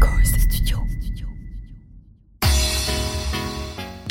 Studio. 0.00 1.31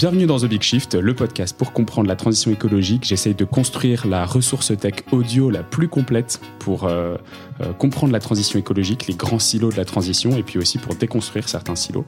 Bienvenue 0.01 0.25
dans 0.25 0.39
The 0.39 0.45
Big 0.45 0.63
Shift, 0.63 0.95
le 0.95 1.13
podcast 1.13 1.55
pour 1.55 1.73
comprendre 1.73 2.07
la 2.07 2.15
transition 2.15 2.49
écologique. 2.49 3.03
J'essaye 3.03 3.35
de 3.35 3.45
construire 3.45 4.07
la 4.07 4.25
ressource 4.25 4.75
tech 4.75 5.03
audio 5.11 5.51
la 5.51 5.61
plus 5.61 5.87
complète 5.89 6.41
pour 6.57 6.85
euh, 6.85 7.17
euh, 7.61 7.71
comprendre 7.73 8.11
la 8.11 8.19
transition 8.19 8.57
écologique, 8.57 9.05
les 9.05 9.13
grands 9.13 9.37
silos 9.37 9.69
de 9.69 9.77
la 9.77 9.85
transition 9.85 10.35
et 10.35 10.41
puis 10.41 10.57
aussi 10.57 10.79
pour 10.79 10.95
déconstruire 10.95 11.47
certains 11.47 11.75
silos. 11.75 12.07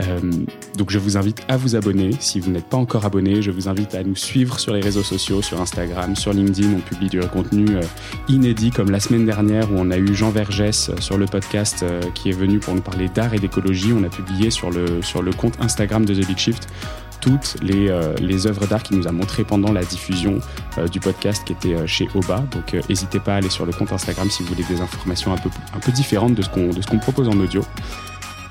Euh, 0.00 0.20
donc 0.76 0.90
je 0.90 0.98
vous 0.98 1.16
invite 1.16 1.40
à 1.48 1.56
vous 1.56 1.74
abonner. 1.74 2.10
Si 2.20 2.38
vous 2.38 2.50
n'êtes 2.50 2.66
pas 2.66 2.76
encore 2.76 3.06
abonné, 3.06 3.40
je 3.40 3.50
vous 3.50 3.66
invite 3.66 3.94
à 3.94 4.02
nous 4.02 4.16
suivre 4.16 4.60
sur 4.60 4.74
les 4.74 4.82
réseaux 4.82 5.02
sociaux, 5.02 5.40
sur 5.40 5.58
Instagram, 5.58 6.14
sur 6.14 6.34
LinkedIn. 6.34 6.68
On 6.76 6.80
publie 6.80 7.08
du 7.08 7.20
contenu 7.20 7.66
inédit 8.28 8.70
comme 8.70 8.90
la 8.90 9.00
semaine 9.00 9.24
dernière 9.24 9.72
où 9.72 9.76
on 9.78 9.90
a 9.90 9.96
eu 9.96 10.14
Jean 10.14 10.32
Vergès 10.32 10.90
sur 11.00 11.16
le 11.16 11.24
podcast 11.24 11.82
qui 12.14 12.28
est 12.28 12.36
venu 12.36 12.58
pour 12.58 12.74
nous 12.74 12.82
parler 12.82 13.08
d'art 13.08 13.32
et 13.32 13.38
d'écologie. 13.38 13.94
On 13.94 14.04
a 14.04 14.10
publié 14.10 14.50
sur 14.50 14.70
le, 14.70 15.00
sur 15.00 15.22
le 15.22 15.32
compte 15.32 15.54
Instagram 15.62 16.04
de 16.04 16.12
The 16.12 16.26
Big 16.26 16.36
Shift 16.36 16.68
toutes 17.22 17.56
les, 17.62 17.88
les 18.20 18.46
œuvres 18.46 18.66
d'art 18.66 18.82
qu'il 18.82 18.98
nous 18.98 19.08
a 19.08 19.12
montrées 19.12 19.44
pendant 19.44 19.72
la 19.72 19.82
diffusion 19.82 20.40
du 20.90 21.00
podcast 21.00 21.42
qui 21.46 21.54
était 21.54 21.86
chez 21.86 22.08
Oba. 22.14 22.44
Donc 22.50 22.76
n'hésitez 22.88 23.20
pas 23.20 23.34
à 23.34 23.36
aller 23.36 23.48
sur 23.48 23.64
le 23.64 23.72
compte 23.72 23.92
Instagram 23.92 24.28
si 24.28 24.42
vous 24.42 24.50
voulez 24.50 24.64
des 24.68 24.82
informations 24.82 25.32
un 25.32 25.38
peu, 25.38 25.48
un 25.74 25.78
peu 25.78 25.92
différentes 25.92 26.34
de 26.34 26.42
ce 26.42 26.50
qu'on 26.50 26.70
qu'on 26.70 26.98
propose 26.98 27.28
en 27.28 27.38
audio. 27.38 27.62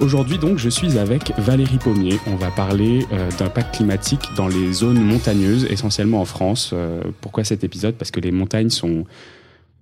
Aujourd'hui 0.01 0.39
donc 0.39 0.57
je 0.57 0.67
suis 0.67 0.97
avec 0.97 1.31
Valérie 1.37 1.77
Pommier. 1.77 2.19
On 2.25 2.35
va 2.35 2.49
parler 2.49 3.05
euh, 3.11 3.29
d'impact 3.37 3.75
climatique 3.75 4.21
dans 4.35 4.47
les 4.47 4.73
zones 4.73 4.99
montagneuses, 4.99 5.67
essentiellement 5.69 6.21
en 6.21 6.25
France. 6.25 6.71
Euh, 6.73 7.03
pourquoi 7.21 7.43
cet 7.43 7.63
épisode? 7.63 7.93
Parce 7.93 8.09
que 8.09 8.19
les 8.19 8.31
montagnes 8.31 8.71
sont 8.71 9.05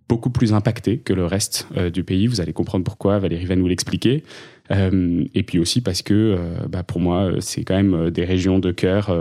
beaucoup 0.09 0.29
plus 0.29 0.51
impactées 0.51 0.97
que 0.97 1.13
le 1.13 1.25
reste 1.25 1.67
euh, 1.77 1.89
du 1.89 2.03
pays. 2.03 2.27
Vous 2.27 2.41
allez 2.41 2.51
comprendre 2.51 2.83
pourquoi, 2.83 3.17
Valérie 3.17 3.45
va 3.45 3.55
nous 3.55 3.67
l'expliquer. 3.67 4.25
Et 4.71 5.43
puis 5.43 5.57
aussi 5.57 5.81
parce 5.81 6.03
que 6.03 6.37
bah, 6.69 6.83
pour 6.83 6.99
moi 6.99 7.31
c'est 7.39 7.63
quand 7.63 7.75
même 7.75 8.11
des 8.11 8.23
régions 8.23 8.59
de 8.59 8.71
cœur. 8.71 9.11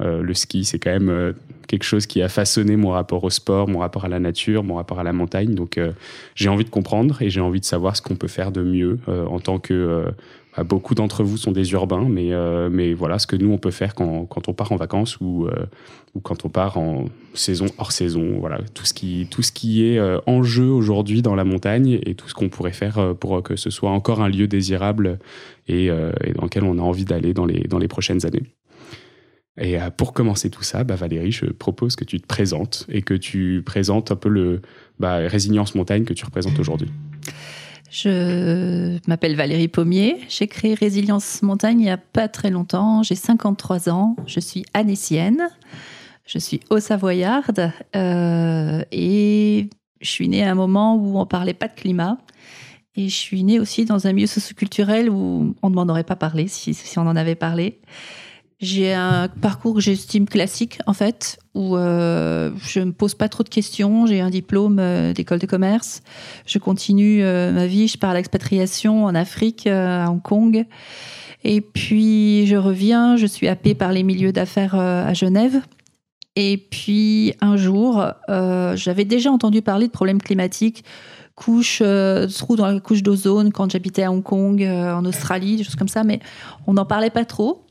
le 0.00 0.34
ski 0.34 0.64
c'est 0.64 0.80
quand 0.80 0.90
même 0.90 1.34
quelque 1.68 1.84
chose 1.84 2.06
qui 2.06 2.22
a 2.22 2.28
façonné 2.28 2.76
mon 2.76 2.90
rapport 2.90 3.22
au 3.22 3.30
sport, 3.30 3.68
mon 3.68 3.78
rapport 3.78 4.04
à 4.04 4.08
la 4.08 4.18
nature, 4.18 4.64
mon 4.64 4.74
rapport 4.74 4.98
à 4.98 5.04
la 5.04 5.12
montagne. 5.12 5.54
Donc 5.54 5.80
j'ai 6.34 6.48
envie 6.48 6.64
de 6.64 6.70
comprendre 6.70 7.22
et 7.22 7.30
j'ai 7.30 7.40
envie 7.40 7.60
de 7.60 7.64
savoir 7.64 7.96
ce 7.96 8.02
qu'on 8.02 8.16
peut 8.16 8.28
faire 8.28 8.50
de 8.50 8.62
mieux 8.62 8.98
en 9.06 9.38
tant 9.38 9.60
que 9.60 9.74
euh, 9.74 10.10
beaucoup 10.64 10.94
d'entre 10.94 11.22
vous 11.22 11.36
sont 11.36 11.52
des 11.52 11.72
urbains, 11.72 12.06
mais, 12.08 12.32
euh, 12.32 12.68
mais 12.70 12.94
voilà 12.94 13.18
ce 13.18 13.26
que 13.26 13.36
nous 13.36 13.50
on 13.50 13.58
peut 13.58 13.70
faire 13.70 13.94
quand, 13.94 14.24
quand 14.26 14.48
on 14.48 14.54
part 14.54 14.72
en 14.72 14.76
vacances 14.76 15.20
ou, 15.20 15.46
euh, 15.46 15.66
ou 16.14 16.20
quand 16.20 16.44
on 16.44 16.48
part 16.48 16.78
en 16.78 17.06
saison 17.34 17.66
hors 17.78 17.92
saison. 17.92 18.38
Voilà 18.38 18.60
tout 18.74 18.86
ce 18.86 18.94
qui, 18.94 19.26
tout 19.30 19.42
ce 19.42 19.52
qui 19.52 19.84
est 19.84 20.00
en 20.26 20.42
jeu 20.42 20.68
aujourd'hui 20.68 21.22
dans 21.22 21.34
la 21.34 21.44
montagne 21.44 21.98
et 22.04 22.14
tout 22.14 22.28
ce 22.28 22.34
qu'on 22.34 22.48
pourrait 22.48 22.72
faire 22.72 23.14
pour 23.20 23.42
que 23.42 23.56
ce 23.56 23.70
soit 23.70 23.90
encore 23.90 24.22
un 24.22 24.28
lieu 24.28 24.46
désirable 24.46 25.18
et, 25.68 25.86
et 25.86 26.32
dans 26.34 26.44
lequel 26.44 26.64
on 26.64 26.78
a 26.78 26.82
envie 26.82 27.04
d'aller 27.04 27.34
dans 27.34 27.46
les, 27.46 27.60
dans 27.68 27.78
les 27.78 27.88
prochaines 27.88 28.24
années. 28.24 28.44
Et 29.58 29.78
pour 29.96 30.12
commencer 30.12 30.50
tout 30.50 30.62
ça, 30.62 30.84
bah 30.84 30.96
Valérie, 30.96 31.32
je 31.32 31.46
propose 31.46 31.96
que 31.96 32.04
tu 32.04 32.20
te 32.20 32.26
présentes 32.26 32.86
et 32.90 33.02
que 33.02 33.14
tu 33.14 33.62
présentes 33.64 34.10
un 34.10 34.16
peu 34.16 34.28
le 34.28 34.60
bah, 34.98 35.16
Résilience 35.16 35.74
Montagne 35.74 36.04
que 36.04 36.12
tu 36.12 36.24
représentes 36.24 36.58
aujourd'hui. 36.58 36.90
Je 37.98 38.98
m'appelle 39.08 39.36
Valérie 39.36 39.68
Pommier. 39.68 40.18
J'ai 40.28 40.48
créé 40.48 40.74
Résilience 40.74 41.40
Montagne 41.40 41.80
il 41.80 41.84
n'y 41.84 41.90
a 41.90 41.96
pas 41.96 42.28
très 42.28 42.50
longtemps. 42.50 43.02
J'ai 43.02 43.14
53 43.14 43.88
ans. 43.88 44.16
Je 44.26 44.38
suis 44.38 44.66
anécienne. 44.74 45.48
Je 46.26 46.38
suis 46.38 46.60
haut-savoyarde. 46.68 47.72
Euh, 47.94 48.82
et 48.92 49.70
je 50.02 50.10
suis 50.10 50.28
née 50.28 50.44
à 50.44 50.50
un 50.50 50.54
moment 50.54 50.96
où 50.96 51.18
on 51.18 51.24
parlait 51.24 51.54
pas 51.54 51.68
de 51.68 51.74
climat. 51.74 52.18
Et 52.96 53.08
je 53.08 53.16
suis 53.16 53.42
née 53.44 53.58
aussi 53.58 53.86
dans 53.86 54.06
un 54.06 54.12
milieu 54.12 54.26
socioculturel 54.26 55.08
où 55.08 55.54
on 55.62 55.70
ne 55.70 55.74
m'en 55.74 55.84
aurait 55.84 56.04
pas 56.04 56.16
parlé 56.16 56.48
si 56.48 56.76
on 56.98 57.06
en 57.06 57.16
avait 57.16 57.34
parlé. 57.34 57.80
J'ai 58.58 58.94
un 58.94 59.28
parcours 59.28 59.74
que 59.74 59.80
j'estime 59.80 60.26
classique, 60.26 60.78
en 60.86 60.94
fait, 60.94 61.38
où 61.54 61.76
euh, 61.76 62.50
je 62.62 62.80
me 62.80 62.92
pose 62.92 63.14
pas 63.14 63.28
trop 63.28 63.42
de 63.42 63.50
questions. 63.50 64.06
J'ai 64.06 64.22
un 64.22 64.30
diplôme 64.30 64.78
euh, 64.78 65.12
d'école 65.12 65.40
de 65.40 65.46
commerce. 65.46 66.02
Je 66.46 66.58
continue 66.58 67.22
euh, 67.22 67.52
ma 67.52 67.66
vie. 67.66 67.86
Je 67.86 67.98
pars 67.98 68.10
à 68.10 68.14
l'expatriation 68.14 69.04
en 69.04 69.14
Afrique, 69.14 69.66
à 69.66 70.10
Hong 70.10 70.22
Kong. 70.22 70.64
Et 71.44 71.60
puis, 71.60 72.46
je 72.46 72.56
reviens. 72.56 73.18
Je 73.18 73.26
suis 73.26 73.46
happée 73.46 73.74
par 73.74 73.92
les 73.92 74.02
milieux 74.02 74.32
d'affaires 74.32 74.74
à 74.74 75.12
Genève. 75.12 75.60
Et 76.34 76.56
puis, 76.56 77.34
un 77.42 77.58
jour, 77.58 78.04
j'avais 78.28 79.04
déjà 79.04 79.30
entendu 79.30 79.60
parler 79.60 79.86
de 79.86 79.92
problèmes 79.92 80.20
climatiques 80.20 80.82
couche, 81.34 81.82
trou 82.34 82.56
dans 82.56 82.66
la 82.66 82.80
couche 82.80 83.02
d'ozone 83.02 83.52
quand 83.52 83.70
j'habitais 83.70 84.04
à 84.04 84.10
Hong 84.10 84.22
Kong, 84.22 84.62
en 84.62 85.04
Australie, 85.04 85.56
des 85.56 85.64
choses 85.64 85.76
comme 85.76 85.88
ça, 85.88 86.02
mais 86.02 86.20
on 86.66 86.72
n'en 86.72 86.86
parlait 86.86 87.10
pas 87.10 87.26
trop. 87.26 87.65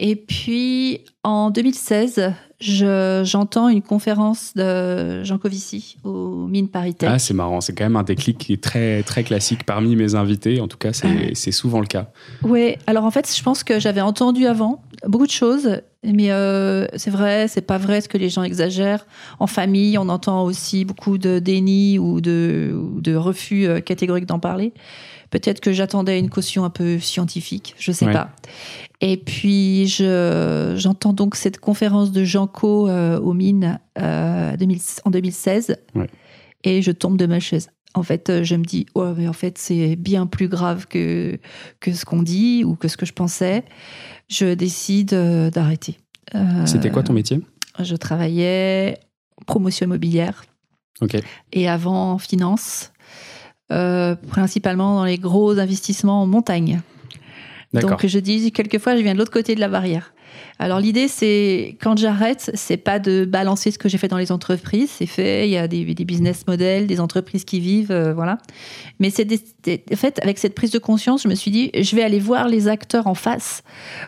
Et 0.00 0.14
puis 0.14 1.00
en 1.24 1.50
2016, 1.50 2.32
j'entends 2.60 3.68
une 3.68 3.82
conférence 3.82 4.54
de 4.54 5.24
Jean 5.24 5.38
Covici 5.38 5.98
au 6.04 6.46
Mines 6.46 6.68
Paris 6.68 6.94
Ah, 7.02 7.18
c'est 7.18 7.34
marrant, 7.34 7.60
c'est 7.60 7.72
quand 7.72 7.84
même 7.84 7.96
un 7.96 8.04
déclic 8.04 8.38
qui 8.38 8.52
est 8.52 8.62
très, 8.62 9.02
très 9.02 9.24
classique 9.24 9.64
parmi 9.64 9.96
mes 9.96 10.14
invités. 10.14 10.60
En 10.60 10.68
tout 10.68 10.78
cas, 10.78 10.92
c'est 10.92 11.50
souvent 11.50 11.80
le 11.80 11.86
cas. 11.86 12.12
Oui, 12.44 12.76
alors 12.86 13.04
en 13.04 13.10
fait, 13.10 13.32
je 13.36 13.42
pense 13.42 13.64
que 13.64 13.80
j'avais 13.80 14.00
entendu 14.00 14.46
avant 14.46 14.82
beaucoup 15.04 15.26
de 15.26 15.32
choses, 15.32 15.80
mais 16.04 16.30
euh, 16.30 16.86
c'est 16.96 17.10
vrai, 17.10 17.48
c'est 17.48 17.60
pas 17.60 17.78
vrai 17.78 18.00
ce 18.00 18.08
que 18.08 18.18
les 18.18 18.28
gens 18.28 18.44
exagèrent. 18.44 19.04
En 19.40 19.48
famille, 19.48 19.98
on 19.98 20.08
entend 20.08 20.44
aussi 20.44 20.84
beaucoup 20.84 21.18
de 21.18 21.40
déni 21.40 21.98
ou 21.98 22.20
de, 22.20 22.72
de 23.00 23.16
refus 23.16 23.66
euh, 23.66 23.80
catégorique 23.80 24.26
d'en 24.26 24.38
parler. 24.38 24.72
Peut-être 25.30 25.60
que 25.60 25.72
j'attendais 25.72 26.18
une 26.18 26.30
caution 26.30 26.64
un 26.64 26.70
peu 26.70 26.98
scientifique, 26.98 27.74
je 27.78 27.92
sais 27.92 28.10
pas. 28.10 28.30
Et 29.00 29.16
puis, 29.16 29.86
j'entends 29.86 31.12
donc 31.12 31.36
cette 31.36 31.58
conférence 31.58 32.10
de 32.10 32.24
Jean 32.24 32.46
Co 32.46 32.88
euh, 32.88 33.18
aux 33.20 33.32
mines 33.32 33.78
euh, 33.98 34.56
en 35.04 35.10
2016 35.10 35.76
et 36.64 36.82
je 36.82 36.90
tombe 36.90 37.16
de 37.16 37.26
ma 37.26 37.38
chaise. 37.38 37.70
En 37.94 38.02
fait, 38.02 38.28
euh, 38.28 38.42
je 38.42 38.56
me 38.56 38.64
dis, 38.64 38.86
oh, 38.94 39.14
mais 39.16 39.28
en 39.28 39.32
fait, 39.32 39.56
c'est 39.56 39.96
bien 39.96 40.26
plus 40.26 40.48
grave 40.48 40.86
que, 40.88 41.38
que 41.80 41.92
ce 41.92 42.04
qu'on 42.04 42.22
dit 42.22 42.64
ou 42.64 42.74
que 42.74 42.88
ce 42.88 42.96
que 42.96 43.06
je 43.06 43.12
pensais. 43.12 43.64
Je 44.28 44.54
décide 44.54 45.14
d'arrêter. 45.52 45.98
C'était 46.66 46.90
quoi 46.90 47.02
ton 47.02 47.14
métier? 47.14 47.40
Je 47.78 47.96
travaillais 47.96 48.98
en 49.40 49.44
promotion 49.44 49.86
immobilière. 49.86 50.44
Et 51.52 51.68
avant 51.68 52.12
en 52.12 52.18
finance, 52.18 52.92
principalement 53.68 54.96
dans 54.96 55.04
les 55.04 55.18
gros 55.18 55.58
investissements 55.58 56.22
en 56.22 56.26
montagne. 56.26 56.82
Donc 57.74 58.06
je 58.06 58.18
dis 58.18 58.50
quelquefois 58.50 58.96
je 58.96 59.02
viens 59.02 59.12
de 59.12 59.18
l'autre 59.18 59.32
côté 59.32 59.54
de 59.54 59.60
la 59.60 59.68
barrière. 59.68 60.14
Alors 60.58 60.80
l'idée 60.80 61.08
c'est 61.08 61.76
quand 61.80 61.98
j'arrête, 61.98 62.50
c'est 62.54 62.76
pas 62.76 62.98
de 62.98 63.24
balancer 63.24 63.70
ce 63.70 63.78
que 63.78 63.88
j'ai 63.88 63.98
fait 63.98 64.08
dans 64.08 64.16
les 64.16 64.32
entreprises, 64.32 64.90
c'est 64.90 65.06
fait, 65.06 65.46
il 65.46 65.50
y 65.50 65.58
a 65.58 65.68
des, 65.68 65.84
business 65.84 66.46
models, 66.46 66.86
des 66.86 67.00
entreprises 67.00 67.44
qui 67.44 67.60
vivent, 67.60 67.90
euh, 67.90 68.14
voilà. 68.14 68.38
Mais 68.98 69.10
c'est 69.10 69.26
en 69.30 69.96
fait 69.96 70.18
avec 70.22 70.38
cette 70.38 70.54
prise 70.54 70.70
de 70.70 70.78
conscience, 70.78 71.22
je 71.22 71.28
me 71.28 71.34
suis 71.34 71.50
dit 71.50 71.70
je 71.74 71.94
vais 71.94 72.02
aller 72.02 72.20
voir 72.20 72.48
les 72.48 72.68
acteurs 72.68 73.06
en 73.06 73.14
face 73.14 73.62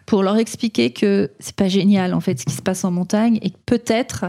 pour 0.07 0.23
leur 0.23 0.37
expliquer 0.39 0.93
que 0.93 1.31
c'est 1.39 1.57
pas 1.57 1.69
génial 1.69 2.15
en 2.15 2.21
fait 2.21 2.39
ce 2.41 2.47
qui 2.47 2.55
se 2.55 2.63
passe 2.63 2.85
en 2.85 2.91
montagne 2.91 3.39
et 3.43 3.51
que 3.51 3.59
peut-être 3.67 4.27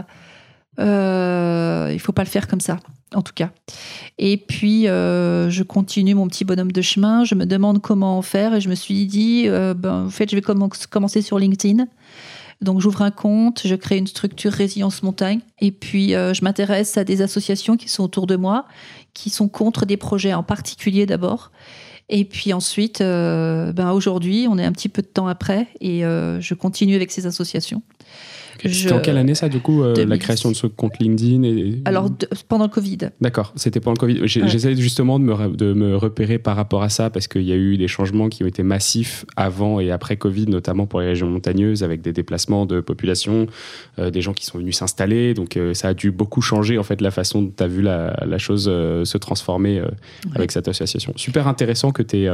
euh, 0.78 1.90
il 1.92 2.00
faut 2.00 2.12
pas 2.12 2.24
le 2.24 2.28
faire 2.28 2.48
comme 2.48 2.60
ça 2.60 2.78
en 3.14 3.22
tout 3.22 3.32
cas. 3.34 3.50
Et 4.18 4.36
puis, 4.36 4.88
euh, 4.88 5.50
je 5.50 5.62
continue 5.62 6.14
mon 6.14 6.28
petit 6.28 6.44
bonhomme 6.44 6.72
de 6.72 6.82
chemin. 6.82 7.24
Je 7.24 7.34
me 7.34 7.46
demande 7.46 7.80
comment 7.80 8.20
faire 8.22 8.54
et 8.54 8.60
je 8.60 8.68
me 8.68 8.74
suis 8.74 9.06
dit, 9.06 9.44
euh, 9.46 9.74
ben, 9.74 10.06
en 10.06 10.10
fait, 10.10 10.30
je 10.30 10.36
vais 10.36 10.42
commencer 10.42 11.22
sur 11.22 11.38
LinkedIn. 11.38 11.86
Donc, 12.60 12.80
j'ouvre 12.80 13.02
un 13.02 13.10
compte, 13.10 13.62
je 13.64 13.74
crée 13.74 13.98
une 13.98 14.06
structure 14.06 14.52
résilience 14.52 15.02
montagne 15.02 15.40
et 15.60 15.72
puis 15.72 16.14
euh, 16.14 16.32
je 16.32 16.44
m'intéresse 16.44 16.96
à 16.96 17.02
des 17.02 17.20
associations 17.20 17.76
qui 17.76 17.88
sont 17.88 18.04
autour 18.04 18.28
de 18.28 18.36
moi, 18.36 18.66
qui 19.14 19.30
sont 19.30 19.48
contre 19.48 19.84
des 19.84 19.96
projets 19.96 20.32
en 20.32 20.44
particulier 20.44 21.06
d'abord. 21.06 21.50
Et 22.08 22.24
puis 22.24 22.52
ensuite, 22.52 22.98
ben 22.98 23.92
aujourd'hui, 23.92 24.46
on 24.50 24.58
est 24.58 24.64
un 24.64 24.72
petit 24.72 24.90
peu 24.90 25.00
de 25.00 25.06
temps 25.06 25.28
après 25.28 25.68
et 25.80 26.00
je 26.02 26.54
continue 26.54 26.94
avec 26.94 27.10
ces 27.10 27.26
associations. 27.26 27.80
C'était 28.60 28.92
en 28.92 29.00
quelle 29.00 29.16
année 29.16 29.34
ça, 29.34 29.48
du 29.48 29.60
coup, 29.60 29.82
euh, 29.82 30.04
la 30.04 30.18
création 30.18 30.50
de 30.50 30.56
ce 30.56 30.66
compte 30.66 30.98
LinkedIn 30.98 31.42
et... 31.42 31.80
Alors, 31.84 32.10
pendant 32.48 32.64
le 32.64 32.70
Covid. 32.70 32.98
D'accord, 33.20 33.52
c'était 33.56 33.80
pendant 33.80 33.94
le 33.94 33.98
Covid. 33.98 34.20
J'essaie 34.26 34.76
justement 34.76 35.18
de 35.18 35.24
me, 35.24 35.56
de 35.56 35.72
me 35.72 35.96
repérer 35.96 36.38
par 36.38 36.56
rapport 36.56 36.82
à 36.82 36.88
ça 36.88 37.10
parce 37.10 37.28
qu'il 37.28 37.42
y 37.42 37.52
a 37.52 37.56
eu 37.56 37.76
des 37.76 37.88
changements 37.88 38.28
qui 38.28 38.44
ont 38.44 38.46
été 38.46 38.62
massifs 38.62 39.24
avant 39.36 39.80
et 39.80 39.90
après 39.90 40.16
Covid, 40.16 40.46
notamment 40.46 40.86
pour 40.86 41.00
les 41.00 41.06
régions 41.06 41.28
montagneuses, 41.28 41.82
avec 41.82 42.02
des 42.02 42.12
déplacements 42.12 42.66
de 42.66 42.80
population, 42.80 43.46
euh, 43.98 44.10
des 44.10 44.20
gens 44.20 44.32
qui 44.32 44.44
sont 44.44 44.58
venus 44.58 44.76
s'installer. 44.76 45.34
Donc, 45.34 45.56
euh, 45.56 45.74
ça 45.74 45.88
a 45.88 45.94
dû 45.94 46.10
beaucoup 46.10 46.42
changer, 46.42 46.78
en 46.78 46.82
fait, 46.82 47.00
la 47.00 47.10
façon 47.10 47.42
dont 47.42 47.52
tu 47.56 47.62
as 47.62 47.68
vu 47.68 47.82
la, 47.82 48.16
la 48.24 48.38
chose 48.38 48.64
se 48.64 49.18
transformer 49.18 49.82
avec 50.34 50.52
cette 50.52 50.68
association. 50.68 51.12
Super 51.16 51.48
intéressant 51.48 51.92
que 51.92 52.02
tu 52.02 52.18
aies, 52.18 52.30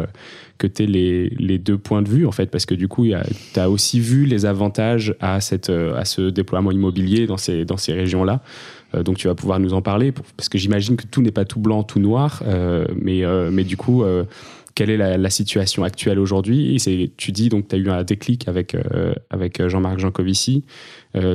que 0.59 0.67
aies 0.67 0.87
les, 0.87 1.29
les, 1.31 1.59
deux 1.59 1.79
points 1.79 2.03
de 2.03 2.09
vue, 2.09 2.27
en 2.27 2.33
fait, 2.33 2.47
parce 2.51 2.67
que 2.67 2.75
du 2.75 2.89
coup, 2.89 3.07
tu 3.07 3.61
as 3.61 3.71
aussi 3.71 4.01
vu 4.01 4.27
les 4.27 4.47
avantages 4.47 5.15
à, 5.21 5.41
cette, 5.41 5.71
à 5.71 6.05
ce 6.09 6.31
déploiement 6.31 6.73
immobilier 6.73 7.27
dans 7.27 7.37
ces, 7.37 7.65
dans 7.65 7.77
ces 7.77 7.93
régions-là. 7.93 8.43
Euh, 8.95 9.03
donc 9.03 9.17
tu 9.17 9.29
vas 9.29 9.35
pouvoir 9.35 9.61
nous 9.61 9.75
en 9.75 9.83
parler, 9.83 10.13
parce 10.37 10.49
que 10.49 10.59
j'imagine 10.59 10.97
que 10.97 11.07
tout 11.07 11.23
n'est 11.23 11.33
pas 11.33 11.45
tout 11.45 11.61
blanc, 11.61 11.83
tout 11.83 12.01
noir, 12.01 12.43
euh, 12.47 12.87
mais, 13.01 13.25
euh, 13.25 13.51
mais 13.53 13.65
du 13.65 13.77
coup, 13.77 14.05
quelle 14.75 14.91
est 14.91 14.97
la, 14.97 15.31
situation 15.31 15.83
actuelle 15.83 16.19
aujourd'hui? 16.19 16.81
Tu 17.17 17.33
dis 17.33 17.49
donc 17.49 17.69
tu 17.69 17.75
as 17.75 17.79
eu 17.79 17.91
un 17.91 18.05
déclic 18.05 18.47
avec, 18.49 18.77
avec 19.31 19.67
Jean-Marc 19.67 19.99
Jancovici. 19.99 20.65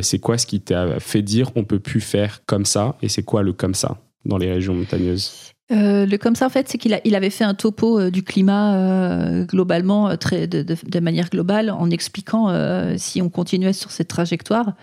c'est 0.01 0.19
quoi 0.19 0.37
ce 0.37 0.45
qui 0.45 0.61
t'a 0.61 0.99
fait 0.99 1.21
dire 1.21 1.51
on 1.55 1.65
peut 1.65 1.79
plus 1.79 1.99
faire 1.99 2.41
comme 2.45 2.65
ça? 2.65 2.95
Et 3.01 3.09
c'est 3.09 3.23
quoi 3.23 3.43
le 3.43 3.51
comme 3.51 3.73
ça 3.73 3.97
dans 4.25 4.37
les 4.37 4.51
régions 4.51 4.73
montagneuses? 4.73 5.52
Euh, 5.71 6.05
le 6.05 6.17
comme 6.17 6.35
ça, 6.35 6.45
en 6.45 6.49
fait, 6.49 6.67
c'est 6.67 6.77
qu'il 6.77 6.99
il 7.03 7.15
avait 7.15 7.29
fait 7.29 7.45
un 7.45 7.53
topo 7.53 7.99
euh, 7.99 8.11
du 8.11 8.23
climat 8.23 8.75
euh, 8.75 9.45
globalement, 9.45 10.15
très, 10.17 10.47
de, 10.47 10.99
manière 10.99 11.29
globale, 11.29 11.71
en 11.71 11.89
expliquant 11.89 12.53
si 12.97 13.21
on 13.21 13.29
continuait 13.29 13.73
sur 13.73 13.91
cette 13.91 14.07
trajectoire, 14.07 14.73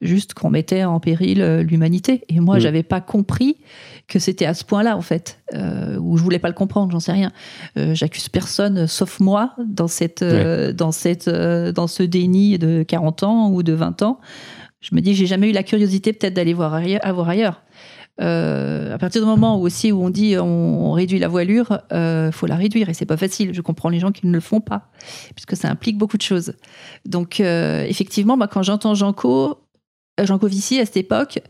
juste 0.00 0.34
qu'on 0.34 0.50
mettait 0.50 0.84
en 0.84 1.00
péril 1.00 1.42
l'humanité. 1.68 2.24
Et 2.28 2.40
moi, 2.40 2.56
je 2.56 2.60
mm. 2.60 2.62
j'avais 2.62 2.82
pas 2.82 3.00
compris 3.00 3.58
que 4.08 4.18
c'était 4.18 4.46
à 4.46 4.54
ce 4.54 4.64
point-là, 4.64 4.96
en 4.96 5.02
fait, 5.02 5.40
ou 6.00 6.16
je 6.16 6.22
voulais 6.22 6.38
pas 6.38 6.48
le 6.48 6.54
comprendre, 6.54 6.92
j'en 6.92 7.00
sais 7.00 7.12
rien. 7.12 7.30
J'accuse 7.76 8.28
personne, 8.28 8.86
sauf 8.86 9.20
moi, 9.20 9.54
dans 9.64 9.88
cette, 9.88 10.24
dans 10.24 10.92
cette, 10.92 11.28
dans 11.28 11.86
ce 11.86 12.02
déni 12.02 12.58
de 12.58 12.82
40 12.82 13.22
ans 13.22 13.50
ou 13.50 13.62
de 13.62 13.72
20 13.72 14.02
ans. 14.02 14.20
Je 14.80 14.94
me 14.94 15.00
dis, 15.00 15.14
j'ai 15.14 15.26
jamais 15.26 15.48
eu 15.48 15.52
la 15.52 15.62
curiosité 15.62 16.12
peut-être 16.12 16.34
d'aller 16.34 16.54
voir 16.54 16.74
ailleurs, 16.74 17.00
voir 17.14 17.28
ailleurs. 17.28 17.62
Euh, 18.20 18.94
à 18.94 18.98
partir 18.98 19.22
du 19.22 19.26
moment 19.26 19.58
où 19.58 19.62
aussi 19.62 19.90
où 19.90 20.02
on 20.02 20.10
dit 20.10 20.36
on, 20.38 20.92
réduit 20.92 21.18
la 21.18 21.28
voilure, 21.28 21.78
euh, 21.92 22.30
faut 22.30 22.46
la 22.46 22.56
réduire 22.56 22.88
et 22.88 22.94
c'est 22.94 23.06
pas 23.06 23.16
facile. 23.16 23.54
Je 23.54 23.60
comprends 23.62 23.88
les 23.88 24.00
gens 24.00 24.12
qui 24.12 24.26
ne 24.26 24.32
le 24.32 24.40
font 24.40 24.60
pas 24.60 24.90
puisque 25.34 25.56
ça 25.56 25.68
implique 25.68 25.96
beaucoup 25.96 26.18
de 26.18 26.22
choses. 26.22 26.54
Donc 27.06 27.40
euh, 27.40 27.84
effectivement, 27.88 28.36
moi 28.36 28.48
quand 28.48 28.62
j'entends 28.62 28.92
euh, 28.92 29.54
Jean 30.24 30.36
Vici 30.42 30.78
à 30.78 30.84
cette 30.84 30.98
époque, 30.98 31.40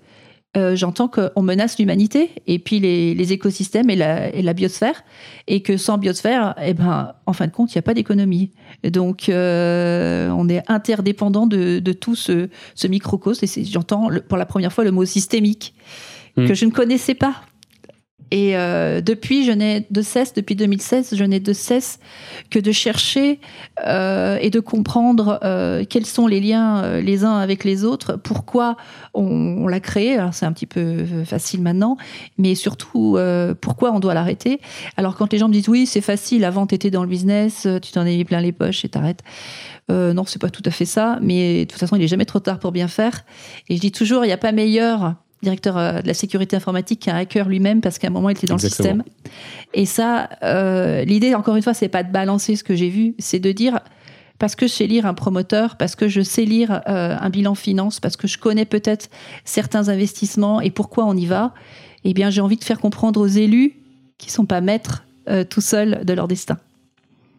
j'entends 0.55 1.09
qu'on 1.09 1.43
menace 1.43 1.79
l'humanité 1.79 2.31
et 2.47 2.59
puis 2.59 2.79
les, 2.79 3.33
écosystèmes 3.33 3.89
et 3.89 3.97
la, 3.97 4.53
biosphère, 4.53 5.03
et 5.49 5.63
que 5.63 5.79
sans 5.79 5.97
biosphère, 5.97 6.55
eh 6.63 6.75
ben, 6.75 7.15
en 7.25 7.33
fin 7.33 7.47
de 7.47 7.53
compte, 7.53 7.73
il 7.73 7.79
n'y 7.79 7.81
a 7.81 7.83
pas 7.83 7.95
d'économie. 7.95 8.51
Donc, 8.85 9.25
on 9.31 10.49
est 10.51 10.63
interdépendant 10.69 11.47
de, 11.47 11.79
de 11.79 11.93
tout 11.95 12.15
ce, 12.15 12.51
ce 12.75 12.87
microcosme. 12.87 13.47
Et 13.47 13.65
j'entends 13.65 14.11
pour 14.29 14.37
la 14.37 14.45
première 14.45 14.75
fois 14.75 14.85
le 14.85 14.91
mot 14.91 15.07
systémique. 15.07 15.75
Mm. 16.37 16.47
que 16.47 16.55
je 16.55 16.65
ne 16.65 16.71
connaissais 16.71 17.15
pas. 17.15 17.43
Et 18.33 18.57
euh, 18.57 19.03
depuis, 19.03 19.45
je 19.45 19.53
n'ai 19.53 19.87
de 19.91 20.01
cesse, 20.01 20.33
depuis 20.33 20.57
2016, 20.57 21.15
je 21.15 21.25
n'ai 21.25 21.39
de 21.39 21.53
cesse 21.53 22.01
que 22.49 22.59
de 22.59 22.73
chercher 22.73 23.41
euh, 23.87 24.39
et 24.41 24.49
de 24.49 24.59
comprendre 24.59 25.39
euh, 25.45 25.85
quels 25.87 26.07
sont 26.07 26.27
les 26.27 26.41
liens 26.41 26.99
les 27.03 27.27
uns 27.27 27.37
avec 27.37 27.63
les 27.63 27.85
autres, 27.85 28.17
pourquoi 28.17 28.79
on, 29.13 29.69
l'a 29.69 29.81
créé. 29.81 30.17
Alors 30.17 30.33
c'est 30.33 30.47
un 30.47 30.53
petit 30.53 30.65
peu 30.65 31.05
facile 31.27 31.61
maintenant, 31.61 31.99
mais 32.39 32.55
surtout 32.55 33.19
pourquoi 33.61 33.93
on 33.93 34.01
doit 34.01 34.15
l'arrêter. 34.15 34.61
Alors 34.97 35.15
quand 35.15 35.31
les 35.31 35.39
gens 35.39 35.49
me 35.49 35.53
disent 35.53 35.69
oui, 35.69 35.85
c'est 35.85 36.01
facile, 36.01 36.47
avant 36.47 36.67
tu 36.67 36.75
étais 36.75 36.91
dans 36.91 37.03
le 37.03 37.11
business, 37.11 37.69
tu 37.83 37.93
t'en 37.93 38.07
es 38.07 38.25
plein 38.25 38.41
les 38.41 38.53
poches 38.53 38.83
et 38.87 38.89
t'arrêtes. 38.89 39.21
Non, 39.91 40.25
c'est 40.25 40.41
pas 40.41 40.49
tout 40.49 40.63
à 40.65 40.71
fait 40.71 40.87
ça, 40.87 41.19
mais 41.21 41.67
de 41.67 41.71
toute 41.71 41.79
façon, 41.79 41.97
il 41.97 42.03
est 42.03 42.09
jamais 42.09 42.25
trop 42.25 42.41
tard 42.41 42.59
pour 42.59 42.73
bien 42.73 42.89
faire. 42.89 43.27
Et 43.69 43.77
je 43.77 43.81
dis 43.83 43.93
toujours, 43.93 44.25
il 44.25 44.29
n'y 44.29 44.33
a 44.33 44.39
pas 44.39 44.53
meilleur 44.53 45.17
directeur 45.43 45.77
euh, 45.77 46.01
de 46.01 46.07
la 46.07 46.15
sécurité 46.15 46.57
informatique, 46.57 47.01
qui 47.01 47.11
est 47.11 47.13
un 47.13 47.17
hacker 47.17 47.49
lui-même, 47.49 47.81
parce 47.81 47.99
qu'à 47.99 48.09
un 48.09 48.11
moment, 48.11 48.31
il 48.31 48.37
était 48.37 48.47
dans 48.47 48.55
le 48.55 48.61
système. 48.61 49.03
Et 49.75 49.87
ça, 49.87 50.29
euh, 50.43 51.05
l'idée, 51.05 51.35
encore 51.35 51.57
une 51.57 51.63
fois, 51.63 51.75
c'est 51.75 51.89
pas 51.89 52.03
de 52.03 52.13
balancer 52.13 52.57
ce 52.57 52.65
que 52.65 52.75
j'ai 52.75 52.89
vu, 52.89 53.15
c'est 53.19 53.41
de 53.41 53.53
dire, 53.53 53.81
parce 54.39 54.55
que 54.55 54.67
je 54.67 54.73
sais 54.73 54.87
lire 54.87 55.07
un 55.07 55.15
promoteur, 55.15 55.77
parce 55.77 55.97
que 55.97 56.09
je 56.09 56.21
sais 56.21 56.45
lire 56.45 56.83
euh, 56.89 57.17
un 57.19 57.31
bilan 57.31 57.55
finance, 57.55 58.01
parce 58.01 58.17
que 58.17 58.27
je 58.27 58.39
connais 58.39 58.65
peut-être 58.65 59.11
certains 59.45 59.89
investissements 59.89 60.61
et 60.61 60.71
pourquoi 60.71 61.05
on 61.05 61.17
y 61.17 61.27
va, 61.27 61.55
eh 62.05 62.15
bien, 62.15 62.31
j'ai 62.31 62.41
envie 62.41 62.57
de 62.57 62.65
faire 62.65 62.81
comprendre 62.81 63.21
aux 63.21 63.27
élus 63.27 63.75
qui 64.19 64.31
sont 64.31 64.47
pas 64.47 64.61
maîtres 64.61 65.05
tout 65.51 65.61
seuls 65.61 66.05
de 66.05 66.13
leur 66.15 66.27
destin. 66.27 66.59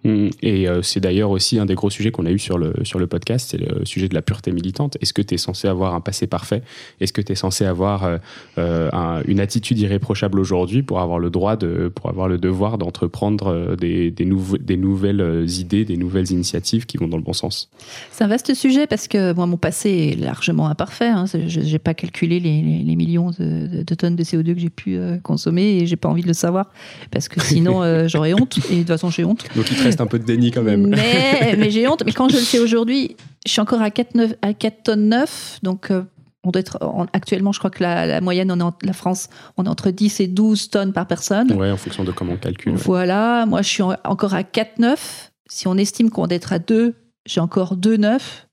Mm. 0.04 0.30
Et 0.42 0.68
euh, 0.68 0.82
c'est 0.82 1.00
d'ailleurs 1.00 1.32
aussi 1.32 1.60
un 1.60 1.66
des 1.66 1.76
gros 1.76 1.90
sujets 1.90 2.12
qu'on 2.12 2.26
a 2.26 2.32
eu 2.32 2.40
sur 2.40 2.58
le, 2.58 2.74
sur 2.84 3.00
le 3.00 3.08
podcast, 3.08 3.50
c'est 3.52 3.58
le 3.58 3.86
sujet 3.86 4.08
de 4.08 4.14
la 4.14 4.22
pureté 4.22 4.52
militante. 4.52 4.98
Est-ce 5.02 5.14
que 5.14 5.22
tu 5.22 5.36
es 5.36 5.38
censé 5.38 5.68
avoir 5.68 5.96
un 5.96 6.02
passé 6.02 6.28
parfait? 6.28 6.62
Est-ce 7.00 7.14
que 7.14 7.22
tu 7.22 7.32
es 7.32 7.36
censé 7.36 7.66
avoir 7.66 8.04
euh, 8.04 8.18
euh, 8.58 9.22
une 9.28 9.40
attitude 9.40 9.80
irréprochable 9.80 10.40
aujourd'hui 10.40 10.84
pour 10.84 11.00
avoir 11.00 11.20
le 11.20 11.30
droit, 11.30 11.56
de, 11.56 11.92
pour 11.94 12.10
avoir 12.10 12.28
le 12.28 12.38
devoir 12.38 12.78
d'entreprendre 12.78 13.76
des, 13.76 14.12
des, 14.12 14.26
des 14.60 14.78
nouvelles 14.78 15.46
idées, 15.60 15.86
des 15.86 15.98
nouvelles 15.98 16.32
initiatives 16.32 16.86
qui 16.86 16.98
vont 16.98 17.08
dans 17.08 17.18
le 17.18 17.24
bon 17.24 17.34
sens? 17.34 17.70
C'est 18.12 18.24
un 18.24 18.28
vaste 18.28 18.54
sujet 18.54 18.88
parce 18.88 19.08
que 19.08 19.34
moi, 19.34 19.46
mon 19.46 19.58
passé 19.58 20.14
est 20.14 20.20
largement 20.20 20.68
imparfait. 20.68 21.08
Hein. 21.08 21.26
Je 21.26 21.60
n'ai 21.60 21.80
pas 21.80 21.94
calculé 21.94 22.40
les, 22.40 22.62
les, 22.62 22.96
millions 22.96 23.32
de, 23.32 23.84
tonnes 23.96 24.16
de 24.16 24.24
CO2 24.24 24.54
que 24.54 24.60
j'ai 24.60 24.70
pu 24.70 25.00
consommer 25.24 25.78
et 25.78 25.86
j'ai 25.86 25.96
pas 25.96 26.10
envie 26.10 26.22
de 26.22 26.28
le 26.28 26.34
savoir 26.34 26.72
parce 27.12 27.28
que 27.28 27.42
sinon 27.42 27.82
j'aurais 28.08 28.34
honte 28.34 28.60
et 28.70 28.76
de 28.76 28.80
toute 28.80 28.88
façon 28.88 29.10
j'ai 29.10 29.24
honte. 29.24 29.46
Donc 29.56 29.70
un 30.02 30.08
peu 30.08 30.20
de 30.20 30.26
déni 30.26 30.52
quand 30.52 30.64
même. 30.64 30.88
Mais, 30.88 31.70
j'ai 31.70 31.88
honte. 31.88 32.04
Mais 32.06 32.12
quand 32.12 32.30
je 32.30 32.38
le 32.38 32.42
sais 32.42 32.60
aujourd'hui, 32.60 33.16
je 33.46 33.52
suis 33.52 33.62
encore 33.62 33.82
à 33.82 33.92
4, 33.92 34.16
9, 34.16 34.34
à 34.42 34.54
4 34.54 34.84
tonnes 34.84 35.10
9. 35.10 35.60
Donc, 35.64 35.92
euh, 35.92 36.04
on 36.44 36.52
doit 36.52 36.60
être 36.60 36.78
actuellement, 37.14 37.52
je 37.52 37.60
crois 37.60 37.70
que 37.70 37.82
la, 37.82 38.20
moyenne 38.22 38.52
en 38.52 38.74
la 38.82 38.94
France, 38.94 39.30
on 39.58 39.66
est 39.66 39.70
entre 39.70 39.92
10 39.92 40.20
et 40.20 40.28
12 40.28 40.70
tonnes 40.70 40.94
par 40.94 41.08
personne. 41.08 41.52
Ouais, 41.54 41.72
en 41.72 41.78
fonction 41.78 42.04
de 42.04 42.12
comment 42.12 42.34
on 42.34 42.38
calcule. 42.38 42.74
Voilà, 42.76 43.46
moi 43.46 43.62
je 43.62 43.70
suis 43.70 43.84
encore 43.84 44.34
à 44.34 44.44
4, 44.44 44.80
9. 44.80 45.32
Si 45.48 45.68
on 45.68 45.78
estime 45.78 46.10
qu'on 46.10 46.28
doit 46.28 46.36
être 46.36 46.52
à 46.52 46.60
2, 46.60 46.96
j'ai 47.26 47.40
encore 47.40 47.78
2, 47.78 47.96
9. 47.96 48.48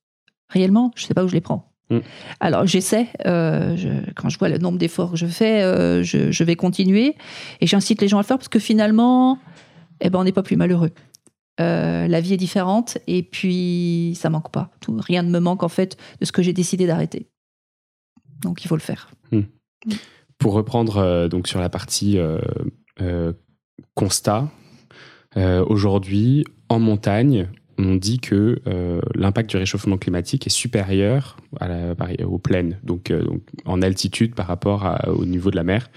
Réellement, 0.51 0.93
je 0.95 1.03
ne 1.03 1.09
sais 1.09 1.15
pas 1.15 1.25
où 1.25 1.29
je 1.29 1.35
les 1.35 1.41
prends. 1.41 1.73
Mm. 1.91 1.99
Alors 2.39 2.67
j'essaie, 2.67 3.09
euh, 3.27 3.77
quand 4.15 4.29
je 4.29 4.39
vois 4.39 4.49
le 4.49 4.59
nombre 4.59 4.79
d'efforts 4.79 5.13
que 5.13 5.17
je 5.17 5.27
fais, 5.27 5.63
euh, 5.63 6.05
je, 6.05 6.31
je, 6.31 6.45
vais 6.45 6.55
continuer 6.55 7.17
et 7.61 7.67
j'incite 7.67 8.01
les 8.01 8.09
gens 8.09 8.19
à 8.19 8.21
le 8.21 8.27
faire 8.27 8.39
parce 8.39 8.49
que 8.49 8.61
finalement, 8.61 9.39
eh 10.01 10.11
ben, 10.11 10.21
on 10.21 10.25
n'est 10.25 10.33
pas 10.33 10.45
plus 10.45 10.57
malheureux. 10.57 10.91
Euh, 11.61 12.09
la 12.09 12.21
vie 12.21 12.35
est 12.35 12.39
différente 12.39 12.99
et 13.07 13.23
puis 13.23 14.17
ça 14.17 14.31
manque 14.31 14.51
pas. 14.51 14.71
Rien 14.89 15.23
ne 15.23 15.31
me 15.31 15.41
manque 15.41 15.63
en 15.63 15.69
fait 15.69 15.97
de 16.21 16.25
ce 16.25 16.33
que 16.33 16.43
j'ai 16.43 16.53
décidé 16.53 16.87
d'arrêter. 16.87 17.27
Donc 18.41 18.65
il 18.65 18.69
faut 18.69 18.77
le 18.77 18.81
faire. 18.81 19.11
Hmm. 19.31 19.43
Pour 20.39 20.55
reprendre 20.55 20.99
euh, 20.99 21.29
donc 21.29 21.49
sur 21.49 21.61
la 21.61 21.69
partie 21.69 22.19
euh, 22.19 23.33
constat, 23.95 24.49
aujourd'hui 25.37 26.45
en 26.69 26.81
montagne, 26.81 27.49
on 27.79 27.95
dit 27.95 28.19
que 28.19 28.61
l'impact 29.15 29.51
du 29.51 29.57
réchauffement 29.57 29.97
climatique 29.97 30.47
est 30.47 30.51
supérieur 30.51 31.37
à 31.61 31.69
la, 31.69 31.95
aux 32.27 32.39
plaines, 32.39 32.79
donc, 32.83 33.13
en 33.65 33.81
altitude 33.81 34.35
par 34.35 34.49
rapport 34.49 34.99
au 35.07 35.25
niveau 35.25 35.51
de 35.51 35.57
la 35.57 35.63
mer. 35.63 35.89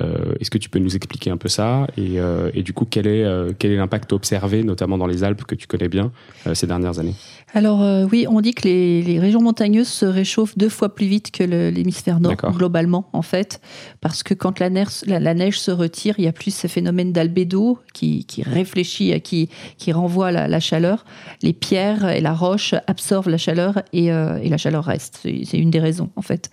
Euh, 0.00 0.34
est-ce 0.40 0.50
que 0.50 0.58
tu 0.58 0.68
peux 0.68 0.78
nous 0.78 0.96
expliquer 0.96 1.30
un 1.30 1.36
peu 1.36 1.48
ça 1.48 1.86
et, 1.96 2.18
euh, 2.18 2.50
du 2.50 2.72
coup, 2.72 2.84
quel 2.84 3.06
est 3.06 3.24
euh, 3.24 3.52
quel 3.58 3.70
est 3.70 3.76
l'impact 3.76 4.12
observé, 4.12 4.64
notamment 4.64 4.98
dans 4.98 5.06
les 5.06 5.22
Alpes 5.22 5.44
que 5.44 5.54
tu 5.54 5.66
connais 5.66 5.88
bien 5.88 6.10
ces 6.54 6.66
dernières 6.66 6.98
années? 6.98 7.14
Alors 7.54 7.80
oui, 8.10 8.26
on 8.28 8.40
dit 8.40 8.52
que 8.52 8.66
les, 8.66 9.18
régions 9.20 9.40
montagneuses 9.40 9.88
se 9.88 10.04
réchauffent 10.04 10.58
deux 10.58 10.68
fois 10.68 10.92
plus 10.92 11.06
vite 11.06 11.30
que 11.30 11.44
l'hémisphère 11.44 12.18
nord, 12.18 12.34
globalement, 12.34 13.08
en 13.12 13.22
fait, 13.22 13.60
parce 14.00 14.24
que 14.24 14.34
quand 14.34 14.58
la 14.58 14.70
neige, 14.70 15.04
la, 15.06 15.34
neige, 15.34 15.60
se 15.60 15.70
retire, 15.70 16.16
il 16.18 16.24
y 16.24 16.28
a 16.28 16.32
plus 16.32 16.52
ce 16.52 16.66
phénomène 16.66 17.12
d'albédo 17.12 17.78
qui, 17.92 18.24
qui, 18.24 18.42
réfléchit, 18.42 19.20
qui, 19.20 19.48
qui 19.78 19.92
renvoie 19.92 20.32
la, 20.32 20.60
chaleur. 20.60 21.04
Les 21.42 21.52
pierres 21.52 22.08
et 22.08 22.20
la 22.20 22.34
roche 22.34 22.74
absorbent 22.88 23.30
la 23.30 23.38
chaleur 23.38 23.82
et, 23.92 24.06
et 24.06 24.48
la 24.48 24.56
chaleur 24.56 24.84
reste. 24.84 25.20
C'est 25.22 25.58
une 25.58 25.70
des 25.70 25.80
raisons, 25.80 26.10
en 26.16 26.22
fait. 26.22 26.50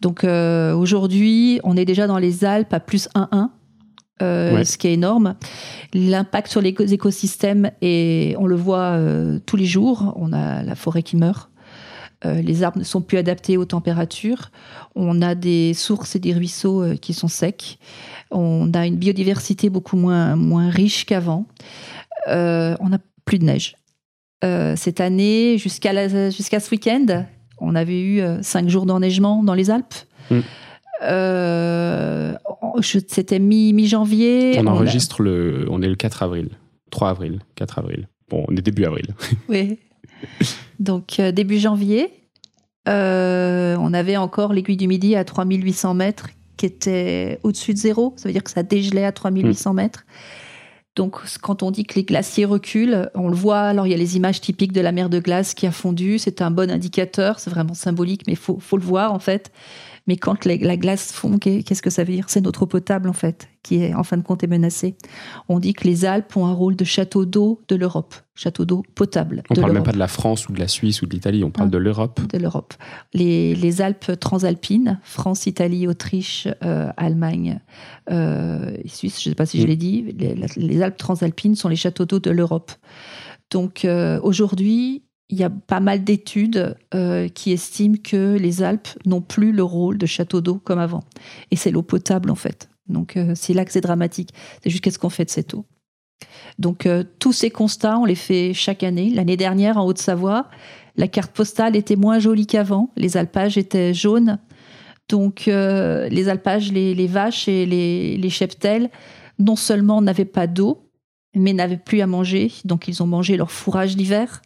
Donc 0.00 0.22
aujourd'hui, 0.22 1.60
on 1.64 1.76
est 1.76 1.84
déjà 1.84 2.06
dans 2.06 2.18
les 2.18 2.44
Alpes 2.44 2.76
plus 2.86 3.08
1,1. 3.16 3.48
Euh, 4.22 4.64
ce 4.64 4.78
qui 4.78 4.88
est 4.88 4.94
énorme. 4.94 5.34
L'impact 5.92 6.50
sur 6.50 6.62
les 6.62 6.74
écosystèmes, 6.92 7.70
et 7.82 8.34
on 8.38 8.46
le 8.46 8.56
voit 8.56 8.96
euh, 8.96 9.38
tous 9.44 9.56
les 9.56 9.66
jours, 9.66 10.14
on 10.16 10.32
a 10.32 10.62
la 10.62 10.74
forêt 10.74 11.02
qui 11.02 11.16
meurt, 11.16 11.50
euh, 12.24 12.40
les 12.40 12.62
arbres 12.62 12.78
ne 12.78 12.84
sont 12.84 13.02
plus 13.02 13.18
adaptés 13.18 13.58
aux 13.58 13.66
températures, 13.66 14.50
on 14.94 15.20
a 15.20 15.34
des 15.34 15.74
sources 15.74 16.16
et 16.16 16.18
des 16.18 16.32
ruisseaux 16.32 16.94
qui 17.02 17.12
sont 17.12 17.28
secs, 17.28 17.78
on 18.30 18.72
a 18.72 18.86
une 18.86 18.96
biodiversité 18.96 19.68
beaucoup 19.68 19.98
moins, 19.98 20.34
moins 20.34 20.70
riche 20.70 21.04
qu'avant, 21.04 21.46
on 22.26 22.88
n'a 22.88 22.98
plus 23.26 23.38
de 23.38 23.44
neige. 23.44 23.76
cette 24.76 25.00
année, 25.00 25.58
jusqu'à 25.58 26.30
jusqu'à 26.30 26.60
ce 26.60 26.70
week-end, 26.70 27.26
on 27.58 27.74
avait 27.74 28.00
eu 28.00 28.22
cinq 28.40 28.70
jours 28.70 28.86
d'enneigement 28.86 29.42
dans 29.42 29.54
les 29.54 29.68
Alpes. 29.68 29.94
Mm. 30.30 30.40
Euh, 31.02 32.34
c'était 32.82 33.38
mi-janvier. 33.38 34.56
on 34.58 34.66
enregistre 34.66 35.22
le. 35.22 35.66
On 35.70 35.82
est 35.82 35.88
le 35.88 35.96
4 35.96 36.22
avril. 36.22 36.50
3 36.90 37.10
avril. 37.10 37.40
4 37.56 37.78
avril. 37.78 38.08
Bon, 38.28 38.44
on 38.48 38.56
est 38.56 38.62
début 38.62 38.84
avril. 38.84 39.06
Oui. 39.48 39.78
Donc, 40.80 41.20
euh, 41.20 41.30
début 41.30 41.58
janvier, 41.58 42.10
euh, 42.88 43.76
on 43.78 43.92
avait 43.92 44.16
encore 44.16 44.52
l'aiguille 44.52 44.76
du 44.76 44.88
Midi 44.88 45.14
à 45.14 45.24
3800 45.24 45.94
mètres 45.94 46.28
qui 46.56 46.66
était 46.66 47.38
au-dessus 47.42 47.74
de 47.74 47.78
zéro. 47.78 48.14
Ça 48.16 48.28
veut 48.28 48.32
dire 48.32 48.42
que 48.42 48.50
ça 48.50 48.62
dégelait 48.62 49.04
à 49.04 49.12
3800 49.12 49.72
hmm. 49.72 49.76
mètres. 49.76 50.06
Donc, 50.94 51.18
quand 51.42 51.62
on 51.62 51.70
dit 51.70 51.84
que 51.84 51.94
les 51.96 52.04
glaciers 52.04 52.46
reculent, 52.46 53.10
on 53.14 53.28
le 53.28 53.34
voit. 53.34 53.60
Alors, 53.60 53.86
il 53.86 53.90
y 53.90 53.94
a 53.94 53.98
les 53.98 54.16
images 54.16 54.40
typiques 54.40 54.72
de 54.72 54.80
la 54.80 54.92
mer 54.92 55.10
de 55.10 55.18
glace 55.18 55.52
qui 55.52 55.66
a 55.66 55.70
fondu. 55.70 56.18
C'est 56.18 56.40
un 56.40 56.50
bon 56.50 56.70
indicateur. 56.70 57.38
C'est 57.38 57.50
vraiment 57.50 57.74
symbolique, 57.74 58.22
mais 58.26 58.32
il 58.32 58.38
faut, 58.38 58.58
faut, 58.58 58.78
le 58.78 58.82
voir, 58.82 59.12
en 59.12 59.18
fait. 59.18 59.52
Mais 60.06 60.16
quand 60.16 60.44
la 60.44 60.76
glace 60.76 61.12
fond, 61.12 61.38
qu'est-ce 61.38 61.82
que 61.82 61.90
ça 61.90 62.04
veut 62.04 62.12
dire? 62.12 62.26
C'est 62.28 62.40
notre 62.40 62.62
eau 62.62 62.66
potable, 62.66 63.08
en 63.08 63.12
fait, 63.12 63.48
qui 63.62 63.82
est 63.82 63.94
en 63.94 64.04
fin 64.04 64.16
de 64.16 64.22
compte 64.22 64.44
est 64.44 64.48
menacée. 64.48 64.96
On 65.48 65.58
dit 65.58 65.72
que 65.72 65.84
les 65.84 66.04
Alpes 66.04 66.36
ont 66.36 66.46
un 66.46 66.52
rôle 66.52 66.76
de 66.76 66.84
château 66.84 67.24
d'eau 67.24 67.60
de 67.66 67.74
l'Europe, 67.74 68.14
château 68.36 68.64
d'eau 68.64 68.84
potable. 68.94 69.42
On 69.50 69.54
ne 69.54 69.60
parle 69.60 69.72
même 69.72 69.82
pas 69.82 69.92
de 69.92 69.98
la 69.98 70.06
France 70.06 70.48
ou 70.48 70.52
de 70.52 70.60
la 70.60 70.68
Suisse 70.68 71.02
ou 71.02 71.06
de 71.06 71.12
l'Italie, 71.12 71.42
on 71.42 71.50
parle 71.50 71.70
de 71.70 71.78
l'Europe. 71.78 72.20
De 72.32 72.38
l'Europe. 72.38 72.74
Les, 73.14 73.80
Alpes 73.80 74.12
transalpines, 74.20 75.00
France, 75.02 75.46
Italie, 75.46 75.88
Autriche, 75.88 76.46
euh, 76.62 76.90
Allemagne, 76.96 77.60
euh, 78.10 78.76
Suisse, 78.86 79.20
je 79.20 79.28
ne 79.28 79.32
sais 79.32 79.36
pas 79.36 79.46
si 79.46 79.58
je 79.58 79.64
mm. 79.64 79.68
l'ai 79.68 79.76
dit, 79.76 80.16
les, 80.56 80.82
Alpes 80.82 80.98
transalpines 80.98 81.56
sont 81.56 81.68
les 81.68 81.76
châteaux 81.76 82.04
d'eau 82.04 82.20
de 82.20 82.30
l'Europe. 82.30 82.70
Donc 83.50 83.84
euh, 83.84 84.20
aujourd'hui, 84.22 85.02
il 85.28 85.38
y 85.38 85.44
a 85.44 85.50
pas 85.50 85.80
mal 85.80 86.04
d'études 86.04 86.76
euh, 86.94 87.28
qui 87.28 87.52
estiment 87.52 87.96
que 88.02 88.36
les 88.36 88.62
Alpes 88.62 88.88
n'ont 89.06 89.20
plus 89.20 89.52
le 89.52 89.62
rôle 89.62 89.98
de 89.98 90.06
château 90.06 90.40
d'eau 90.40 90.60
comme 90.62 90.78
avant. 90.78 91.02
Et 91.50 91.56
c'est 91.56 91.70
l'eau 91.70 91.82
potable, 91.82 92.30
en 92.30 92.36
fait. 92.36 92.68
Donc, 92.88 93.16
euh, 93.16 93.32
c'est 93.34 93.52
là 93.52 93.64
que 93.64 93.72
c'est 93.72 93.80
dramatique. 93.80 94.30
C'est 94.62 94.70
juste 94.70 94.84
qu'est-ce 94.84 94.98
qu'on 94.98 95.10
fait 95.10 95.24
de 95.24 95.30
cette 95.30 95.54
eau? 95.54 95.64
Donc, 96.58 96.86
euh, 96.86 97.02
tous 97.18 97.32
ces 97.32 97.50
constats, 97.50 97.98
on 97.98 98.04
les 98.04 98.14
fait 98.14 98.54
chaque 98.54 98.84
année. 98.84 99.10
L'année 99.10 99.36
dernière, 99.36 99.78
en 99.78 99.86
Haute-Savoie, 99.86 100.48
la 100.96 101.08
carte 101.08 101.32
postale 101.32 101.74
était 101.74 101.96
moins 101.96 102.20
jolie 102.20 102.46
qu'avant. 102.46 102.90
Les 102.96 103.16
alpages 103.16 103.58
étaient 103.58 103.92
jaunes. 103.92 104.38
Donc, 105.08 105.44
les 105.46 106.28
alpages, 106.28 106.72
les, 106.72 107.06
vaches 107.06 107.46
et 107.46 107.64
les, 107.64 108.16
les 108.16 108.30
cheptels, 108.30 108.90
non 109.38 109.54
seulement 109.54 110.02
n'avaient 110.02 110.24
pas 110.24 110.48
d'eau, 110.48 110.90
mais 111.34 111.52
n'avaient 111.52 111.76
plus 111.76 112.00
à 112.00 112.08
manger. 112.08 112.50
Donc, 112.64 112.88
ils 112.88 113.04
ont 113.04 113.06
mangé 113.06 113.36
leur 113.36 113.52
fourrage 113.52 113.94
d'hiver. 113.96 114.42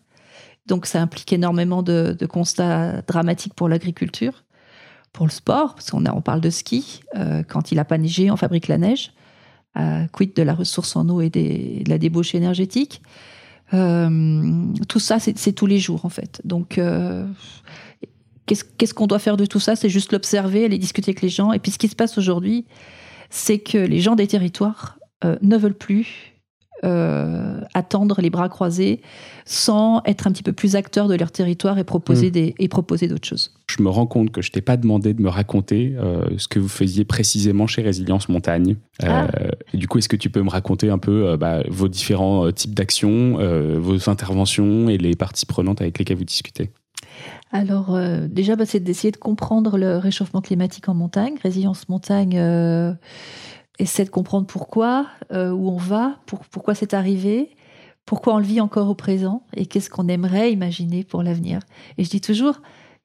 Donc 0.70 0.86
ça 0.86 1.02
implique 1.02 1.32
énormément 1.32 1.82
de, 1.82 2.16
constats 2.26 3.02
dramatiques 3.02 3.54
pour 3.54 3.68
l'agriculture, 3.68 4.44
pour 5.12 5.26
le 5.26 5.32
sport, 5.32 5.74
parce 5.74 5.90
qu'on 5.90 6.06
on 6.06 6.20
parle 6.20 6.40
de 6.40 6.48
ski. 6.48 7.00
Euh, 7.16 7.42
quand 7.42 7.72
il 7.72 7.74
n'a 7.74 7.84
pas 7.84 7.98
neigé, 7.98 8.30
on 8.30 8.36
fabrique 8.36 8.68
la 8.68 8.78
neige. 8.78 9.12
Euh, 9.76 10.06
quid 10.12 10.34
de 10.34 10.42
la 10.42 10.54
ressource 10.54 10.94
en 10.96 11.08
eau 11.08 11.20
et 11.20 11.28
de 11.28 11.88
la 11.88 11.98
débauche 11.98 12.34
énergétique. 12.36 13.02
Euh, 13.74 14.64
tout 14.88 15.00
ça, 15.00 15.18
c'est 15.18 15.52
tous 15.52 15.66
les 15.66 15.78
jours 15.78 16.04
en 16.04 16.08
fait. 16.08 16.40
Donc, 16.44 16.80
qu'est-ce 18.46 18.94
qu'on 18.94 19.08
doit 19.08 19.18
faire 19.18 19.36
de 19.36 19.46
tout 19.46 19.60
ça? 19.60 19.74
C'est 19.74 19.88
juste 19.88 20.12
l'observer, 20.12 20.64
aller 20.64 20.78
discuter 20.78 21.10
avec 21.10 21.20
les 21.20 21.28
gens. 21.28 21.52
Et 21.52 21.58
puis, 21.58 21.72
ce 21.72 21.78
qui 21.78 21.88
se 21.88 21.96
passe 21.96 22.16
aujourd'hui, 22.16 22.64
c'est 23.28 23.58
que 23.58 23.78
les 23.78 24.00
gens 24.00 24.14
des 24.14 24.28
territoires 24.28 25.00
ne 25.24 25.56
veulent 25.56 25.74
plus 25.74 26.39
euh, 26.82 27.60
attendre 27.74 28.22
les 28.22 28.30
bras 28.30 28.48
croisés 28.48 29.02
sans 29.44 30.00
être 30.06 30.26
un 30.26 30.32
petit 30.32 30.42
peu 30.42 30.54
plus 30.54 30.76
acteur 30.76 31.08
de 31.08 31.14
leur 31.14 31.30
territoire 31.30 31.78
et 31.78 31.84
proposer, 31.84 32.28
mm. 32.28 32.30
des, 32.30 32.54
et 32.58 32.68
proposer 32.68 33.06
d'autres 33.06 33.28
choses. 33.28 33.52
Je 33.66 33.82
me 33.82 33.90
rends 33.90 34.06
compte 34.06 34.30
que 34.30 34.40
je 34.40 34.50
t'ai 34.50 34.62
pas 34.62 34.78
demandé 34.78 35.12
de 35.12 35.20
me 35.20 35.28
raconter 35.28 35.94
euh, 35.98 36.24
ce 36.38 36.48
que 36.48 36.58
vous 36.58 36.68
faisiez 36.68 37.04
précisément 37.04 37.66
chez 37.66 37.82
Résilience 37.82 38.30
Montagne. 38.30 38.76
Euh, 39.02 39.08
ah. 39.08 39.28
du 39.76 39.88
coup, 39.88 39.98
est-ce 39.98 40.08
que 40.08 40.16
tu 40.16 40.30
peux 40.30 40.42
me 40.42 40.48
raconter 40.48 40.88
un 40.88 40.96
peu 40.96 41.36
bah, 41.36 41.62
vos 41.68 41.88
différents 41.88 42.50
types 42.50 42.74
d'actions, 42.74 43.36
vos 43.78 44.08
interventions 44.08 44.88
et 44.88 44.96
les 44.96 45.14
parties 45.16 45.46
prenantes 45.46 45.82
avec 45.82 45.98
lesquelles 45.98 46.16
vous 46.16 46.24
discutez? 46.24 46.70
Alors 47.52 47.98
déjà, 48.28 48.56
bah, 48.56 48.64
c'est 48.64 48.80
d'essayer 48.80 49.10
de 49.10 49.18
comprendre 49.18 49.76
le 49.76 49.98
réchauffement 49.98 50.40
climatique 50.40 50.88
en 50.88 50.94
montagne. 50.94 51.34
Résilience 51.42 51.88
Montagne 51.90 52.38
essaie 53.78 54.04
de 54.04 54.10
comprendre 54.10 54.46
pourquoi, 54.46 55.06
euh, 55.32 55.50
où 55.50 55.70
on 55.70 55.76
va, 55.76 56.18
pourquoi 56.50 56.74
c'est 56.74 56.94
arrivé, 56.94 57.56
pourquoi 58.04 58.34
on 58.34 58.38
le 58.38 58.44
vit 58.44 58.60
encore 58.60 58.88
au 58.88 58.94
présent 58.94 59.44
et 59.54 59.66
qu'est-ce 59.66 59.90
qu'on 59.90 60.08
aimerait 60.08 60.52
imaginer 60.52 61.04
pour 61.04 61.22
l'avenir. 61.22 61.60
Et 61.96 62.04
je 62.04 62.10
dis 62.10 62.20
toujours, 62.20 62.60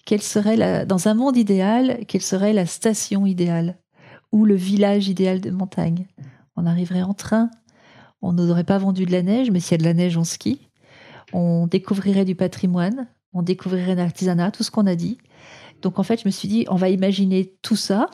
quelle 0.05 0.21
serait 0.21 0.55
la, 0.55 0.85
dans 0.85 1.07
un 1.07 1.13
monde 1.13 1.37
idéal, 1.37 1.99
quelle 2.07 2.21
serait 2.21 2.53
la 2.53 2.65
station 2.65 3.25
idéale 3.25 3.77
ou 4.31 4.45
le 4.45 4.55
village 4.55 5.07
idéal 5.07 5.41
de 5.41 5.51
montagne? 5.51 6.07
On 6.55 6.65
arriverait 6.65 7.03
en 7.03 7.13
train, 7.13 7.49
on 8.21 8.33
n'aurait 8.33 8.63
pas 8.63 8.77
vendu 8.77 9.05
de 9.05 9.11
la 9.11 9.21
neige, 9.21 9.51
mais 9.51 9.59
s'il 9.59 9.73
y 9.73 9.75
a 9.75 9.77
de 9.77 9.83
la 9.83 9.93
neige, 9.93 10.17
on 10.17 10.23
skie. 10.23 10.69
On 11.33 11.67
découvrirait 11.67 12.25
du 12.25 12.35
patrimoine, 12.35 13.07
on 13.33 13.41
découvrirait 13.41 13.95
l'artisanat, 13.95 14.51
tout 14.51 14.63
ce 14.63 14.71
qu'on 14.71 14.87
a 14.87 14.95
dit. 14.95 15.17
Donc 15.81 15.99
en 15.99 16.03
fait, 16.03 16.21
je 16.21 16.27
me 16.27 16.31
suis 16.31 16.47
dit, 16.47 16.65
on 16.69 16.75
va 16.75 16.89
imaginer 16.89 17.53
tout 17.61 17.75
ça 17.75 18.09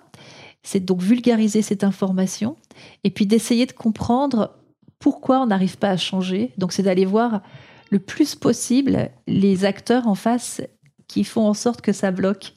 c'est 0.64 0.80
donc 0.80 1.02
vulgariser 1.02 1.62
cette 1.62 1.84
information 1.84 2.56
et 3.04 3.10
puis 3.10 3.26
d'essayer 3.26 3.66
de 3.66 3.72
comprendre 3.72 4.56
pourquoi 5.00 5.42
on 5.42 5.48
n'arrive 5.48 5.78
pas 5.78 5.90
à 5.90 5.98
changer. 5.98 6.54
Donc 6.58 6.72
c'est 6.72 6.84
d'aller 6.84 7.06
voir 7.06 7.42
le 7.90 8.00
plus 8.00 8.36
possible 8.36 9.10
les 9.28 9.66
acteurs 9.66 10.08
en 10.08 10.16
face 10.16 10.62
qui 11.08 11.24
font 11.24 11.48
en 11.48 11.54
sorte 11.54 11.82
que 11.82 11.92
ça 11.92 12.12
bloque. 12.12 12.54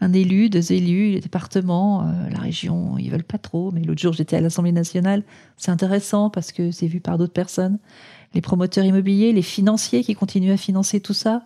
Un 0.00 0.12
élu, 0.12 0.50
deux 0.50 0.72
élus, 0.72 1.14
le 1.14 1.20
département, 1.20 2.02
euh, 2.02 2.28
la 2.30 2.38
région, 2.38 2.98
ils 2.98 3.10
veulent 3.10 3.24
pas 3.24 3.38
trop. 3.38 3.70
Mais 3.72 3.80
l'autre 3.80 4.02
jour, 4.02 4.12
j'étais 4.12 4.36
à 4.36 4.42
l'Assemblée 4.42 4.72
nationale. 4.72 5.22
C'est 5.56 5.70
intéressant 5.70 6.28
parce 6.28 6.52
que 6.52 6.70
c'est 6.70 6.86
vu 6.86 7.00
par 7.00 7.16
d'autres 7.16 7.32
personnes. 7.32 7.78
Les 8.34 8.42
promoteurs 8.42 8.84
immobiliers, 8.84 9.32
les 9.32 9.40
financiers 9.40 10.04
qui 10.04 10.14
continuent 10.14 10.52
à 10.52 10.58
financer 10.58 11.00
tout 11.00 11.14
ça. 11.14 11.42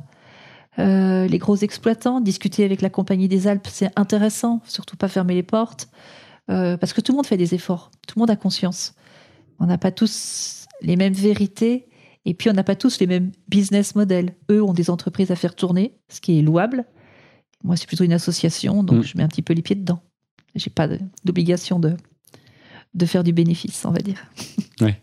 Euh, 0.81 1.27
les 1.27 1.39
gros 1.39 1.57
exploitants, 1.57 2.21
discuter 2.21 2.65
avec 2.65 2.81
la 2.81 2.91
Compagnie 2.91 3.29
des 3.29 3.47
Alpes, 3.47 3.69
c'est 3.71 3.91
intéressant, 3.97 4.61
surtout 4.65 4.97
pas 4.97 5.09
fermer 5.09 5.35
les 5.35 5.43
portes, 5.43 5.89
euh, 6.51 6.77
parce 6.77 6.93
que 6.93 7.01
tout 7.01 7.13
le 7.13 7.17
monde 7.17 7.27
fait 7.27 7.37
des 7.37 7.55
efforts, 7.55 7.91
tout 8.07 8.19
le 8.19 8.21
monde 8.21 8.31
a 8.31 8.37
conscience. 8.37 8.95
On 9.59 9.67
n'a 9.67 9.79
pas 9.79 9.93
tous 9.93 10.67
les 10.81 10.97
mêmes 10.97 11.13
vérités, 11.13 11.89
et 12.25 12.35
puis 12.35 12.51
on 12.51 12.53
n'a 12.53 12.65
pas 12.65 12.77
tous 12.77 12.99
les 12.99 13.07
mêmes 13.07 13.31
business 13.49 13.95
models. 13.95 14.35
Eux 14.51 14.63
ont 14.63 14.73
des 14.73 14.91
entreprises 14.91 15.31
à 15.31 15.37
faire 15.37 15.55
tourner, 15.55 15.99
ce 16.09 16.21
qui 16.21 16.39
est 16.39 16.43
louable. 16.43 16.87
Moi, 17.63 17.77
c'est 17.77 17.87
plutôt 17.87 18.05
une 18.05 18.13
association, 18.13 18.83
donc 18.83 19.01
mm. 19.01 19.03
je 19.03 19.17
mets 19.19 19.23
un 19.23 19.29
petit 19.29 19.43
peu 19.43 19.53
les 19.53 19.63
pieds 19.63 19.77
dedans. 19.77 20.01
J'ai 20.55 20.71
pas 20.71 20.89
d'obligation 21.25 21.79
de, 21.79 21.97
de 22.95 23.07
faire 23.07 23.23
du 23.23 23.33
bénéfice, 23.33 23.85
on 23.85 23.91
va 23.91 24.01
dire. 24.01 24.25
Ouais. 24.81 25.01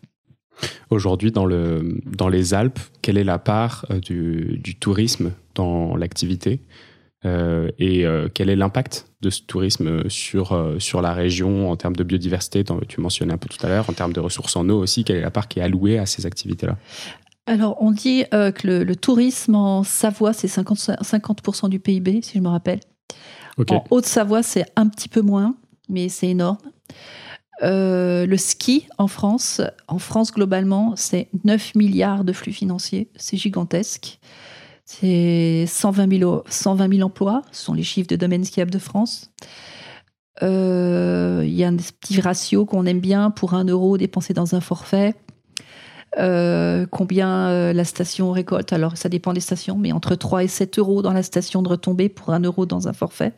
Aujourd'hui, 0.90 1.32
dans, 1.32 1.46
le, 1.46 2.00
dans 2.06 2.30
les 2.30 2.54
Alpes, 2.54 2.80
quelle 3.02 3.18
est 3.18 3.24
la 3.24 3.40
part 3.40 3.86
euh, 3.90 4.00
du, 4.00 4.60
du 4.64 4.76
tourisme 4.76 5.32
dans 5.56 5.96
l'activité 5.96 6.62
euh, 7.26 7.72
et 7.80 8.06
euh, 8.06 8.30
quel 8.32 8.50
est 8.50 8.56
l'impact 8.56 9.08
de 9.22 9.30
ce 9.30 9.42
tourisme 9.42 10.08
sur, 10.10 10.76
sur 10.80 11.02
la 11.02 11.14
région 11.14 11.72
en 11.72 11.76
termes 11.76 11.96
de 11.96 12.04
biodiversité? 12.04 12.64
Tu 12.88 13.02
mentionnais 13.02 13.34
un 13.34 13.38
peu 13.38 13.50
tout 13.50 13.64
à 13.66 13.70
l'heure, 13.70 13.90
en 13.90 13.94
termes 13.94 14.14
de 14.14 14.20
ressources 14.20 14.56
en 14.56 14.70
eau 14.70 14.80
aussi, 14.80 15.04
quelle 15.04 15.18
est 15.18 15.22
la 15.22 15.32
part 15.32 15.48
qui 15.48 15.60
est 15.60 15.64
allouée 15.64 15.98
à 15.98 16.06
ces 16.06 16.26
activités-là? 16.26 16.78
Alors, 17.48 17.82
on 17.82 17.92
dit 17.92 18.26
que 18.30 18.68
le, 18.68 18.96
tourisme 18.96 19.56
en 19.56 19.84
Savoie, 19.84 20.34
c'est 20.34 20.48
50%, 20.48 21.02
50 21.02 21.70
du 21.70 21.80
PIB, 21.80 22.22
si 22.22 22.38
je 22.38 22.44
me 22.44 22.50
rappelle. 22.50 22.82
En 23.70 23.84
Haute-Savoie, 23.90 24.44
c'est 24.44 24.66
un 24.76 24.88
petit 24.88 25.10
peu 25.10 25.22
moins, 25.22 25.56
mais 25.90 26.10
c'est 26.10 26.28
énorme. 26.28 26.58
Euh, 27.64 28.26
le 28.26 28.38
ski 28.38 28.88
en 28.98 29.08
France, 29.08 29.62
en 29.88 29.98
France 30.00 30.32
globalement, 30.32 30.94
c'est 30.96 31.28
9 31.44 31.76
milliards 31.76 32.24
de 32.24 32.34
flux 32.34 32.54
financiers, 32.54 33.10
c'est 33.16 33.38
gigantesque. 33.38 34.20
C'est 34.86 35.66
120 35.68 36.20
000, 36.20 36.44
120 36.48 36.94
000 36.96 37.06
emplois, 37.06 37.42
ce 37.52 37.66
sont 37.66 37.74
les 37.74 37.84
chiffres 37.84 38.08
de 38.08 38.16
domaine 38.16 38.44
skiable 38.44 38.72
de 38.72 38.80
France. 38.80 39.32
Euh, 40.44 41.42
il 41.46 41.54
y 41.54 41.64
a 41.64 41.68
un 41.68 41.76
petit 41.76 42.22
ratio 42.22 42.66
qu'on 42.66 42.86
aime 42.86 43.00
bien 43.02 43.32
pour 43.32 43.54
un 43.54 43.66
euro 43.66 43.98
dépensé 43.98 44.34
dans 44.34 44.56
un 44.56 44.62
forfait. 44.62 45.16
Euh, 46.20 46.86
combien 46.90 47.74
la 47.74 47.84
station 47.84 48.32
récolte? 48.32 48.72
Alors, 48.72 48.98
ça 48.98 49.10
dépend 49.10 49.34
des 49.34 49.42
stations, 49.42 49.78
mais 49.78 49.92
entre 49.92 50.16
3 50.16 50.44
et 50.44 50.48
7 50.48 50.80
euros 50.80 51.02
dans 51.02 51.12
la 51.12 51.24
station 51.24 51.62
de 51.64 51.70
retombée 51.70 52.08
pour 52.08 52.30
un 52.30 52.40
euro 52.40 52.66
dans 52.66 52.88
un 52.88 52.94
forfait 52.94 53.34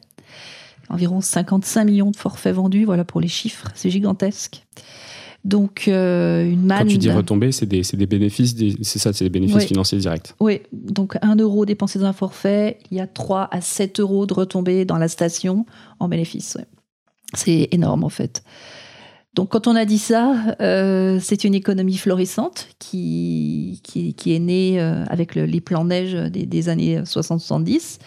environ 0.89 1.22
55 1.22 1.86
millions 1.86 2.12
de 2.12 2.15
forfaits 2.15 2.55
vendus, 2.55 2.86
voilà 2.86 3.03
pour 3.03 3.22
les 3.22 3.27
chiffres, 3.27 3.69
c'est 3.75 3.89
gigantesque. 3.89 4.65
Donc, 5.46 5.86
euh, 5.88 6.43
une 6.43 6.65
manne. 6.65 6.79
Quand 6.79 6.88
tu 6.88 6.98
dis 6.98 7.10
retomber, 7.10 7.51
c'est 7.51 7.65
des, 7.65 7.81
des, 7.81 8.05
bénéfices, 8.05 8.55
c'est 8.81 9.00
ça, 9.00 9.13
c'est 9.13 9.24
des 9.24 9.29
bénéfices 9.29 9.65
financiers 9.65 9.98
directs. 9.98 10.34
Oui, 10.39 10.62
donc 10.74 11.17
1 11.22 11.38
euro 11.38 11.65
dépensé 11.65 11.98
dans 11.98 12.08
un 12.08 12.13
forfait, 12.13 12.79
il 12.91 12.98
y 12.98 13.01
a 13.01 13.08
3 13.08 13.48
à 13.51 13.62
7 13.62 14.01
euros 14.01 14.25
de 14.25 14.34
retombées 14.34 14.84
dans 14.84 14.98
la 14.98 15.08
station 15.08 15.65
en 16.00 16.10
bénéfice. 16.10 16.58
C'est 17.36 17.69
énorme 17.72 18.03
en 18.03 18.10
fait. 18.10 18.43
Donc, 19.36 19.50
quand 19.50 19.67
on 19.67 19.75
a 19.75 19.86
dit 19.86 20.00
ça, 20.00 20.36
euh, 20.60 21.19
c'est 21.22 21.43
une 21.46 21.53
économie 21.53 21.98
florissante 21.98 22.67
qui, 22.79 23.79
qui, 23.84 24.36
est 24.36 24.39
née 24.39 24.81
euh, 24.81 25.05
avec 25.05 25.36
les 25.36 25.62
plans 25.62 25.86
neige 25.86 26.13
des, 26.13 26.46
des 26.46 26.67
années 26.67 27.00
60-70. 27.01 28.00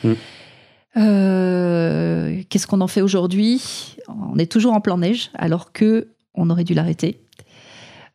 Euh, 0.96 2.42
qu'est-ce 2.48 2.66
qu'on 2.66 2.80
en 2.80 2.86
fait 2.86 3.02
aujourd'hui? 3.02 3.96
On 4.08 4.38
est 4.38 4.50
toujours 4.50 4.74
en 4.74 4.80
plan 4.80 4.98
neige, 4.98 5.30
alors 5.34 5.72
que 5.72 6.08
on 6.34 6.50
aurait 6.50 6.64
dû 6.64 6.74
l'arrêter. 6.74 7.20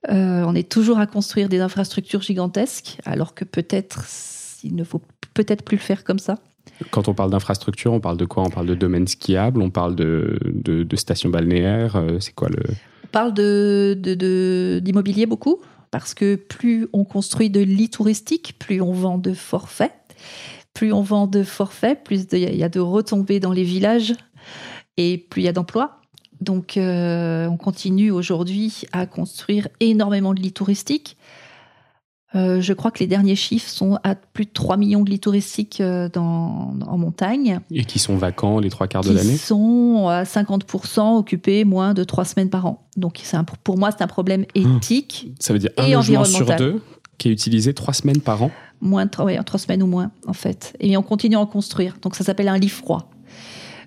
Euh, 0.09 0.43
on 0.45 0.55
est 0.55 0.69
toujours 0.69 0.99
à 0.99 1.07
construire 1.07 1.49
des 1.49 1.59
infrastructures 1.59 2.21
gigantesques, 2.21 2.97
alors 3.05 3.33
que 3.33 3.45
peut-être 3.45 4.05
il 4.63 4.75
ne 4.75 4.83
faut 4.83 5.01
peut-être 5.33 5.63
plus 5.63 5.77
le 5.77 5.81
faire 5.81 6.03
comme 6.03 6.19
ça. 6.19 6.39
Quand 6.91 7.07
on 7.07 7.13
parle 7.13 7.31
d'infrastructure, 7.31 7.93
on 7.93 7.99
parle 7.99 8.17
de 8.17 8.25
quoi? 8.25 8.43
On 8.43 8.49
parle 8.49 8.67
de 8.67 8.75
domaines 8.75 9.07
skiables, 9.07 9.61
on 9.61 9.69
parle 9.69 9.95
de, 9.95 10.37
de, 10.45 10.95
stations 10.95 11.29
balnéaires. 11.29 11.95
Euh, 11.95 12.19
c'est 12.19 12.33
quoi 12.33 12.49
le? 12.49 12.63
On 13.05 13.07
parle 13.07 13.33
de 13.33 14.79
d'immobilier 14.79 15.25
beaucoup, 15.25 15.61
parce 15.91 16.13
que 16.13 16.35
plus 16.35 16.87
on 16.93 17.03
construit 17.03 17.49
de 17.49 17.61
lits 17.61 17.89
touristiques, 17.89 18.55
plus 18.59 18.81
on 18.81 18.91
vend 18.91 19.17
de 19.17 19.33
forfaits 19.33 19.93
plus 20.77 20.93
on 20.93 21.01
vend 21.01 21.25
de 21.25 21.41
forfaits, 21.41 22.03
plus 22.03 22.27
il 22.33 22.55
y 22.55 22.63
a 22.63 22.69
de 22.69 22.79
retombées 22.79 23.39
dans 23.39 23.51
les 23.51 23.63
villages. 23.63 24.13
et 24.95 25.17
plus 25.17 25.41
il 25.41 25.45
y 25.45 25.47
a 25.47 25.51
d'emplois. 25.51 26.01
Donc, 26.39 26.77
euh, 26.77 27.47
on 27.47 27.57
continue 27.57 28.11
aujourd'hui 28.11 28.83
à 28.91 29.07
construire 29.07 29.69
énormément 29.79 30.35
de 30.35 30.39
lits 30.39 30.53
touristiques. 30.53 31.17
Euh, 32.35 32.61
je 32.61 32.73
crois 32.73 32.91
que 32.91 32.99
les 32.99 33.07
derniers 33.07 33.35
chiffres 33.35 33.69
sont 33.69 33.97
à 34.03 34.13
plus 34.13 34.45
de 34.45 34.51
3 34.51 34.77
millions 34.77 35.01
de 35.01 35.09
lits 35.09 35.19
touristiques 35.19 35.81
euh, 35.81 36.09
dans, 36.09 36.75
en 36.85 36.97
montagne. 36.97 37.59
Et 37.71 37.83
qui 37.85 37.97
sont 37.97 38.15
vacants 38.15 38.59
les 38.59 38.69
trois 38.69 38.87
quarts 38.87 39.03
de 39.03 39.13
l'année? 39.13 39.31
Qui 39.31 39.37
sont 39.37 40.09
à 40.09 40.23
50% 40.23 41.17
occupés 41.17 41.63
moins 41.63 41.95
de 41.95 42.03
3 42.03 42.25
semaines 42.25 42.51
par 42.51 42.67
an. 42.67 42.87
Donc 42.97 43.23
un, 43.33 43.45
pour 43.63 43.79
moi, 43.79 43.89
c'est 43.91 44.03
un 44.03 44.07
problème 44.07 44.45
ah. 44.49 44.59
éthique. 44.59 45.31
Ça 45.39 45.53
veut 45.53 45.59
dire 45.59 45.71
un 45.77 45.87
logement 45.87 46.25
sur 46.25 46.55
deux? 46.55 46.81
Qui 47.17 47.29
est 47.29 47.31
utilisé 47.31 47.73
3 47.73 47.93
semaines 47.93 48.21
par 48.21 48.43
an 48.43 48.51
Moins 48.79 49.05
de 49.05 49.11
3, 49.11 49.43
semaines 49.59 49.81
ou 49.81 49.87
moins, 49.87 50.11
en 50.27 50.33
fait. 50.33 50.75
Et 50.79 50.97
on 50.97 51.01
continue 51.01 51.35
à 51.35 51.39
en 51.39 51.47
construire. 51.47 51.97
Donc 52.01 52.15
ça 52.15 52.23
s'appelle 52.23 52.47
un 52.47 52.57
lit 52.57 52.69
froid. 52.69 53.09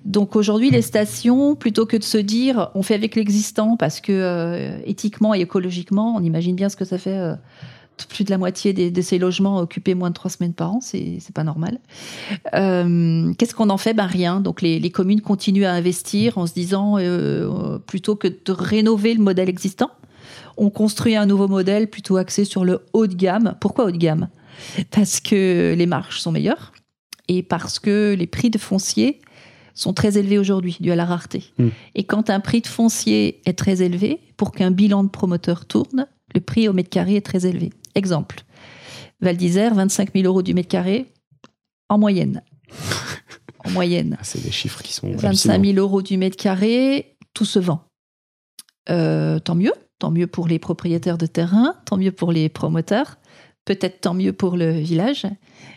Donc 0.05 0.35
aujourd'hui, 0.35 0.71
les 0.71 0.83
stations, 0.83 1.55
plutôt 1.55 1.87
que 1.87 1.97
de 1.97 2.03
se 2.03 2.19
dire 2.19 2.71
on 2.75 2.83
fait 2.83 2.95
avec 2.95 3.15
l'existant 3.15 3.77
parce 3.77 4.01
que 4.01 4.13
euh, 4.13 4.79
éthiquement 4.85 5.35
et 5.35 5.41
écologiquement, 5.41 6.17
on 6.17 6.23
imagine 6.23 6.57
bien 6.57 6.69
ce 6.69 6.77
que 6.77 6.85
ça 6.85 6.99
fait. 6.99 7.17
Euh, 7.17 7.35
plus 8.09 8.25
de 8.25 8.31
la 8.31 8.39
moitié 8.39 8.73
de, 8.73 9.03
ces 9.03 9.19
logements 9.19 9.59
occupés 9.59 9.93
moins 9.93 10.09
de 10.09 10.15
trois 10.15 10.31
semaines 10.31 10.55
par 10.55 10.73
an, 10.73 10.81
c'est 10.81 11.21
pas 11.35 11.45
normal. 11.45 11.79
Euh, 12.55 13.35
qu'est-ce 13.35 13.55
qu'on 13.55 13.69
en 13.69 13.77
fait? 13.77 13.93
Ben 13.93 14.07
rien. 14.07 14.41
Donc 14.41 14.63
les, 14.63 14.91
communes 14.91 15.21
continuent 15.21 15.67
à 15.67 15.73
investir 15.73 16.39
en 16.39 16.47
se 16.47 16.55
disant 16.55 16.97
plutôt 17.87 18.17
que 18.17 18.29
de 18.29 18.53
rénover 18.53 19.13
le 19.13 19.23
modèle 19.23 19.51
existant, 19.51 19.91
on 20.57 20.71
construit 20.71 21.17
un 21.17 21.27
nouveau 21.27 21.49
modèle 21.49 21.89
plutôt 21.89 22.17
axé 22.17 22.45
sur 22.45 22.65
le 22.65 22.81
haut 22.93 23.07
de 23.07 23.15
gamme. 23.15 23.57
Pourquoi 23.61 23.87
haut 23.87 23.91
de 23.91 23.97
gamme? 23.97 24.29
Parce 24.91 25.21
que 25.21 25.75
les 25.77 25.87
marges 25.87 26.21
sont 26.21 26.33
meilleures 26.33 26.73
et 27.29 27.43
parce 27.43 27.79
que 27.79 28.15
les 28.19 28.27
prix 28.27 28.51
de 28.51 28.59
foncier 28.59 29.21
sont 29.75 29.93
très 29.95 30.19
élevés 30.19 30.39
aujourd'hui, 30.39 30.77
dû 30.81 30.91
à 30.91 30.97
la 30.97 31.05
rareté. 31.05 31.45
Hmm. 31.59 31.69
Et 31.95 32.05
quand 32.05 32.29
un 32.29 32.41
prix 32.41 32.61
de 32.61 32.67
foncier 32.67 33.41
est 33.47 33.59
très 33.59 33.83
élevé, 33.83 34.21
pour 34.37 34.53
qu'un 34.53 34.71
bilan 34.71 35.05
de 35.05 35.09
promoteur 35.09 35.65
tourne, 35.65 36.07
le 36.35 36.41
prix 36.41 36.69
au 36.69 36.73
mètre 36.73 36.91
carré 36.91 37.17
est 37.17 37.25
très 37.25 37.47
élevé. 37.47 37.71
Exemple, 37.95 38.45
Val 39.21 39.37
d'Isère, 39.37 39.75
25 39.75 40.13
000 40.15 40.27
euros 40.27 40.43
du 40.43 40.55
mètre 40.55 40.69
carré, 40.69 41.07
en 41.89 41.99
moyenne. 41.99 42.43
en 43.65 43.71
moyenne. 43.71 44.17
Ah, 44.19 44.25
c'est 44.25 44.43
des 44.43 44.51
chiffres 44.51 44.83
qui 44.83 44.93
sont. 44.93 45.11
25 45.15 45.65
000 45.65 45.79
euros 45.79 46.03
du 46.03 46.17
mètre 46.17 46.37
carré, 46.37 47.17
tout 47.35 47.45
se 47.45 47.59
vend. 47.59 47.85
Euh, 48.89 49.39
tant 49.39 49.55
mieux, 49.55 49.75
tant 50.01 50.11
mieux 50.11 50.27
pour 50.27 50.49
les 50.49 50.59
propriétaires 50.59 51.19
de 51.19 51.27
terrain, 51.27 51.77
tant 51.85 51.97
mieux 51.97 52.11
pour 52.11 52.33
les 52.33 52.49
promoteurs, 52.49 53.19
peut-être 53.65 54.01
tant 54.01 54.15
mieux 54.15 54.33
pour 54.33 54.57
le 54.57 54.73
village. 54.73 55.27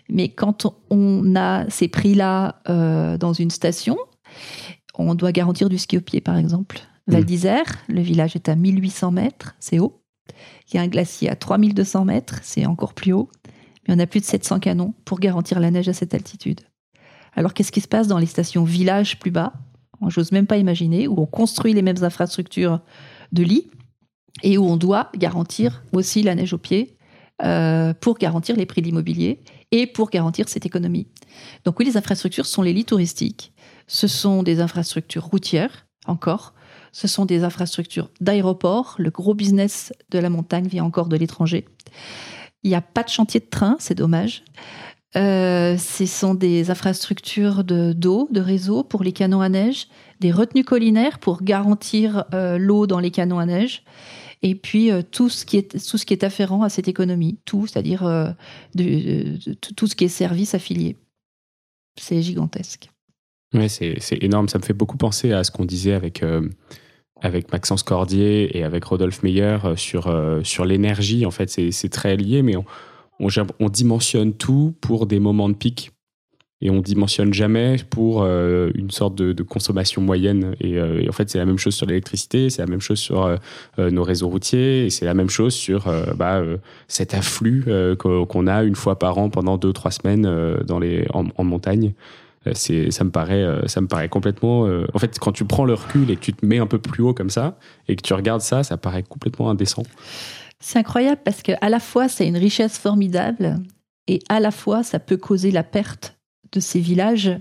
Mais 0.09 0.29
quand 0.29 0.65
on 0.89 1.35
a 1.35 1.69
ces 1.69 1.87
prix-là 1.87 2.61
euh, 2.69 3.17
dans 3.17 3.33
une 3.33 3.51
station, 3.51 3.97
on 4.97 5.13
doit 5.13 5.31
garantir 5.31 5.69
du 5.69 5.77
ski 5.77 5.97
au 5.97 6.01
pied, 6.01 6.21
par 6.21 6.37
exemple. 6.37 6.79
Val 7.07 7.21
mmh. 7.21 7.25
d'Isère, 7.25 7.65
le 7.89 8.01
village 8.01 8.35
est 8.35 8.49
à 8.49 8.55
1800 8.55 9.11
mètres, 9.11 9.55
c'est 9.59 9.79
haut. 9.79 10.01
Il 10.69 10.77
y 10.77 10.79
a 10.79 10.81
un 10.81 10.87
glacier 10.87 11.29
à 11.29 11.35
3200 11.35 12.05
mètres, 12.05 12.39
c'est 12.43 12.65
encore 12.65 12.93
plus 12.93 13.11
haut. 13.11 13.29
Mais 13.87 13.95
on 13.95 13.99
a 13.99 14.07
plus 14.07 14.21
de 14.21 14.25
700 14.25 14.59
canons 14.59 14.93
pour 15.03 15.19
garantir 15.19 15.59
la 15.59 15.69
neige 15.69 15.89
à 15.89 15.93
cette 15.93 16.13
altitude. 16.13 16.61
Alors 17.35 17.53
qu'est-ce 17.53 17.73
qui 17.73 17.81
se 17.81 17.89
passe 17.89 18.07
dans 18.07 18.19
les 18.19 18.25
stations 18.25 18.63
villages 18.63 19.19
plus 19.19 19.31
bas? 19.31 19.51
J'ose 20.07 20.31
même 20.31 20.47
pas 20.47 20.57
imaginer, 20.57 21.07
où 21.07 21.19
on 21.19 21.25
construit 21.25 21.73
les 21.73 21.81
mêmes 21.81 22.03
infrastructures 22.03 22.81
de 23.31 23.43
lits 23.43 23.69
et 24.41 24.57
où 24.57 24.65
on 24.65 24.77
doit 24.77 25.11
garantir 25.15 25.83
aussi 25.93 26.23
la 26.23 26.35
neige 26.35 26.53
au 26.53 26.57
pied 26.57 26.97
euh, 27.43 27.93
pour 27.93 28.17
garantir 28.17 28.55
les 28.55 28.65
prix 28.65 28.81
de 28.81 28.87
l'immobilier 28.87 29.41
et 29.71 29.85
pour 29.85 30.09
garantir 30.09 30.49
cette 30.49 30.65
économie. 30.65 31.07
Donc 31.65 31.79
oui, 31.79 31.85
les 31.85 31.97
infrastructures 31.97 32.45
sont 32.45 32.61
les 32.61 32.73
lits 32.73 32.85
touristiques, 32.85 33.53
ce 33.87 34.07
sont 34.07 34.43
des 34.43 34.59
infrastructures 34.59 35.25
routières 35.25 35.87
encore, 36.05 36.53
ce 36.91 37.07
sont 37.07 37.25
des 37.25 37.43
infrastructures 37.43 38.09
d'aéroport, 38.21 38.95
le 38.97 39.09
gros 39.09 39.33
business 39.33 39.93
de 40.11 40.19
la 40.19 40.29
montagne 40.29 40.67
vient 40.67 40.83
encore 40.83 41.07
de 41.07 41.17
l'étranger. 41.17 41.65
Il 42.63 42.69
n'y 42.69 42.75
a 42.75 42.81
pas 42.81 43.03
de 43.03 43.09
chantier 43.09 43.39
de 43.39 43.49
train, 43.49 43.77
c'est 43.79 43.95
dommage. 43.95 44.43
Euh, 45.15 45.77
ce 45.77 46.05
sont 46.05 46.33
des 46.33 46.71
infrastructures 46.71 47.63
d'eau, 47.63 48.27
de, 48.31 48.41
réseau 48.41 48.83
pour 48.83 49.03
les 49.03 49.11
canons 49.11 49.41
à 49.41 49.49
neige, 49.49 49.87
des 50.19 50.31
retenues 50.31 50.63
collinaires 50.63 51.19
pour 51.19 51.43
garantir 51.43 52.23
euh, 52.33 52.57
l'eau 52.57 52.87
dans 52.87 52.99
les 52.99 53.11
canons 53.11 53.39
à 53.39 53.45
neige, 53.45 53.83
et 54.43 54.55
puis 54.55 54.91
euh, 54.91 55.01
tout, 55.01 55.29
ce 55.29 55.45
qui 55.45 55.57
est, 55.57 55.71
tout 55.89 55.97
ce 55.97 56.05
qui 56.05 56.13
est 56.13 56.23
afférent 56.23 56.63
à 56.63 56.69
cette 56.69 56.89
économie, 56.89 57.39
tout, 57.45 57.65
c'est-à-dire 57.65 58.05
euh, 58.05 58.29
tout 59.75 59.87
ce 59.87 59.95
qui 59.95 60.03
est 60.03 60.09
service 60.09 60.53
affilié. 60.53 60.97
C'est 61.99 62.21
gigantesque. 62.21 62.89
Oui, 63.53 63.69
c'est 63.69 63.97
énorme. 64.21 64.49
Ça 64.49 64.57
me 64.57 64.63
fait 64.63 64.73
beaucoup 64.73 64.97
penser 64.97 65.31
à 65.31 65.43
ce 65.43 65.51
qu'on 65.51 65.63
disait 65.63 65.93
avec, 65.93 66.23
euh, 66.23 66.49
avec 67.21 67.51
Maxence 67.51 67.83
Cordier 67.83 68.57
et 68.57 68.63
avec 68.63 68.83
Rodolphe 68.83 69.23
Meyer 69.23 69.59
sur, 69.75 70.13
sur 70.43 70.65
l'énergie. 70.65 71.25
En 71.25 71.31
fait, 71.31 71.49
c'est 71.49 71.89
très 71.89 72.17
lié, 72.17 72.41
mais 72.41 72.57
on, 72.57 72.65
on, 73.19 73.27
on, 73.59 73.69
dimensionne 73.69 74.33
tout 74.33 74.75
pour 74.81 75.05
des 75.05 75.19
moments 75.19 75.49
de 75.49 75.53
pic 75.53 75.92
et 76.63 76.69
on 76.69 76.79
dimensionne 76.79 77.33
jamais 77.33 77.75
pour 77.89 78.23
euh, 78.23 78.71
une 78.73 78.89
sorte 78.89 79.15
de, 79.15 79.43
consommation 79.43 80.01
moyenne. 80.01 80.55
Euh, 80.63 81.01
et, 81.01 81.09
en 81.09 81.11
fait, 81.11 81.29
c'est 81.29 81.37
la 81.37 81.45
même 81.45 81.57
chose 81.57 81.75
sur 81.75 81.85
l'électricité, 81.85 82.49
c'est 82.49 82.61
la 82.61 82.69
même 82.69 82.79
chose 82.79 82.99
sur 82.99 83.25
euh, 83.25 83.91
nos 83.91 84.03
réseaux 84.03 84.29
routiers, 84.29 84.85
et 84.85 84.89
c'est 84.89 85.05
la 85.05 85.13
même 85.13 85.29
chose 85.29 85.53
sur 85.53 85.91
bah, 86.15 86.41
cet 86.87 87.13
afflux 87.13 87.65
qu'on 87.99 88.47
a 88.47 88.63
une 88.63 88.75
fois 88.75 88.97
par 88.97 89.17
an 89.17 89.29
pendant 89.29 89.57
deux 89.57 89.73
trois 89.73 89.91
semaines 89.91 90.23
dans 90.65 90.79
les 90.79 91.05
en, 91.13 91.43
montagne. 91.43 91.93
C'est, 92.53 92.91
ça 92.91 93.03
me 93.03 93.11
paraît, 93.11 93.45
ça 93.67 93.81
me 93.81 93.87
paraît 93.87 94.09
complètement. 94.09 94.61
en 94.61 94.99
fait, 94.99 95.19
quand 95.19 95.33
tu 95.33 95.43
prends 95.43 95.65
le 95.65 95.73
recul 95.73 96.09
et 96.09 96.15
que 96.15 96.21
tu 96.21 96.33
te 96.33 96.45
mets 96.45 96.59
un 96.59 96.67
peu 96.67 96.79
plus 96.79 97.03
haut 97.03 97.13
comme 97.13 97.29
ça 97.29 97.57
et 97.89 97.95
que 97.95 98.01
tu 98.01 98.13
regardes 98.13 98.41
ça, 98.41 98.63
ça 98.63 98.77
paraît 98.77 99.03
complètement 99.03 99.49
indécent. 99.49 99.83
C'est 100.59 100.79
incroyable 100.79 101.21
parce 101.25 101.41
que 101.41 101.51
à 101.59 101.69
la 101.69 101.79
fois 101.79 102.07
c'est 102.07 102.27
une 102.27 102.37
richesse 102.37 102.77
formidable 102.77 103.57
et 104.07 104.19
à 104.29 104.39
la 104.39 104.51
fois 104.51 104.83
ça 104.83 104.99
peut 104.99 105.17
causer 105.17 105.51
la 105.51 105.63
perte 105.63 106.15
de 106.53 106.59
ces 106.59 106.79
villages 106.79 107.31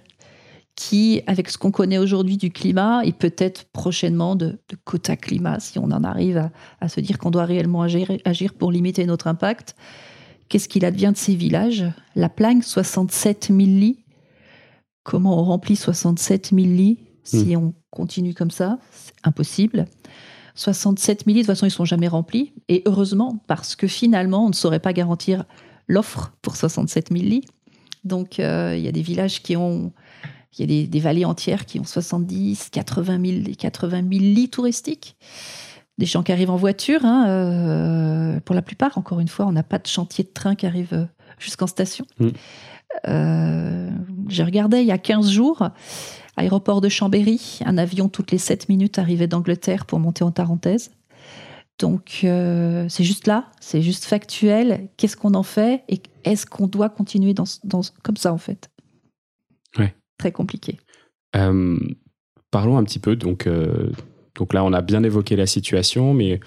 qui, 0.74 1.22
avec 1.26 1.50
ce 1.50 1.58
qu'on 1.58 1.70
connaît 1.70 1.98
aujourd'hui 1.98 2.36
du 2.36 2.50
climat 2.50 3.04
et 3.04 3.12
peut-être 3.12 3.66
prochainement 3.72 4.36
de, 4.36 4.58
quota 4.84 5.16
climat, 5.16 5.60
si 5.60 5.78
on 5.78 5.84
en 5.84 6.02
arrive 6.02 6.50
à, 6.80 6.88
se 6.88 7.00
dire 7.00 7.18
qu'on 7.18 7.30
doit 7.30 7.44
réellement 7.44 7.82
agir, 7.82 8.10
agir, 8.24 8.54
pour 8.54 8.72
limiter 8.72 9.04
notre 9.04 9.26
impact, 9.26 9.76
qu'est-ce 10.48 10.68
qu'il 10.68 10.84
advient 10.84 11.12
de 11.12 11.18
ces 11.18 11.34
villages? 11.34 11.84
La 12.16 12.28
Plagne, 12.28 12.62
67 12.62 13.48
000 13.48 13.58
lits. 13.58 13.98
Comment 15.02 15.38
on 15.38 15.44
remplit 15.44 15.76
67 15.76 16.50
000 16.54 16.66
lits 16.66 16.98
si 17.24 17.56
hmm. 17.56 17.58
on 17.58 17.74
continue 17.90 18.34
comme 18.34 18.50
ça? 18.50 18.78
C'est 18.92 19.14
impossible. 19.24 19.86
67 20.54 21.24
000 21.26 21.34
lits, 21.34 21.34
de 21.34 21.46
toute 21.46 21.46
façon, 21.48 21.66
ils 21.66 21.70
ne 21.70 21.74
sont 21.74 21.84
jamais 21.84 22.08
remplis. 22.08 22.52
Et 22.68 22.82
heureusement, 22.86 23.42
parce 23.46 23.76
que 23.76 23.86
finalement, 23.86 24.46
on 24.46 24.48
ne 24.48 24.54
saurait 24.54 24.80
pas 24.80 24.92
garantir 24.92 25.44
l'offre 25.86 26.32
pour 26.40 26.56
67 26.56 27.08
000 27.12 27.24
lits. 27.24 27.44
Donc, 28.04 28.38
euh, 28.38 28.74
il 28.76 28.82
y 28.82 28.88
a 28.88 28.92
des 28.92 29.02
villages 29.02 29.42
qui 29.42 29.56
ont. 29.56 29.92
Il 30.58 30.70
y 30.70 30.82
a 30.82 30.86
des, 30.86 31.00
vallées 31.00 31.24
entières 31.24 31.64
qui 31.64 31.80
ont 31.80 31.84
70, 31.84 32.68
80 32.70 33.20
000, 33.44 33.54
80 33.58 34.02
000 34.02 34.06
lits 34.10 34.50
touristiques. 34.50 35.16
Des 35.96 36.04
gens 36.04 36.22
qui 36.22 36.30
arrivent 36.30 36.50
en 36.50 36.56
voiture. 36.56 37.06
Hein, 37.06 37.26
euh, 37.28 38.40
pour 38.40 38.54
la 38.54 38.60
plupart, 38.60 38.98
encore 38.98 39.20
une 39.20 39.28
fois, 39.28 39.46
on 39.46 39.52
n'a 39.52 39.62
pas 39.62 39.78
de 39.78 39.86
chantier 39.86 40.24
de 40.24 40.28
train 40.28 40.54
qui 40.54 40.66
arrive 40.66 40.92
euh, 40.92 41.06
jusqu'en 41.38 41.66
station. 41.66 42.06
Mm. 42.18 42.28
J'ai 44.28 44.44
regardé 44.44 44.80
il 44.80 44.86
y 44.86 44.92
a 44.92 44.98
15 44.98 45.30
jours, 45.30 45.66
aéroport 46.36 46.82
de 46.82 46.90
Chambéry, 46.90 47.60
un 47.64 47.78
avion 47.78 48.10
toutes 48.10 48.30
les 48.30 48.38
7 48.38 48.68
minutes 48.68 48.98
arrivait 48.98 49.26
d'Angleterre 49.26 49.86
pour 49.86 49.98
monter 50.00 50.22
en 50.22 50.30
Tarentaise. 50.30 50.90
Donc, 51.78 52.20
euh, 52.24 52.86
c'est 52.88 53.04
juste 53.04 53.26
là, 53.26 53.46
c'est 53.60 53.82
juste 53.82 54.04
factuel. 54.04 54.88
Qu'est-ce 54.96 55.16
qu'on 55.16 55.34
en 55.34 55.42
fait? 55.42 55.82
Et 55.88 56.00
est-ce 56.24 56.46
qu'on 56.46 56.66
doit 56.66 56.88
continuer 56.88 57.34
dans, 57.34 57.44
comme 58.02 58.16
ça, 58.16 58.32
en 58.32 58.38
fait? 58.38 58.70
Ouais. 59.78 59.94
Très 60.18 60.32
compliqué. 60.32 60.78
Euh, 61.36 61.78
parlons 62.50 62.76
un 62.76 62.84
petit 62.84 62.98
peu. 62.98 63.16
Donc, 63.16 63.46
euh, 63.46 63.90
donc 64.36 64.52
là, 64.52 64.64
on 64.64 64.72
a 64.72 64.82
bien 64.82 65.02
évoqué 65.02 65.36
la 65.36 65.46
situation, 65.46 66.14
mais 66.14 66.40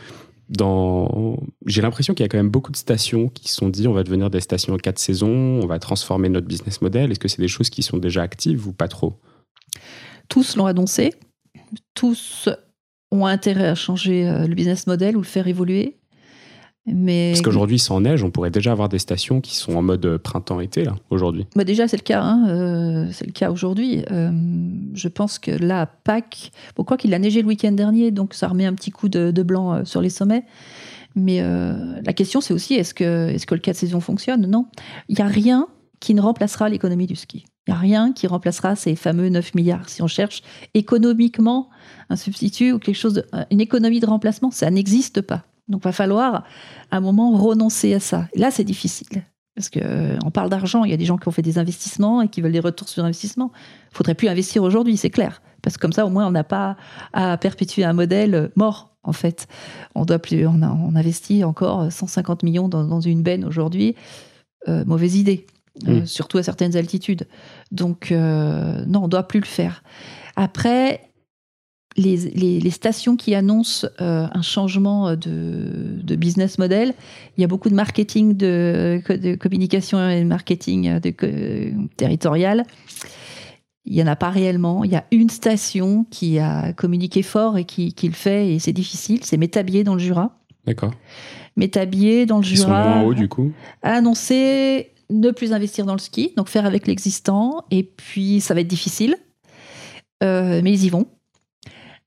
dans... 0.50 1.38
j'ai 1.66 1.82
l'impression 1.82 2.14
qu'il 2.14 2.24
y 2.24 2.26
a 2.26 2.30
quand 2.30 2.38
même 2.38 2.50
beaucoup 2.50 2.72
de 2.72 2.78
stations 2.78 3.30
qui 3.30 3.50
se 3.50 3.56
sont 3.56 3.70
dit 3.70 3.88
on 3.88 3.94
va 3.94 4.04
devenir 4.04 4.30
des 4.30 4.42
stations 4.42 4.74
en 4.74 4.78
quatre 4.78 5.00
saisons, 5.00 5.60
on 5.64 5.66
va 5.66 5.80
transformer 5.80 6.30
notre 6.30 6.48
business 6.48 6.82
model. 6.82 7.12
Est-ce 7.12 7.20
que 7.20 7.28
c'est 7.28 7.42
des 7.42 7.48
choses 7.48 7.70
qui 7.70 7.82
sont 7.82 7.98
déjà 7.98 8.22
actives 8.22 8.68
ou 8.68 8.72
pas 8.72 8.88
trop? 8.88 9.20
Tous 10.30 10.56
l'ont 10.56 10.68
annoncé. 10.68 11.14
Tous 11.96 12.48
ont 13.12 13.26
intérêt 13.26 13.68
à 13.68 13.76
changer 13.76 14.28
euh, 14.28 14.48
le 14.48 14.56
business 14.56 14.88
model 14.88 15.18
ou 15.18 15.22
le 15.22 15.26
faire 15.26 15.48
évoluer. 15.48 15.98
Mais... 16.88 17.32
Parce 17.32 17.42
qu'aujourd'hui, 17.42 17.80
sans 17.80 18.02
neige, 18.02 18.24
on 18.24 18.30
pourrait 18.30 18.52
déjà 18.52 18.72
avoir 18.72 18.90
des 18.90 19.00
stations 19.00 19.42
qui 19.42 19.56
sont 19.56 19.76
en 19.76 19.82
mode 19.82 20.06
euh, 20.06 20.18
printemps-été, 20.20 20.84
là, 20.84 20.96
aujourd'hui. 21.10 21.48
Bah 21.56 21.64
déjà, 21.64 21.88
c'est 21.88 21.98
le 21.98 22.04
cas. 22.04 22.22
Hein, 22.22 22.48
euh, 22.48 23.08
c'est 23.12 23.26
le 23.26 23.32
cas 23.32 23.50
aujourd'hui. 23.50 24.04
je 24.10 25.08
pense 25.08 25.40
que 25.40 25.52
là, 25.52 25.82
à 25.82 25.86
Pâques, 25.88 26.52
bon, 26.76 26.84
quoi 26.84 26.98
qu'il 26.98 27.14
a 27.14 27.20
neigé 27.20 27.42
le 27.42 27.48
week-end 27.48 27.72
dernier, 27.72 28.12
donc 28.12 28.34
ça 28.34 28.48
remet 28.48 28.66
un 28.66 28.74
petit 28.74 28.92
coup 28.92 29.10
de, 29.10 29.32
blanc 29.44 29.84
sur 29.86 30.02
les 30.02 30.10
sommets. 30.10 30.44
Mais 31.16 31.42
la 31.42 32.14
question, 32.14 32.42
c'est 32.42 32.54
aussi, 32.54 32.76
est-ce 32.76 32.94
que, 32.94 33.30
est 33.30 33.38
-ce 33.38 33.46
que 33.46 33.56
le 33.56 33.62
cas 33.62 33.72
de 33.72 33.78
saison 33.78 34.00
fonctionne? 34.00 34.46
Non. 34.48 34.68
Il 35.10 35.16
n'y 35.16 35.22
a 35.22 35.28
rien 35.28 35.68
qui 36.00 36.14
ne 36.14 36.22
remplacera 36.22 36.70
l'économie 36.70 37.08
du 37.08 37.16
ski. 37.16 37.46
Il 37.68 37.72
n'y 37.72 37.78
a 37.78 37.80
rien 37.80 38.14
qui 38.14 38.28
remplacera 38.28 38.76
ces 38.76 38.96
fameux 38.96 39.30
9 39.30 39.56
milliards. 39.56 39.90
Si 39.90 40.04
on 40.04 40.08
cherche 40.08 40.44
économiquement 40.76 41.70
un 42.10 42.16
substitut 42.16 42.74
ou 42.74 42.80
quelque 42.80 42.96
chose, 42.96 43.16
de, 43.16 43.26
une 43.50 43.60
économie 43.60 44.00
de 44.00 44.06
remplacement, 44.06 44.52
ça 44.52 44.70
n'existe 44.70 45.22
pas. 45.22 45.46
Donc, 45.68 45.82
il 45.82 45.86
va 45.86 45.92
falloir 45.92 46.44
à 46.92 46.98
un 46.98 47.00
moment 47.00 47.32
renoncer 47.32 47.94
à 47.94 48.00
ça. 48.00 48.28
là, 48.36 48.52
c'est 48.52 48.64
difficile. 48.64 49.24
Parce 49.56 49.70
qu'on 49.70 49.80
euh, 49.82 50.32
parle 50.34 50.50
d'argent, 50.50 50.84
il 50.84 50.92
y 50.92 50.94
a 50.94 50.98
des 50.98 51.06
gens 51.06 51.18
qui 51.18 51.28
ont 51.28 51.32
fait 51.32 51.42
des 51.42 51.58
investissements 51.58 52.22
et 52.22 52.28
qui 52.28 52.42
veulent 52.42 52.52
des 52.52 52.60
retours 52.60 52.90
sur 52.90 53.06
investissement. 53.06 53.52
Il 53.54 53.94
ne 53.94 53.98
faudrait 53.98 54.14
plus 54.14 54.28
investir 54.28 54.64
aujourd'hui, 54.64 54.98
c'est 54.98 55.10
clair. 55.10 55.42
Parce 55.62 55.78
que 55.78 55.82
comme 55.82 55.94
ça, 55.94 56.06
au 56.06 56.10
moins, 56.10 56.28
on 56.28 56.32
n'a 56.32 56.44
pas 56.44 56.76
à 57.14 57.38
perpétuer 57.38 57.86
un 57.86 57.94
modèle 57.94 58.52
mort, 58.56 58.98
en 59.04 59.14
fait. 59.14 59.48
On, 59.96 60.04
doit 60.04 60.20
plus, 60.20 60.46
on, 60.46 60.62
investit 60.96 61.46
encore 61.46 61.92
150 61.92 62.44
millions 62.44 62.68
dans, 62.68 63.00
une 63.00 63.24
benne 63.24 63.46
aujourd'hui. 63.46 63.96
Euh, 64.68 64.84
mauvaise 64.84 65.16
idée, 65.16 65.46
euh, 65.88 66.02
mmh. 66.02 66.06
surtout 66.06 66.38
à 66.38 66.44
certaines 66.44 66.76
altitudes. 66.76 67.26
Donc, 67.72 68.12
non, 68.12 69.00
on 69.00 69.04
ne 69.04 69.08
doit 69.08 69.28
plus 69.28 69.40
le 69.40 69.46
faire. 69.46 69.84
Après, 70.36 71.14
les, 71.98 72.70
stations 72.72 73.16
qui 73.16 73.36
annoncent 73.36 73.88
euh, 74.02 74.28
un 74.32 74.42
changement 74.42 75.16
de, 75.16 76.16
business 76.16 76.58
model, 76.58 76.94
il 77.38 77.42
y 77.42 77.44
a 77.44 77.48
beaucoup 77.48 77.70
de 77.70 77.76
marketing, 77.76 78.36
de, 78.36 79.02
communication 79.40 80.10
et 80.10 80.22
de 80.22 80.28
marketing 80.28 81.00
de, 81.00 81.74
territorial. 81.98 82.66
Il 83.86 83.94
n'y 83.94 84.04
en 84.04 84.08
a 84.08 84.16
pas 84.16 84.30
réellement. 84.30 84.84
Il 84.84 84.92
y 84.92 84.96
a 84.96 85.06
une 85.12 85.30
station 85.30 86.06
qui 86.10 86.40
a 86.40 86.74
communiqué 86.74 87.22
fort 87.22 87.58
et 87.58 87.66
qui, 87.66 87.94
le 88.04 88.14
fait, 88.14 88.54
et 88.54 88.60
c'est 88.60 88.74
difficile. 88.74 89.20
C'est 89.24 89.38
Métabier 89.38 89.84
dans 89.84 89.94
le 89.94 90.00
Jura. 90.00 90.40
D'accord. 90.66 90.92
Métabier 91.56 92.26
dans 92.26 92.38
le 92.38 92.44
Jura. 92.44 92.56
Ils 92.56 92.64
sont 92.64 92.70
moins 92.70 93.04
haut, 93.04 93.14
du 93.14 93.30
coup. 93.30 93.52
A 93.84 93.94
annoncé 93.94 94.92
ne 95.12 95.30
plus 95.30 95.54
investir 95.54 95.86
dans 95.86 95.94
le 95.94 96.00
ski, 96.00 96.34
donc 96.36 96.50
faire 96.50 96.66
avec 96.66 96.88
l'existant. 96.88 97.64
Et 97.70 97.84
puis, 97.84 98.42
ça 98.42 98.56
va 98.56 98.62
être 98.62 98.68
difficile. 98.68 99.18
Euh, 100.24 100.62
mais 100.64 100.72
ils 100.72 100.86
y 100.86 100.90
vont. 100.90 101.06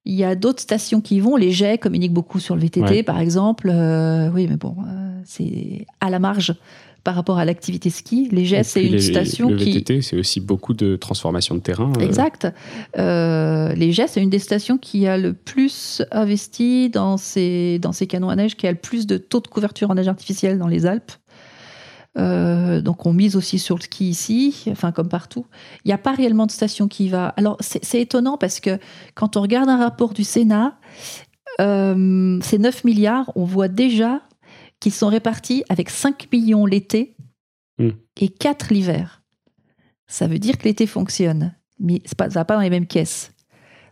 Il 0.09 0.15
y 0.15 0.25
a 0.25 0.35
d'autres 0.35 0.63
stations 0.63 1.03
qui 1.03 1.17
y 1.17 1.21
vont. 1.21 1.37
Les 1.37 1.53
jets 1.53 1.77
communiquent 1.77 2.15
beaucoup 2.15 2.41
sur 2.41 2.55
le 2.55 2.63
VTT, 2.63 3.03
par 3.03 3.21
exemple. 3.21 3.71
Euh, 3.71 4.31
oui, 4.33 4.47
mais 4.49 4.57
bon, 4.57 4.75
euh, 4.81 5.21
c'est 5.27 5.87
à 6.01 6.09
la 6.09 6.19
marge 6.19 6.55
par 7.05 7.15
rapport 7.15 7.37
à 7.37 7.45
l'activité 7.45 7.91
ski. 7.91 8.27
Les 8.33 8.47
jets, 8.47 8.63
c'est 8.63 8.87
une 8.87 8.99
station 8.99 9.49
qui. 9.49 9.67
Le 9.67 9.79
VTT, 9.81 10.01
c'est 10.01 10.17
aussi 10.17 10.41
beaucoup 10.41 10.73
de 10.73 10.97
transformation 10.97 11.55
de 11.55 11.61
terrain. 11.61 11.93
Euh. 11.99 12.01
Exact. 12.01 12.49
les 12.97 13.93
jets, 13.93 14.09
c'est 14.09 14.23
une 14.23 14.31
des 14.31 14.39
stations 14.39 14.79
qui 14.79 15.07
a 15.07 15.19
le 15.19 15.35
plus 15.35 16.03
investi 16.11 16.89
dans 16.89 17.19
ces, 17.19 17.79
dans 17.79 17.93
ces 17.93 18.07
canons 18.07 18.31
à 18.31 18.37
neige, 18.37 18.57
qui 18.57 18.67
a 18.67 18.73
le 18.73 18.79
plus 18.79 19.07
de 19.07 19.19
taux 19.19 19.41
de 19.41 19.49
couverture 19.49 19.91
en 19.91 19.95
neige 19.95 20.09
artificielle 20.09 20.59
dans 20.59 20.69
les 20.69 20.87
Alpes. 20.87 21.13
Euh, 22.19 22.81
donc 22.81 23.07
on 23.07 23.13
mise 23.13 23.37
aussi 23.37 23.59
sur 23.59 23.77
le 23.77 23.83
ski 23.83 24.09
ici, 24.09 24.65
enfin 24.69 24.93
comme 24.93 25.09
partout. 25.09 25.47
Il 25.85 25.89
n'y 25.89 25.95
a 25.95 25.99
pas 25.99 26.13
réellement 26.13 26.47
de 26.47 26.51
station 26.51 26.89
qui 26.89 27.09
va. 27.09 27.29
Alors 27.37 27.57
c'est 27.61 28.01
étonnant 28.01 28.37
parce 28.37 28.61
que 28.61 28.79
quand 29.15 29.37
on 29.37 29.43
regarde 29.43 29.69
un 29.69 29.79
rapport 29.79 30.15
du 30.15 30.25
Sénat, 30.25 30.79
euh, 31.61 32.39
ces 32.43 32.59
9 32.59 32.85
milliards, 32.85 33.31
on 33.37 33.45
voit 33.45 33.69
déjà 33.69 34.23
qu'ils 34.81 34.93
sont 34.93 35.09
répartis 35.09 35.65
avec 35.69 35.91
5 35.91 36.29
millions 36.33 36.67
l'été 36.67 37.17
hmm. 37.79 37.91
et 38.21 38.29
4 38.29 38.73
l'hiver. 38.73 39.23
Ça 40.07 40.27
veut 40.27 40.39
dire 40.39 40.59
que 40.59 40.65
l'été 40.65 40.87
fonctionne, 40.87 41.55
mais 41.79 42.01
pas, 42.17 42.31
ça 42.31 42.41
va 42.41 42.45
pas 42.45 42.55
dans 42.55 42.63
les 42.63 42.71
mêmes 42.71 42.87
caisses. 42.87 43.33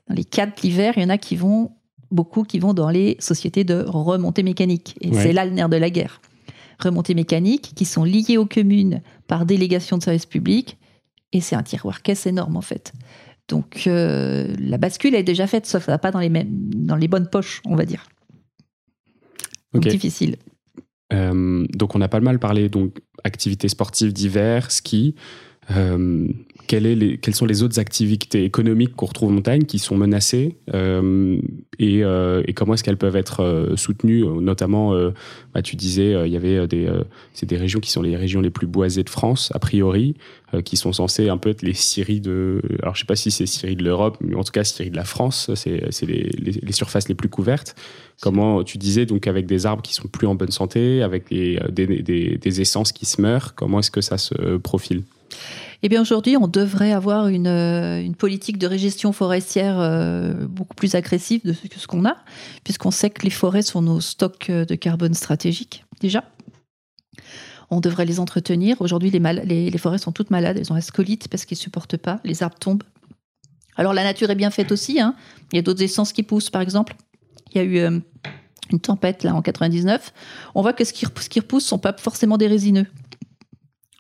Dans 0.09 0.15
les 0.15 0.25
4 0.25 0.63
l'hiver, 0.63 0.95
il 0.97 1.03
y 1.03 1.07
en 1.07 1.11
a 1.11 1.19
qui 1.19 1.37
vont, 1.37 1.73
beaucoup 2.11 2.43
qui 2.43 2.59
vont 2.59 2.75
dans 2.75 2.91
les 2.91 3.17
sociétés 3.21 3.65
de 3.65 3.85
remontée 3.87 4.43
mécanique. 4.43 4.97
Et 5.01 5.13
c'est 5.13 5.33
là 5.33 5.45
le 5.45 5.53
nerf 5.53 5.69
de 5.69 5.77
la 5.77 5.91
guerre 5.91 6.21
remontées 6.79 7.15
mécaniques 7.15 7.73
qui 7.75 7.85
sont 7.85 8.05
liées 8.05 8.37
aux 8.37 8.47
communes 8.47 9.03
par 9.27 9.47
délégation 9.47 9.99
de 9.99 10.03
service 10.03 10.27
public. 10.27 10.79
Et 11.33 11.41
c'est 11.41 11.57
un 11.57 11.63
tiroir 11.63 12.03
caisse 12.03 12.27
énorme 12.27 12.57
en 12.57 12.63
fait. 12.63 12.93
Donc 13.49 13.85
euh, 13.87 14.55
la 14.59 14.79
bascule 14.79 15.15
est 15.15 15.23
déjà 15.23 15.47
faite, 15.47 15.67
sauf 15.67 15.87
pas 15.87 16.11
dans 16.11 16.21
les, 16.21 16.29
mêmes, 16.29 16.49
dans 16.51 16.97
les 16.97 17.09
bonnes 17.09 17.29
poches, 17.29 17.63
on 17.65 17.77
va 17.77 17.85
dire. 17.85 18.07
Donc 19.73 19.87
difficile. 19.87 20.37
Euh, 21.13 21.67
donc 21.73 21.95
on 21.95 22.01
a 22.01 22.09
pas 22.09 22.21
mal 22.21 22.39
parlé 22.39 22.69
donc 22.69 22.99
activités 23.25 23.69
sportives 23.69 24.13
d'hiver, 24.13 24.71
ski. 24.71 25.15
Euh, 25.71 26.29
quelles 26.67 27.35
sont 27.35 27.47
les 27.47 27.63
autres 27.63 27.79
activités 27.79 28.45
économiques 28.45 28.95
qu'on 28.95 29.07
retrouve 29.07 29.31
en 29.31 29.33
montagne 29.33 29.65
qui 29.65 29.79
sont 29.79 29.97
menacées 29.97 30.57
euh, 30.75 31.39
et, 31.79 32.05
euh, 32.05 32.43
et, 32.47 32.53
comment 32.53 32.75
est-ce 32.75 32.85
qu'elles 32.85 32.97
peuvent 32.97 33.17
être 33.17 33.41
euh, 33.41 33.77
soutenues 33.77 34.25
Notamment, 34.41 34.95
bah, 35.55 35.63
tu 35.63 35.77
disais, 35.77 36.27
il 36.27 36.33
y 36.33 36.37
avait 36.37 36.67
des, 36.67 36.89
c'est 37.33 37.47
des 37.47 37.57
régions 37.57 37.81
qui 37.81 37.91
sont 37.91 38.03
les 38.03 38.17
régions 38.17 38.41
les 38.41 38.51
plus 38.51 38.67
boisées 38.67 39.05
de 39.05 39.11
France, 39.11 39.51
a 39.55 39.59
priori, 39.59 40.15
qui 40.65 40.77
sont 40.77 40.93
censées 40.93 41.29
un 41.29 41.39
peu 41.39 41.51
être 41.51 41.63
les 41.63 41.75
Syries 41.75 42.21
de. 42.21 42.63
Alors, 42.83 42.95
je 42.95 43.01
sais 43.01 43.07
pas 43.07 43.17
si 43.17 43.31
c'est 43.31 43.47
Syrie 43.47 43.77
de 43.77 43.83
l'Europe, 43.83 44.17
mais 44.21 44.35
en 44.37 44.45
tout 44.45 44.53
cas, 44.53 44.65
Syrie 44.65 44.91
de 44.91 44.97
la 44.97 45.05
France, 45.05 45.51
c'est 45.55 45.81
les, 46.03 46.31
les, 46.39 46.53
les, 46.63 46.73
surfaces 46.73 47.09
les 47.09 47.15
plus 47.15 47.29
couvertes. 47.29 47.75
Comment 48.23 48.63
tu 48.63 48.79
disais, 48.79 49.07
donc, 49.07 49.27
avec 49.27 49.47
des 49.47 49.67
arbres 49.67 49.83
qui 49.83 49.95
sont 49.95 50.09
plus 50.09 50.27
en 50.27 50.35
bonne 50.35 50.53
santé, 50.53 51.03
avec 51.03 51.29
des, 51.31 51.59
des 51.73 52.61
essences 52.61 52.93
qui 52.93 53.07
se 53.07 53.21
meurent, 53.21 53.55
comment 53.55 53.81
est-ce 53.81 53.91
que 53.91 54.01
ça 54.01 54.19
se 54.19 54.57
profile? 54.57 55.03
Eh 55.83 55.89
bien 55.89 56.01
aujourd'hui, 56.01 56.37
on 56.37 56.49
devrait 56.49 56.93
avoir 56.93 57.29
une, 57.29 57.47
euh, 57.47 58.11
politique 58.13 58.59
de 58.59 58.67
régestion 58.67 59.13
forestière 59.13 59.79
euh, 59.79 60.47
beaucoup 60.47 60.75
plus 60.75 60.95
agressive 60.95 61.43
de 61.45 61.53
ce 61.53 61.67
que 61.67 61.79
ce 61.79 61.87
qu'on 61.87 62.05
a, 62.05 62.17
puisqu'on 62.65 62.91
sait 62.91 63.11
que 63.11 63.23
les 63.23 63.31
forêts 63.31 63.63
sont 63.63 63.83
nos 63.83 64.01
stocks 64.01 64.51
de 64.51 64.75
carbone 64.75 65.15
stratégiques 65.15 65.85
déjà. 66.01 66.25
On 67.71 67.81
devrait 67.81 68.05
les 68.05 68.21
entretenir. 68.21 68.81
Aujourd'hui, 68.81 69.11
les, 69.11 69.79
forêts 69.79 69.99
sont 69.99 70.13
toutes 70.13 70.31
malades. 70.31 70.57
Elles 70.59 70.73
ont 70.73 70.77
ascolite 70.77 71.29
parce 71.29 71.45
qu'elles 71.45 71.59
ne 71.59 71.63
supportent 71.63 71.97
pas. 71.97 72.21
Les 72.25 72.43
arbres 72.43 72.59
tombent. 72.59 72.85
Alors 73.77 73.93
la 73.93 74.05
nature 74.05 74.31
est 74.31 74.37
bien 74.37 74.51
faite 74.51 74.73
aussi. 74.73 75.01
Hein. 75.01 75.15
Il 75.53 75.57
y 75.57 75.59
a 75.59 75.63
d'autres 75.63 75.83
essences 75.83 76.13
qui 76.13 76.23
poussent, 76.23 76.51
par 76.51 76.63
exemple. 76.63 76.97
Il 77.53 77.59
y 77.59 77.61
a 77.61 77.65
eu 77.65 77.79
euh, 77.79 77.99
une 78.71 78.81
tempête 78.81 79.25
là 79.25 79.35
en 79.35 79.43
99. 79.43 80.13
On 80.55 80.63
voit 80.63 80.73
que 80.73 80.85
ce 80.85 80.93
qui, 80.93 81.07
ce 81.21 81.29
qui 81.29 81.41
repousse 81.41 81.65
sont 81.65 81.79
pas 81.79 81.95
forcément 81.99 82.39
des 82.39 82.47
résineux. 82.47 82.87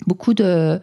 Beaucoup 0.06 0.34
de, 0.34 0.80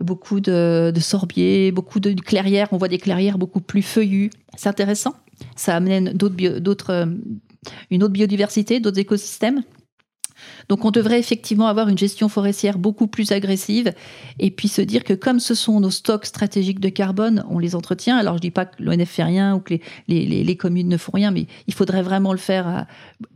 beaucoup 0.00 0.40
de, 0.40 0.92
sorbiers, 1.00 1.72
beaucoup 1.72 2.00
de 2.00 2.12
clairières. 2.12 2.68
On 2.72 2.76
voit 2.76 2.88
des 2.88 2.98
clairières 2.98 3.38
beaucoup 3.38 3.60
plus 3.60 3.82
feuillues. 3.82 4.30
C'est 4.56 4.68
intéressant. 4.68 5.14
Ça 5.56 5.76
amène 5.76 6.12
d'autres, 6.12 6.90
euh, 6.90 7.06
une 7.90 8.02
autre 8.02 8.12
biodiversité, 8.12 8.80
d'autres 8.80 8.98
écosystèmes. 8.98 9.62
Donc 10.68 10.84
on 10.84 10.90
devrait 10.90 11.18
effectivement 11.18 11.68
avoir 11.68 11.88
une 11.88 11.96
gestion 11.96 12.28
forestière 12.28 12.78
beaucoup 12.78 13.06
plus 13.06 13.32
agressive 13.32 13.92
et 14.38 14.50
puis 14.50 14.68
se 14.68 14.82
dire 14.82 15.04
que 15.04 15.14
comme 15.14 15.40
ce 15.40 15.54
sont 15.54 15.80
nos 15.80 15.90
stocks 15.90 16.26
stratégiques 16.26 16.80
de 16.80 16.88
carbone, 16.88 17.44
on 17.48 17.58
les 17.58 17.74
entretient. 17.74 18.16
Alors 18.16 18.36
je 18.36 18.40
dis 18.40 18.50
pas 18.50 18.66
que 18.66 18.82
l'ONF 18.82 19.08
fait 19.08 19.22
rien 19.22 19.54
ou 19.54 19.60
que 19.60 19.74
les, 20.08 20.26
les, 20.26 20.56
communes 20.56 20.88
ne 20.88 20.96
font 20.96 21.12
rien, 21.12 21.30
mais 21.30 21.46
il 21.66 21.74
faudrait 21.74 22.02
vraiment 22.02 22.32
le 22.32 22.38
faire 22.38 22.86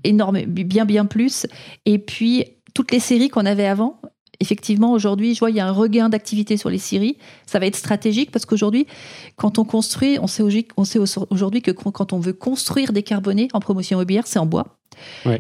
énorme, 0.05 0.43
bien 0.43 0.85
bien 0.85 1.07
plus. 1.07 1.47
Et 1.87 1.99
puis 1.99 2.45
toutes 2.75 2.91
les 2.93 3.01
séries 3.01 3.29
qu'on 3.29 3.47
avait 3.47 3.67
avant, 3.67 4.01
effectivement, 4.41 4.93
aujourd'hui, 4.93 5.35
je 5.35 5.41
vois, 5.41 5.51
il 5.51 5.57
y 5.57 5.61
a 5.61 5.67
un 5.67 5.73
regain 5.73 6.09
d'activité 6.09 6.57
sur 6.57 6.71
les 6.71 6.79
scieries. 6.79 7.17
Ça 7.47 7.59
va 7.59 7.67
être 7.67 7.77
stratégique 7.77 8.31
parce 8.31 8.47
qu'aujourd'hui, 8.47 8.87
quand 9.37 9.59
on 9.59 9.65
construit, 9.65 10.19
on 10.21 10.27
sait, 10.27 10.43
aujourd'hui 11.31 11.63
que 11.63 11.71
quand 11.71 12.13
on 12.13 12.19
veut 12.19 12.33
construire 12.33 12.93
des 12.93 13.03
carbonés 13.03 13.49
en 13.53 13.61
promotion 13.61 13.99
immobilière, 13.99 14.27
c'est 14.27 14.39
en 14.39 14.47
bois. 14.47 14.79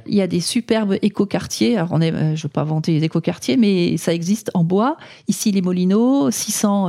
Il 0.07 0.15
y 0.15 0.23
a 0.23 0.27
des 0.27 0.41
superbes 0.41 0.97
écoquartiers. 1.03 1.77
Alors, 1.77 1.91
on 1.93 2.01
est, 2.01 2.13
euh, 2.13 2.37
je 2.37 2.41
ne 2.41 2.43
veux 2.45 2.49
pas 2.49 2.65
vanter 2.65 2.93
les 2.93 3.05
écoquartiers, 3.05 3.57
mais 3.57 3.97
ça 3.97 4.15
existe 4.15 4.51
en 4.55 4.63
bois. 4.63 4.97
Ici, 5.27 5.51
les 5.51 5.63
Molinos, 5.63 6.31
600, 6.31 6.89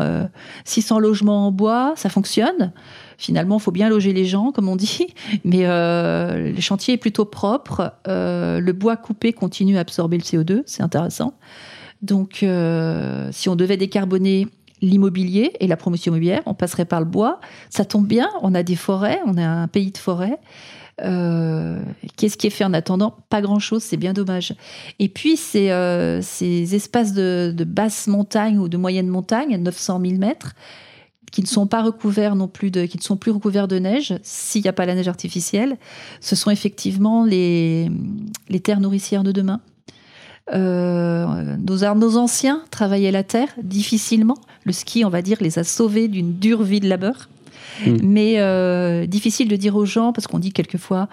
600 0.66 0.98
euh, 0.98 1.00
logements 1.00 1.48
en 1.48 1.52
bois, 1.52 1.94
ça 1.96 2.10
fonctionne. 2.10 2.72
Finalement, 3.18 3.58
il 3.58 3.62
faut 3.62 3.72
bien 3.72 3.90
loger 3.90 4.14
les 4.14 4.26
gens, 4.26 4.52
comme 4.52 4.70
on 4.70 4.76
dit, 4.76 5.08
mais 5.44 5.66
euh, 5.66 6.52
le 6.52 6.62
chantier 6.62 6.94
est 6.94 6.98
plutôt 6.98 7.26
propre. 7.26 7.94
le 8.06 8.72
bois 8.72 8.98
coupé 8.98 9.34
continue 9.34 9.78
à 9.78 9.82
absorber 9.82 10.18
le 10.18 10.24
CO2, 10.24 10.62
c'est 10.66 10.84
intéressant. 10.84 11.34
Donc, 12.02 12.44
euh, 12.44 13.30
si 13.32 13.50
on 13.50 13.56
devait 13.56 13.78
décarboner 13.78 14.48
l'immobilier 14.82 15.52
et 15.60 15.68
la 15.68 15.76
promotion 15.76 16.12
immobilière, 16.12 16.42
on 16.46 16.54
passerait 16.54 16.86
par 16.86 17.00
le 17.00 17.06
bois. 17.06 17.40
Ça 17.70 17.84
tombe 17.84 18.08
bien, 18.08 18.30
on 18.42 18.56
a 18.56 18.64
des 18.64 18.78
forêts, 18.78 19.20
on 19.26 19.38
est 19.38 19.44
un 19.44 19.68
pays 19.68 19.92
de 19.92 19.98
forêts. 19.98 20.40
Euh, 21.02 21.82
qu'est-ce 22.18 22.38
qui 22.38 22.48
est 22.48 22.52
fait 22.52 22.64
en 22.64 22.74
attendant? 22.74 23.16
Pas 23.30 23.42
grand-chose, 23.42 23.84
c'est 23.84 23.98
bien 23.98 24.14
dommage. 24.14 24.54
Et 25.00 25.10
puis, 25.10 25.36
ces, 25.36 25.72
euh, 25.72 26.22
ces 26.22 26.76
espaces 26.76 27.14
de, 27.14 27.54
basse 27.66 28.08
montagne 28.08 28.58
ou 28.58 28.70
de 28.70 28.78
moyenne 28.78 29.08
montagne, 29.08 29.58
900 29.58 30.00
000 30.02 30.18
mètres, 30.18 30.56
qui 31.32 31.42
ne 31.42 31.48
sont 31.48 31.68
pas 31.68 31.84
recouverts 31.84 32.36
plus 32.52 32.72
qui 32.72 32.98
ne 32.98 33.04
sont 33.04 33.16
plus 33.16 33.32
recouverts 33.32 33.68
de 33.68 33.78
neige, 33.78 34.16
s'il 34.24 34.64
n'y 34.64 34.68
a 34.68 34.74
pas 34.74 34.88
la 34.88 34.96
neige 34.96 35.08
artificielle, 35.08 35.78
ce 36.22 36.36
sont 36.36 36.50
effectivement 36.50 37.24
les 37.24 37.90
terres 38.64 38.80
nourricières 38.80 39.24
de 39.24 39.32
demain. 39.32 39.62
Euh, 40.54 41.58
nos, 41.58 41.96
nos 41.96 42.18
anciens 42.18 42.62
travaillaient 42.72 43.12
la 43.12 43.24
terre 43.24 43.50
difficilement. 43.62 44.38
Le 44.66 44.72
ski, 44.72 45.06
on 45.06 45.10
va 45.10 45.22
dire, 45.22 45.38
les 45.42 45.60
a 45.60 45.64
sauvés 45.64 46.08
d'une 46.08 46.34
dure 46.34 46.64
vie 46.64 46.80
de 46.80 46.88
labeur. 46.88 47.30
Hmm. 47.86 47.98
Mais 48.04 48.36
euh, 48.40 49.06
difficile 49.06 49.48
de 49.48 49.56
dire 49.56 49.76
aux 49.76 49.86
gens, 49.86 50.12
parce 50.12 50.28
qu'on 50.28 50.40
dit 50.40 50.52
quelquefois, 50.52 51.08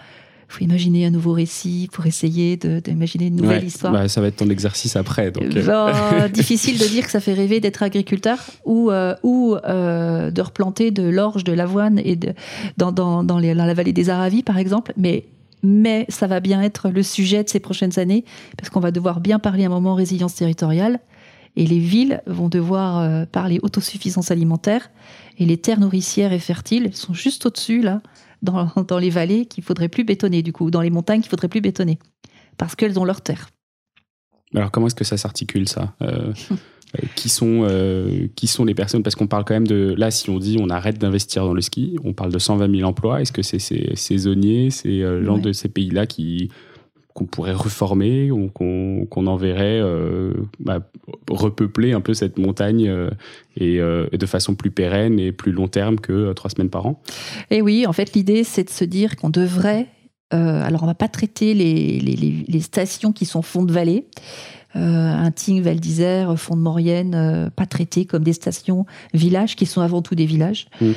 faut 0.48 0.64
imaginer 0.64 1.06
un 1.06 1.10
nouveau 1.10 1.32
récit 1.32 1.88
pour 1.92 2.06
essayer 2.06 2.56
d'imaginer 2.56 3.26
une 3.26 3.36
nouvelle 3.36 3.64
histoire. 3.64 3.92
Bah, 3.92 4.08
ça 4.08 4.20
va 4.20 4.28
être 4.28 4.36
ton 4.36 4.48
exercice 4.48 4.96
après. 4.96 5.30
Donc... 5.30 5.44
Euh. 5.44 5.64
Bah, 5.64 6.28
difficile 6.32 6.78
de 6.78 6.84
dire 6.84 7.04
que 7.04 7.10
ça 7.10 7.20
fait 7.20 7.34
rêver 7.34 7.60
d'être 7.60 7.82
agriculteur 7.82 8.38
ou, 8.64 8.90
euh, 8.90 9.14
ou 9.22 9.56
euh, 9.56 10.30
de 10.30 10.42
replanter 10.42 10.90
de 10.90 11.02
l'orge, 11.02 11.44
de 11.44 11.52
l'avoine 11.52 12.00
et 12.04 12.16
de, 12.16 12.32
dans, 12.76 12.92
dans, 12.92 13.24
dans, 13.24 13.38
les, 13.38 13.54
dans, 13.54 13.64
la 13.64 13.74
vallée 13.74 13.92
des 13.92 14.08
Aravis, 14.08 14.42
par 14.42 14.58
exemple. 14.58 14.92
Mais, 14.96 15.24
mais 15.62 16.06
ça 16.08 16.26
va 16.26 16.40
bien 16.40 16.62
être 16.62 16.90
le 16.90 17.02
sujet 17.02 17.44
de 17.44 17.48
ces 17.48 17.60
prochaines 17.60 17.98
années 17.98 18.24
parce 18.56 18.70
qu'on 18.70 18.80
va 18.80 18.90
devoir 18.90 19.20
bien 19.20 19.38
parler 19.38 19.64
à 19.64 19.66
un 19.66 19.70
moment 19.70 19.94
résilience 19.94 20.34
territoriale. 20.34 21.00
Et 21.58 21.66
les 21.66 21.78
villes 21.78 22.22
vont 22.26 22.50
devoir 22.50 23.26
parler 23.28 23.58
autosuffisance 23.62 24.30
alimentaire. 24.30 24.90
Et 25.38 25.46
les 25.46 25.56
terres 25.56 25.80
nourricières 25.80 26.34
et 26.34 26.38
fertiles 26.38 26.94
sont 26.94 27.14
juste 27.14 27.46
au-dessus, 27.46 27.80
là, 27.80 28.02
dans, 28.42 28.98
les 28.98 29.10
vallées 29.10 29.46
qu'il 29.46 29.64
faudrait 29.64 29.88
plus 29.88 30.04
bétonner, 30.04 30.42
du 30.42 30.52
coup, 30.52 30.70
dans 30.70 30.80
les 30.80 30.90
montagnes 30.90 31.20
qu'il 31.20 31.30
faudrait 31.30 31.48
plus 31.48 31.60
bétonner, 31.60 31.98
parce 32.56 32.74
qu'elles 32.74 32.98
ont 32.98 33.04
leur 33.04 33.20
terre. 33.20 33.48
Alors 34.54 34.70
comment 34.70 34.86
est-ce 34.86 34.94
que 34.94 35.04
ça 35.04 35.16
s'articule 35.16 35.68
ça? 35.68 35.94
Euh, 36.02 36.32
euh, 36.50 36.56
qui, 37.14 37.28
sont, 37.28 37.66
euh, 37.68 38.26
qui 38.36 38.46
sont 38.46 38.64
les 38.64 38.74
personnes 38.74 39.02
Parce 39.02 39.14
qu'on 39.14 39.26
parle 39.26 39.44
quand 39.44 39.54
même 39.54 39.66
de... 39.66 39.94
Là, 39.96 40.10
si 40.10 40.30
on 40.30 40.38
dit 40.38 40.56
on 40.60 40.70
arrête 40.70 40.98
d'investir 40.98 41.44
dans 41.44 41.54
le 41.54 41.60
ski, 41.60 41.98
on 42.04 42.12
parle 42.12 42.32
de 42.32 42.38
120 42.38 42.74
000 42.74 42.88
emplois. 42.88 43.20
Est-ce 43.20 43.32
que 43.32 43.42
c'est 43.42 43.58
ces 43.58 43.90
saisonniers, 43.94 44.70
ces 44.70 45.00
gens 45.24 45.38
de 45.38 45.52
ces 45.52 45.68
pays-là 45.68 46.06
qui 46.06 46.50
qu'on 47.16 47.24
pourrait 47.24 47.54
reformer 47.54 48.30
ou 48.30 48.50
qu'on 48.50 49.26
enverrait 49.26 49.80
euh, 49.80 50.34
bah, 50.60 50.80
repeupler 51.30 51.94
un 51.94 52.02
peu 52.02 52.12
cette 52.12 52.38
montagne 52.38 52.88
euh, 52.88 53.10
euh, 53.62 54.06
et, 54.12 54.18
de 54.18 54.26
façon 54.26 54.54
plus 54.54 54.70
pérenne 54.70 55.18
et 55.18 55.32
plus 55.32 55.50
long 55.50 55.66
terme 55.66 55.98
que 55.98 56.34
trois 56.34 56.50
semaines 56.50 56.68
par 56.68 56.84
an? 56.84 57.00
Et 57.50 57.62
oui, 57.62 57.86
en 57.86 57.94
fait, 57.94 58.12
l'idée, 58.12 58.44
c'est 58.44 58.64
de 58.64 58.70
se 58.70 58.84
dire 58.84 59.16
qu'on 59.16 59.30
devrait. 59.30 59.86
alors, 60.30 60.82
on 60.82 60.86
va 60.86 60.94
pas 60.94 61.08
traiter 61.08 61.54
les, 61.54 61.98
les, 62.00 62.60
stations 62.60 63.12
qui 63.12 63.24
sont 63.24 63.40
fond 63.40 63.64
de 63.64 63.72
vallée. 63.72 64.04
Un 64.76 65.30
Ting, 65.30 65.62
Val 65.62 65.80
d'Isère, 65.80 66.38
Fond 66.38 66.56
de 66.56 66.60
Maurienne, 66.60 67.50
pas 67.56 67.66
traités 67.66 68.04
comme 68.04 68.22
des 68.22 68.32
stations 68.32 68.86
villages 69.14 69.56
qui 69.56 69.66
sont 69.66 69.80
avant 69.80 70.02
tout 70.02 70.14
des 70.14 70.26
villages. 70.26 70.68
Mmh. 70.80 70.92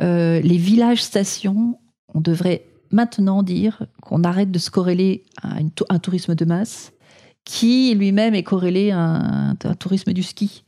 les 0.00 0.56
villages 0.56 1.02
stations, 1.02 1.78
on 2.14 2.20
devrait 2.20 2.66
maintenant 2.90 3.42
dire 3.42 3.86
qu'on 4.02 4.22
arrête 4.22 4.50
de 4.50 4.58
se 4.58 4.70
corréler 4.70 5.24
à 5.42 5.56
un 5.88 5.98
tourisme 5.98 6.34
de 6.34 6.44
masse 6.44 6.92
qui 7.44 7.94
lui-même 7.94 8.34
est 8.34 8.42
corrélé 8.42 8.90
à 8.90 9.00
un, 9.00 9.54
tourisme 9.78 10.12
du 10.12 10.22
ski. 10.22 10.64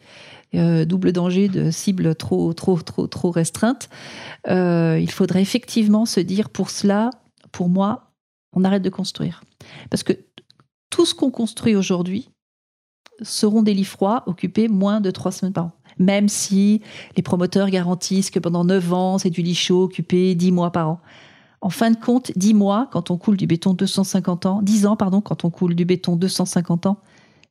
Euh, 0.55 0.85
double 0.85 1.13
danger 1.13 1.49
de 1.49 1.73
cible 1.73 2.15
trop 2.15 2.53
trop 2.53 2.81
trop 2.81 3.09
trop 3.09 3.33
restreinte. 3.33 3.89
Euh, 4.49 5.01
il 5.01 5.11
faudrait 5.11 5.43
effectivement 5.43 6.07
se 6.07 6.21
dire 6.21 6.49
pour 6.49 6.71
cela, 6.71 7.11
pour 7.51 7.69
moi, 7.69 8.13
on 8.53 8.63
arrête 8.63 8.83
de 8.83 8.91
construire 8.91 9.43
parce 9.91 10.05
que 10.05 10.13
tout 10.91 11.07
ce 11.07 11.15
qu'on 11.15 11.33
construit 11.33 11.75
aujourd'hui 11.75 12.31
seront 13.23 13.63
des 13.63 13.75
lits 13.75 13.85
froids 13.85 14.23
occupés 14.27 14.69
moins 14.69 15.01
de 15.01 15.11
trois 15.11 15.33
semaines 15.33 15.53
par 15.53 15.67
an. 15.67 15.73
Même 15.99 16.29
si 16.29 16.83
les 17.17 17.23
promoteurs 17.23 17.71
garantissent 17.71 18.31
que 18.31 18.41
pendant 18.41 18.65
neuf 18.65 18.93
ans, 18.93 19.19
c'est 19.19 19.31
du 19.31 19.43
lit 19.43 19.55
chaud 19.55 19.85
occupé 19.85 20.35
dix 20.35 20.51
mois 20.51 20.73
par 20.73 20.89
an 20.89 21.01
en 21.65 21.71
fin 21.71 21.91
de 21.91 21.97
compte, 21.97 22.31
10 22.37 22.53
mois, 22.53 22.91
quand 22.93 23.11
on 23.11 23.17
coule 23.17 23.39
du 23.39 23.47
béton 23.47 23.73
250 23.73 24.45
ans, 24.45 24.61
10 24.61 24.85
ans, 24.85 24.97
pardon, 24.97 25.23
quand 25.23 25.47
on 25.47 25.51
coule 25.51 25.75
du 25.75 25.87
béton 25.87 26.15
250 26.15 26.85
ans, 26.85 26.99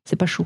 c'est 0.06 0.16
pas 0.16 0.28
chaud. 0.28 0.46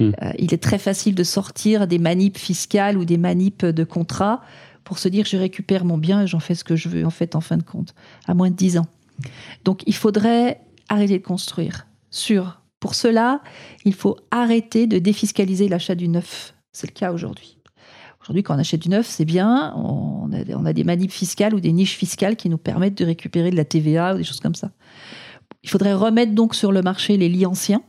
Hmm. 0.00 0.12
Euh, 0.22 0.32
il 0.38 0.54
est 0.54 0.62
très 0.62 0.78
facile 0.78 1.14
de 1.14 1.22
sortir 1.22 1.86
des 1.86 1.98
manips 1.98 2.38
fiscales 2.38 2.96
ou 2.96 3.04
des 3.04 3.18
manips 3.18 3.66
de 3.66 3.84
contrat 3.84 4.40
pour 4.84 4.98
se 4.98 5.08
dire 5.08 5.26
je 5.26 5.36
récupère 5.36 5.84
mon 5.84 5.98
bien 5.98 6.22
et 6.22 6.26
j'en 6.26 6.40
fais 6.40 6.54
ce 6.54 6.64
que 6.64 6.76
je 6.76 6.88
veux 6.88 7.04
en 7.04 7.10
fait 7.10 7.36
en 7.36 7.42
fin 7.42 7.58
de 7.58 7.62
compte, 7.62 7.94
à 8.26 8.32
moins 8.32 8.48
de 8.48 8.56
10 8.56 8.78
ans. 8.78 8.86
Donc 9.64 9.82
il 9.86 9.94
faudrait 9.94 10.62
arrêter 10.88 11.18
de 11.18 11.24
construire. 11.24 11.86
Sur. 12.10 12.62
Pour 12.84 12.94
cela, 12.94 13.40
il 13.86 13.94
faut 13.94 14.18
arrêter 14.30 14.86
de 14.86 14.98
défiscaliser 14.98 15.68
l'achat 15.68 15.94
du 15.94 16.06
neuf. 16.06 16.52
C'est 16.70 16.86
le 16.86 16.92
cas 16.92 17.12
aujourd'hui. 17.14 17.56
Aujourd'hui, 18.20 18.42
quand 18.42 18.54
on 18.54 18.58
achète 18.58 18.82
du 18.82 18.90
neuf, 18.90 19.06
c'est 19.06 19.24
bien. 19.24 19.72
On 19.74 20.30
a, 20.66 20.72
des 20.74 20.84
manips 20.84 21.10
fiscales 21.10 21.54
ou 21.54 21.60
des 21.60 21.72
niches 21.72 21.96
fiscales 21.96 22.36
qui 22.36 22.50
nous 22.50 22.58
permettent 22.58 22.98
de 22.98 23.06
récupérer 23.06 23.50
de 23.50 23.56
la 23.56 23.64
TVA 23.64 24.12
ou 24.12 24.18
des 24.18 24.24
choses 24.24 24.40
comme 24.40 24.54
ça. 24.54 24.70
Il 25.62 25.70
faudrait 25.70 25.94
remettre 25.94 26.32
donc 26.32 26.54
sur 26.54 26.72
le 26.72 26.82
marché 26.82 27.16
les 27.16 27.30
lits 27.30 27.46
anciens. 27.46 27.80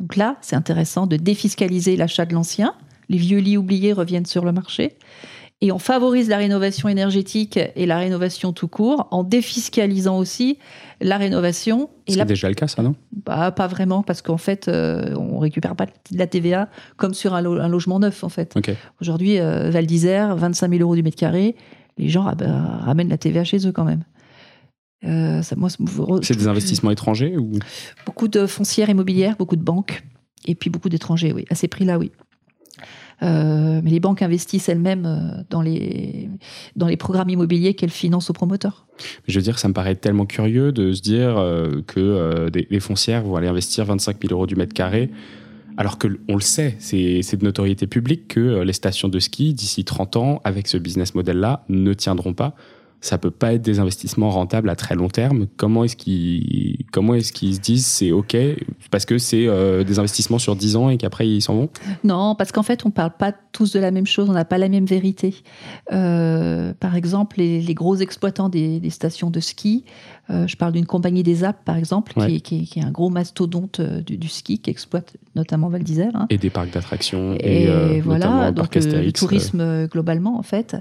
Donc 0.00 0.16
là, 0.16 0.36
c'est 0.40 0.56
intéressant 0.56 1.06
de 1.06 1.14
défiscaliser 1.14 1.96
l'achat 1.96 2.24
de 2.24 2.34
l'ancien. 2.34 2.74
Les 3.08 3.18
vieux 3.18 3.38
lits 3.38 3.56
oubliés 3.56 3.92
reviennent 3.92 4.26
sur 4.26 4.44
le 4.44 4.50
marché 4.50 4.96
et 5.60 5.72
on 5.72 5.78
favorise 5.78 6.28
la 6.28 6.36
rénovation 6.36 6.88
énergétique 6.88 7.58
et 7.74 7.84
la 7.84 7.98
rénovation 7.98 8.52
tout 8.52 8.68
court 8.68 9.08
en 9.10 9.24
défiscalisant 9.24 10.16
aussi 10.16 10.58
la 11.00 11.16
rénovation. 11.16 11.90
C'est 12.06 12.24
déjà 12.24 12.48
le 12.48 12.54
cas, 12.54 12.68
ça, 12.68 12.82
non? 12.82 12.94
Bah, 13.24 13.50
Pas 13.50 13.66
vraiment, 13.66 14.04
parce 14.04 14.22
qu'en 14.22 14.36
fait, 14.36 14.68
euh, 14.68 15.16
on 15.16 15.38
récupère 15.40 15.74
pas 15.74 15.86
de 15.86 16.18
la 16.18 16.28
TVA 16.28 16.68
comme 16.96 17.12
sur 17.12 17.34
un, 17.34 17.42
logement 17.68 17.98
neuf, 17.98 18.22
en 18.22 18.28
fait. 18.28 18.56
Aujourd'hui, 19.00 19.40
euh, 19.40 19.70
Val 19.70 19.86
d'Isère, 19.86 20.36
25 20.36 20.70
000 20.70 20.82
euros 20.82 20.94
du 20.94 21.02
mètre 21.02 21.16
carré, 21.16 21.56
les 21.98 22.08
gens 22.08 22.22
ramènent 22.22 23.08
la 23.08 23.18
TVA 23.18 23.42
chez 23.42 23.66
eux 23.66 23.72
quand 23.72 23.84
même. 23.84 24.04
Euh, 25.04 25.42
c'est 25.42 26.36
des 26.36 26.48
investissements 26.48 26.90
étrangers 26.90 27.36
ou? 27.36 27.52
Beaucoup 28.06 28.28
de 28.28 28.46
foncières 28.46 28.90
immobilières, 28.90 29.36
beaucoup 29.36 29.56
de 29.56 29.62
banques, 29.62 30.02
et 30.46 30.54
puis 30.54 30.70
beaucoup 30.70 30.88
d'étrangers, 30.88 31.32
oui. 31.32 31.44
À 31.50 31.54
ces 31.54 31.68
prix-là, 31.68 31.98
oui. 31.98 32.12
Euh, 33.22 33.80
mais 33.82 33.90
les 33.90 34.00
banques 34.00 34.22
investissent 34.22 34.68
elles-mêmes 34.68 35.06
euh, 35.06 35.42
dans 35.50 35.60
les, 35.60 36.28
dans 36.76 36.86
les 36.86 36.96
programmes 36.96 37.30
immobiliers 37.30 37.74
qu'elles 37.74 37.90
financent 37.90 38.30
aux 38.30 38.32
promoteurs. 38.32 38.86
Je 39.26 39.38
veux 39.38 39.42
dire, 39.42 39.58
ça 39.58 39.68
me 39.68 39.74
paraît 39.74 39.96
tellement 39.96 40.26
curieux 40.26 40.70
de 40.70 40.92
se 40.92 41.02
dire 41.02 41.36
euh, 41.36 41.82
que 41.86 42.48
les 42.52 42.80
foncières 42.80 43.22
vont 43.22 43.36
aller 43.36 43.48
investir 43.48 43.84
25 43.84 44.18
000 44.22 44.32
euros 44.32 44.46
du 44.46 44.56
mètre 44.56 44.74
carré. 44.74 45.10
Alors 45.76 45.98
que 45.98 46.08
on 46.28 46.34
le 46.34 46.40
sait, 46.40 46.76
c'est 46.80 47.36
de 47.36 47.44
notoriété 47.44 47.86
publique 47.86 48.28
que 48.28 48.62
les 48.62 48.72
stations 48.72 49.08
de 49.08 49.18
ski, 49.20 49.54
d'ici 49.54 49.84
30 49.84 50.16
ans, 50.16 50.40
avec 50.42 50.66
ce 50.66 50.76
business 50.76 51.14
model-là, 51.14 51.64
ne 51.68 51.92
tiendront 51.94 52.34
pas 52.34 52.56
ça 53.00 53.16
peut 53.16 53.30
pas 53.30 53.54
être 53.54 53.62
des 53.62 53.78
investissements 53.78 54.30
rentables 54.30 54.68
à 54.68 54.74
très 54.74 54.96
long 54.96 55.08
terme. 55.08 55.46
Comment 55.56 55.84
est-ce 55.84 55.96
qu'ils 55.96 56.84
comment 56.92 57.14
est-ce 57.14 57.32
qu'ils 57.32 57.54
se 57.54 57.60
disent 57.60 57.86
c'est 57.86 58.10
ok 58.10 58.36
parce 58.90 59.04
que 59.04 59.18
c'est 59.18 59.46
euh, 59.46 59.84
des 59.84 59.98
investissements 60.00 60.38
sur 60.38 60.56
10 60.56 60.76
ans 60.76 60.90
et 60.90 60.96
qu'après 60.96 61.28
ils 61.28 61.40
s'en 61.40 61.54
vont? 61.54 61.68
Non, 62.02 62.34
parce 62.34 62.50
qu'en 62.50 62.64
fait 62.64 62.84
on 62.84 62.90
parle 62.90 63.12
pas 63.16 63.32
tous 63.52 63.72
de 63.72 63.78
la 63.78 63.92
même 63.92 64.06
chose, 64.06 64.28
on 64.28 64.32
n'a 64.32 64.44
pas 64.44 64.58
la 64.58 64.68
même 64.68 64.84
vérité. 64.84 65.34
Euh, 65.92 66.72
par 66.80 66.96
exemple, 66.96 67.36
les, 67.38 67.74
gros 67.74 67.96
exploitants 67.96 68.48
des, 68.48 68.90
stations 68.90 69.30
de 69.30 69.40
ski, 69.40 69.84
euh, 70.30 70.46
je 70.46 70.56
parle 70.56 70.72
d'une 70.72 70.86
compagnie 70.86 71.22
des 71.22 71.44
Alpes 71.44 71.64
par 71.64 71.76
exemple, 71.76 72.14
qui, 72.14 72.68
est 72.76 72.82
un 72.82 72.90
gros 72.90 73.10
mastodonte 73.10 73.80
du, 73.80 74.28
ski 74.28 74.58
qui 74.58 74.70
exploite 74.70 75.16
notamment 75.36 75.68
Val 75.68 75.84
d'Isère. 75.84 76.12
Hein. 76.14 76.26
Et 76.30 76.38
des 76.38 76.50
parcs 76.50 76.72
d'attractions 76.72 77.36
et, 77.38 78.00
voilà 78.00 78.50
donc 78.50 78.74
le 78.74 79.12
tourisme 79.12 79.86
globalement 79.86 80.38
en 80.38 80.42
fait. 80.42 80.76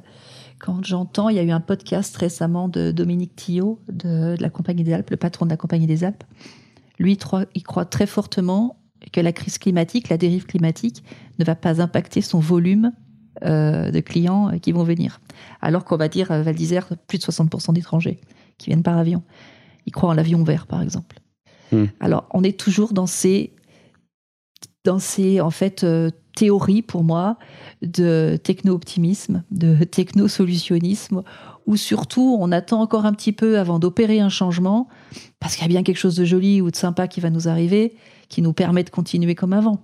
Quand 0.59 0.83
j'entends, 0.83 1.29
il 1.29 1.35
y 1.35 1.39
a 1.39 1.43
eu 1.43 1.51
un 1.51 1.59
podcast 1.59 2.15
récemment 2.17 2.67
de 2.67 2.91
Dominique 2.91 3.35
Thillot 3.35 3.79
de, 3.89 4.35
la 4.39 4.49
Compagnie 4.49 4.83
des 4.83 4.93
Alpes, 4.93 5.11
le 5.11 5.17
patron 5.17 5.45
de 5.45 5.51
la 5.51 5.57
Compagnie 5.57 5.87
des 5.87 6.03
Alpes. 6.03 6.23
Lui, 6.99 7.17
il 7.53 7.63
croit 7.63 7.85
très 7.85 8.07
fortement 8.07 8.77
que 9.11 9.21
la 9.21 9.31
crise 9.31 9.59
climatique, 9.59 10.09
la 10.09 10.17
dérive 10.17 10.45
climatique, 10.45 11.03
ne 11.37 11.45
va 11.45 11.55
pas 11.55 11.81
impacter 11.81 12.21
son 12.21 12.39
volume 12.39 12.91
euh, 13.45 13.91
de 13.91 13.99
clients 13.99 14.49
euh, 14.49 14.57
qui 14.57 14.71
vont 14.71 14.83
venir. 14.83 15.21
Alors 15.61 15.85
qu'on 15.85 15.97
va 15.97 16.07
dire 16.07 16.31
à 16.31 16.41
Val 16.41 16.55
d'Isère, 16.55 16.87
plus 17.07 17.19
de 17.19 17.23
60% 17.23 17.73
d'étrangers 17.73 18.19
qui 18.57 18.71
viennent 18.71 18.81
par 18.81 18.97
avion. 18.97 19.21
Il 19.85 19.91
croit 19.91 20.09
en 20.09 20.13
l'avion 20.13 20.43
vert, 20.43 20.65
par 20.65 20.81
exemple. 20.81 21.19
Hmm. 21.71 21.85
Alors, 21.99 22.27
on 22.31 22.43
est 22.43 22.59
toujours 22.59 22.93
dans 22.93 23.05
ces, 23.05 23.53
dans 24.83 24.97
ces 24.97 25.39
en 25.39 25.51
fait, 25.51 25.83
euh, 25.83 26.09
théories, 26.37 26.83
pour 26.83 27.03
moi, 27.03 27.37
de 27.81 28.37
techno-optimisme, 28.41 29.43
de 29.49 29.83
techno-solutionnisme, 29.83 31.23
où 31.65 31.75
surtout 31.75 32.37
on 32.39 32.51
attend 32.51 32.79
encore 32.81 33.05
un 33.05 33.13
petit 33.13 33.31
peu 33.31 33.57
avant 33.57 33.79
d'opérer 33.79 34.19
un 34.19 34.29
changement, 34.29 34.87
parce 35.39 35.55
qu'il 35.55 35.63
y 35.63 35.65
a 35.65 35.69
bien 35.69 35.81
quelque 35.81 35.97
chose 35.97 36.15
de 36.15 36.25
joli 36.25 36.61
ou 36.61 36.69
de 36.69 36.75
sympa 36.75 37.07
qui 37.07 37.21
va 37.21 37.31
nous 37.31 37.47
arriver, 37.47 37.95
qui 38.29 38.43
nous 38.43 38.53
permet 38.53 38.83
de 38.83 38.91
continuer 38.91 39.33
comme 39.33 39.51
avant. 39.51 39.79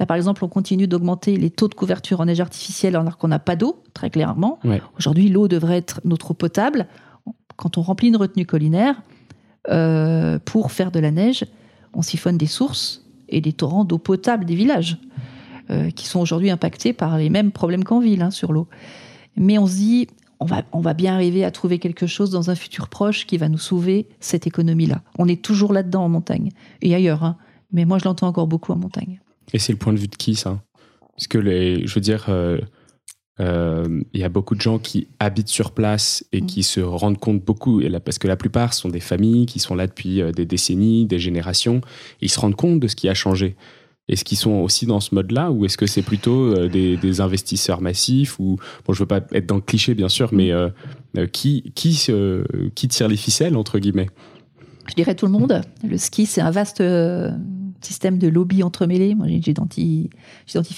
Là, 0.00 0.06
par 0.06 0.16
exemple, 0.16 0.42
on 0.44 0.48
continue 0.48 0.88
d'augmenter 0.88 1.36
les 1.36 1.50
taux 1.50 1.68
de 1.68 1.74
couverture 1.74 2.20
en 2.20 2.24
neige 2.24 2.40
artificielle 2.40 2.96
alors 2.96 3.18
qu'on 3.18 3.28
n'a 3.28 3.38
pas 3.38 3.54
d'eau, 3.54 3.82
très 3.92 4.08
clairement. 4.08 4.58
Aujourd'hui, 4.98 5.28
l'eau 5.28 5.48
devrait 5.48 5.76
être 5.76 6.00
notre 6.04 6.30
eau 6.30 6.34
potable. 6.34 6.86
Quand 7.56 7.78
on 7.78 7.82
remplit 7.82 8.08
une 8.08 8.16
retenue 8.16 8.46
collinaire, 8.46 8.96
euh, 9.70 10.38
pour 10.44 10.72
faire 10.72 10.90
de 10.90 10.98
la 10.98 11.10
neige, 11.10 11.44
on 11.92 12.02
siphonne 12.02 12.38
des 12.38 12.46
sources 12.46 13.04
et 13.28 13.40
des 13.40 13.52
torrents 13.52 13.84
d'eau 13.84 13.98
potable 13.98 14.46
des 14.46 14.56
villages. 14.56 14.98
Euh, 15.70 15.88
qui 15.88 16.06
sont 16.06 16.20
aujourd'hui 16.20 16.50
impactés 16.50 16.92
par 16.92 17.16
les 17.16 17.30
mêmes 17.30 17.50
problèmes 17.50 17.84
qu'en 17.84 17.98
ville 17.98 18.20
hein, 18.20 18.30
sur 18.30 18.52
l'eau. 18.52 18.68
Mais 19.34 19.56
on 19.56 19.66
se 19.66 19.76
dit, 19.76 20.08
on 20.38 20.44
va, 20.44 20.62
on 20.72 20.80
va 20.80 20.92
bien 20.92 21.14
arriver 21.14 21.42
à 21.42 21.50
trouver 21.50 21.78
quelque 21.78 22.06
chose 22.06 22.30
dans 22.30 22.50
un 22.50 22.54
futur 22.54 22.88
proche 22.88 23.26
qui 23.26 23.38
va 23.38 23.48
nous 23.48 23.56
sauver 23.56 24.06
cette 24.20 24.46
économie-là. 24.46 25.00
On 25.18 25.26
est 25.26 25.40
toujours 25.40 25.72
là-dedans 25.72 26.04
en 26.04 26.10
montagne 26.10 26.50
et 26.82 26.94
ailleurs, 26.94 27.24
hein. 27.24 27.38
mais 27.72 27.86
moi 27.86 27.96
je 27.96 28.04
l'entends 28.04 28.26
encore 28.26 28.46
beaucoup 28.46 28.72
en 28.72 28.76
montagne. 28.76 29.22
Et 29.54 29.58
c'est 29.58 29.72
le 29.72 29.78
point 29.78 29.94
de 29.94 29.98
vue 29.98 30.08
de 30.08 30.16
qui 30.16 30.34
ça? 30.34 30.60
Parce 31.16 31.28
que 31.28 31.38
les, 31.38 31.86
je 31.86 31.94
veux 31.94 32.02
dire, 32.02 32.26
euh, 32.28 32.58
euh, 33.40 34.02
il 34.12 34.20
y 34.20 34.24
a 34.24 34.28
beaucoup 34.28 34.56
de 34.56 34.60
gens 34.60 34.78
qui 34.78 35.08
habitent 35.18 35.48
sur 35.48 35.70
place 35.70 36.26
et 36.32 36.42
mm. 36.42 36.46
qui 36.46 36.62
se 36.62 36.80
rendent 36.80 37.18
compte 37.18 37.42
beaucoup, 37.42 37.80
parce 38.04 38.18
que 38.18 38.28
la 38.28 38.36
plupart 38.36 38.74
sont 38.74 38.90
des 38.90 39.00
familles 39.00 39.46
qui 39.46 39.60
sont 39.60 39.74
là 39.74 39.86
depuis 39.86 40.20
des 40.34 40.44
décennies, 40.44 41.06
des 41.06 41.18
générations, 41.18 41.80
ils 42.20 42.28
se 42.28 42.38
rendent 42.38 42.54
compte 42.54 42.80
de 42.80 42.86
ce 42.86 42.96
qui 42.96 43.08
a 43.08 43.14
changé. 43.14 43.56
Est-ce 44.08 44.24
qu'ils 44.24 44.38
sont 44.38 44.52
aussi 44.52 44.84
dans 44.86 45.00
ce 45.00 45.14
mode-là 45.14 45.50
ou 45.50 45.64
est-ce 45.64 45.78
que 45.78 45.86
c'est 45.86 46.02
plutôt 46.02 46.54
euh, 46.54 46.68
des, 46.68 47.20
investisseurs 47.20 47.80
massifs 47.80 48.38
ou 48.38 48.58
bon, 48.86 48.92
je 48.92 48.98
veux 48.98 49.06
pas 49.06 49.20
être 49.32 49.46
dans 49.46 49.54
le 49.54 49.60
cliché 49.60 49.94
bien 49.94 50.08
sûr, 50.08 50.30
mais 50.32 50.52
qui 51.32 51.72
qui 51.74 52.10
qui 52.74 52.88
tire 52.88 53.08
les 53.08 53.16
ficelles 53.16 53.56
entre 53.56 53.78
guillemets? 53.78 54.10
Je 54.88 54.94
dirais 54.94 55.14
tout 55.14 55.26
le 55.26 55.32
monde. 55.32 55.62
Le 55.88 55.96
ski, 55.96 56.26
c'est 56.26 56.42
un 56.42 56.50
vaste 56.50 56.82
système 57.84 58.18
de 58.18 58.28
lobbies 58.28 58.62
entremêlés. 58.62 59.14
Moi, 59.14 59.26
j'identifie 59.28 60.10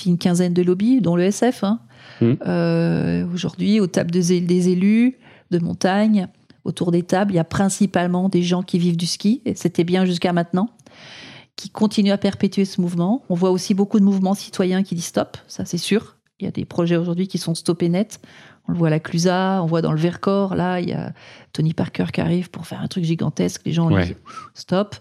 une 0.06 0.18
quinzaine 0.18 0.52
de 0.52 0.62
lobbies, 0.62 1.00
dont 1.00 1.16
le 1.16 1.24
SF. 1.24 1.64
Hein. 1.64 1.80
Mmh. 2.20 2.32
Euh, 2.46 3.26
aujourd'hui, 3.32 3.80
aux 3.80 3.86
tables 3.86 4.10
des 4.10 4.68
élus 4.68 5.16
de 5.50 5.58
montagne, 5.58 6.28
autour 6.64 6.90
des 6.90 7.02
tables, 7.02 7.32
il 7.32 7.36
y 7.36 7.40
a 7.40 7.44
principalement 7.44 8.28
des 8.28 8.42
gens 8.42 8.62
qui 8.62 8.78
vivent 8.78 8.96
du 8.96 9.06
ski, 9.06 9.42
et 9.44 9.54
c'était 9.54 9.84
bien 9.84 10.04
jusqu'à 10.04 10.32
maintenant, 10.32 10.70
qui 11.57 11.71
continuent 11.71 12.12
à 12.12 12.19
perpétuer 12.19 12.64
ce 12.64 12.81
mouvement. 12.81 13.23
On 13.29 13.35
voit 13.35 13.51
aussi 13.51 13.75
beaucoup 13.75 13.99
de 13.99 14.05
mouvements 14.05 14.35
citoyens 14.35 14.83
qui 14.83 14.95
disent 14.95 15.07
stop, 15.07 15.38
ça 15.49 15.64
c'est 15.64 15.79
sûr. 15.79 16.16
Il 16.38 16.45
y 16.45 16.49
a 16.49 16.51
des 16.51 16.66
projets 16.66 16.97
aujourd'hui 16.97 17.29
qui 17.29 17.38
sont 17.38 17.55
stoppés 17.55 17.88
net. 17.88 18.21
On 18.69 18.73
le 18.73 18.79
voit 18.79 18.88
à 18.88 18.90
la 18.90 19.01
Clusa, 19.01 19.62
on 19.62 19.66
voit 19.66 19.81
dans 19.81 19.92
le 19.92 19.99
Vercors, 19.99 20.57
là, 20.57 20.81
il 20.81 20.88
y 20.88 20.92
a 20.92 21.12
Tony 21.53 21.73
Parker 21.73 22.07
qui 22.12 22.21
arrive 22.21 22.51
pour 22.51 22.66
faire 22.66 22.81
un 22.81 22.88
truc 22.88 23.05
gigantesque. 23.05 23.62
Les 23.64 23.73
gens 23.73 23.88
disent 23.90 24.16
stop. 24.55 24.97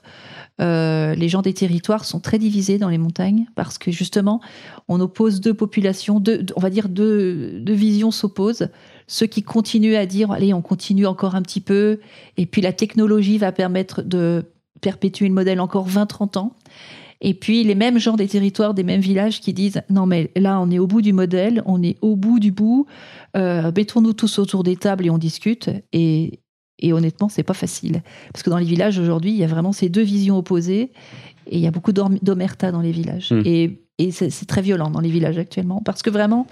Euh, 0.61 1.15
les 1.15 1.27
gens 1.27 1.41
des 1.41 1.53
territoires 1.53 2.05
sont 2.05 2.21
très 2.21 2.37
divisés 2.37 2.77
dans 2.77 2.87
les 2.87 2.99
montagnes 2.99 3.47
parce 3.55 3.77
que 3.77 3.91
justement, 3.91 4.39
on 4.87 5.01
oppose 5.01 5.41
deux 5.41 5.53
populations, 5.53 6.19
deux, 6.19 6.45
on 6.55 6.61
va 6.61 6.69
dire 6.69 6.87
deux, 6.87 7.59
deux 7.59 7.73
visions 7.73 8.11
s'opposent. 8.11 8.69
Ceux 9.07 9.25
qui 9.25 9.43
continuent 9.43 9.95
à 9.95 10.05
dire, 10.05 10.31
allez, 10.31 10.53
on 10.53 10.61
continue 10.61 11.07
encore 11.07 11.35
un 11.35 11.41
petit 11.41 11.61
peu, 11.61 11.99
et 12.37 12.45
puis 12.45 12.61
la 12.61 12.71
technologie 12.71 13.37
va 13.37 13.51
permettre 13.51 14.01
de 14.01 14.45
perpétuer 14.85 15.27
le 15.27 15.33
modèle 15.33 15.59
encore 15.59 15.89
20-30 15.89 16.37
ans. 16.37 16.53
Et 17.19 17.33
puis 17.33 17.63
les 17.63 17.73
mêmes 17.73 17.97
gens 17.97 18.15
des 18.15 18.27
territoires, 18.27 18.75
des 18.75 18.83
mêmes 18.83 19.01
villages 19.01 19.41
qui 19.41 19.51
disent 19.51 19.81
non 19.89 20.05
mais 20.05 20.31
là 20.35 20.61
on 20.61 20.69
est 20.69 20.77
au 20.77 20.85
bout 20.85 21.01
du 21.01 21.11
modèle, 21.11 21.63
on 21.65 21.81
est 21.81 21.97
au 22.03 22.15
bout 22.15 22.39
du 22.39 22.51
bout, 22.51 22.85
euh, 23.35 23.71
mettons-nous 23.75 24.13
tous 24.13 24.37
autour 24.37 24.61
des 24.61 24.75
tables 24.75 25.07
et 25.07 25.09
on 25.09 25.17
discute. 25.17 25.71
Et, 25.91 26.41
et 26.77 26.93
honnêtement, 26.93 27.29
c'est 27.29 27.41
pas 27.41 27.55
facile. 27.55 28.03
Parce 28.31 28.43
que 28.43 28.51
dans 28.51 28.59
les 28.59 28.65
villages 28.65 28.99
aujourd'hui, 28.99 29.31
il 29.31 29.37
y 29.37 29.43
a 29.43 29.47
vraiment 29.47 29.71
ces 29.71 29.89
deux 29.89 30.03
visions 30.03 30.37
opposées 30.37 30.91
et 31.47 31.57
il 31.57 31.59
y 31.59 31.67
a 31.67 31.71
beaucoup 31.71 31.93
d'omerta 31.93 32.71
dans 32.71 32.81
les 32.81 32.91
villages. 32.91 33.31
Hmm. 33.31 33.41
Et, 33.43 33.81
et 33.97 34.11
c'est 34.11 34.45
très 34.45 34.61
violent 34.61 34.91
dans 34.91 34.99
les 34.99 35.09
villages 35.09 35.39
actuellement. 35.39 35.81
Parce 35.81 36.03
que 36.03 36.11
vraiment, 36.11 36.45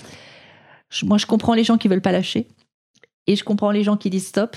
moi, 1.03 1.19
je 1.19 1.27
comprends 1.27 1.53
les 1.53 1.63
gens 1.63 1.77
qui 1.77 1.87
veulent 1.87 2.01
pas 2.01 2.13
lâcher 2.13 2.47
et 3.27 3.35
je 3.35 3.43
comprends 3.43 3.71
les 3.71 3.83
gens 3.83 3.97
qui 3.97 4.09
disent 4.09 4.27
stop. 4.27 4.55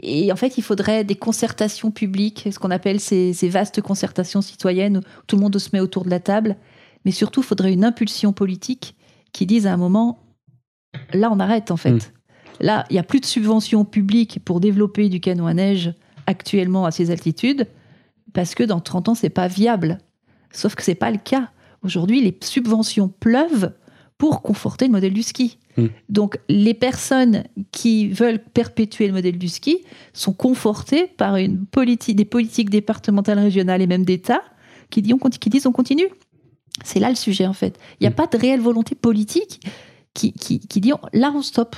Et 0.00 0.32
en 0.32 0.36
fait, 0.36 0.56
il 0.58 0.62
faudrait 0.62 1.04
des 1.04 1.16
concertations 1.16 1.90
publiques, 1.90 2.48
ce 2.50 2.58
qu'on 2.58 2.70
appelle 2.70 3.00
ces, 3.00 3.32
ces, 3.32 3.48
vastes 3.48 3.80
concertations 3.82 4.40
citoyennes 4.40 4.98
où 4.98 5.00
tout 5.26 5.36
le 5.36 5.42
monde 5.42 5.58
se 5.58 5.70
met 5.72 5.80
autour 5.80 6.04
de 6.04 6.10
la 6.10 6.20
table. 6.20 6.56
Mais 7.04 7.10
surtout, 7.10 7.40
il 7.40 7.46
faudrait 7.46 7.72
une 7.72 7.84
impulsion 7.84 8.32
politique 8.32 8.96
qui 9.32 9.46
dise 9.46 9.66
à 9.66 9.72
un 9.72 9.76
moment, 9.76 10.18
là, 11.12 11.30
on 11.30 11.40
arrête 11.40 11.70
en 11.70 11.76
fait. 11.76 11.92
Hmm. 11.92 12.00
Là, 12.60 12.84
il 12.90 12.94
n'y 12.94 12.98
a 12.98 13.02
plus 13.02 13.20
de 13.20 13.26
subventions 13.26 13.84
publiques 13.84 14.40
pour 14.44 14.60
développer 14.60 15.08
du 15.08 15.20
canot 15.20 15.46
à 15.46 15.54
neige 15.54 15.92
actuellement 16.26 16.86
à 16.86 16.90
ces 16.90 17.10
altitudes, 17.10 17.66
parce 18.32 18.54
que 18.54 18.62
dans 18.62 18.80
30 18.80 19.10
ans, 19.10 19.14
c'est 19.14 19.30
pas 19.30 19.48
viable. 19.48 19.98
Sauf 20.52 20.74
que 20.74 20.82
c'est 20.82 20.94
pas 20.94 21.10
le 21.10 21.18
cas. 21.18 21.50
Aujourd'hui, 21.82 22.22
les 22.22 22.38
subventions 22.42 23.08
pleuvent 23.08 23.72
pour 24.18 24.42
conforter 24.42 24.86
le 24.86 24.92
modèle 24.92 25.12
du 25.12 25.22
ski. 25.22 25.58
Hmm. 25.76 25.86
Donc, 26.08 26.38
les 26.48 26.74
personnes 26.74 27.44
qui 27.70 28.08
veulent 28.08 28.42
perpétuer 28.42 29.06
le 29.06 29.12
modèle 29.14 29.38
du 29.38 29.48
ski 29.48 29.84
sont 30.12 30.32
confortées 30.32 31.06
par 31.06 31.36
une 31.36 31.64
politique, 31.64 32.16
des 32.16 32.24
politiques 32.24 32.70
départementales, 32.70 33.38
régionales 33.38 33.82
et 33.82 33.86
même 33.86 34.04
d'État 34.04 34.42
qui, 34.90 35.00
disent 35.02 35.66
on 35.66 35.72
continue. 35.72 36.08
C'est 36.84 37.00
là 37.00 37.08
le 37.08 37.16
sujet, 37.16 37.46
en 37.46 37.52
fait. 37.52 37.78
Il 38.00 38.04
n'y 38.04 38.06
a 38.06 38.10
hmm. 38.10 38.14
pas 38.14 38.26
de 38.26 38.36
réelle 38.36 38.60
volonté 38.60 38.94
politique 38.94 39.60
qui, 40.14 40.32
qui, 40.32 40.60
qui 40.60 40.80
dit 40.80 40.92
là, 41.12 41.32
on 41.34 41.42
stoppe. 41.42 41.76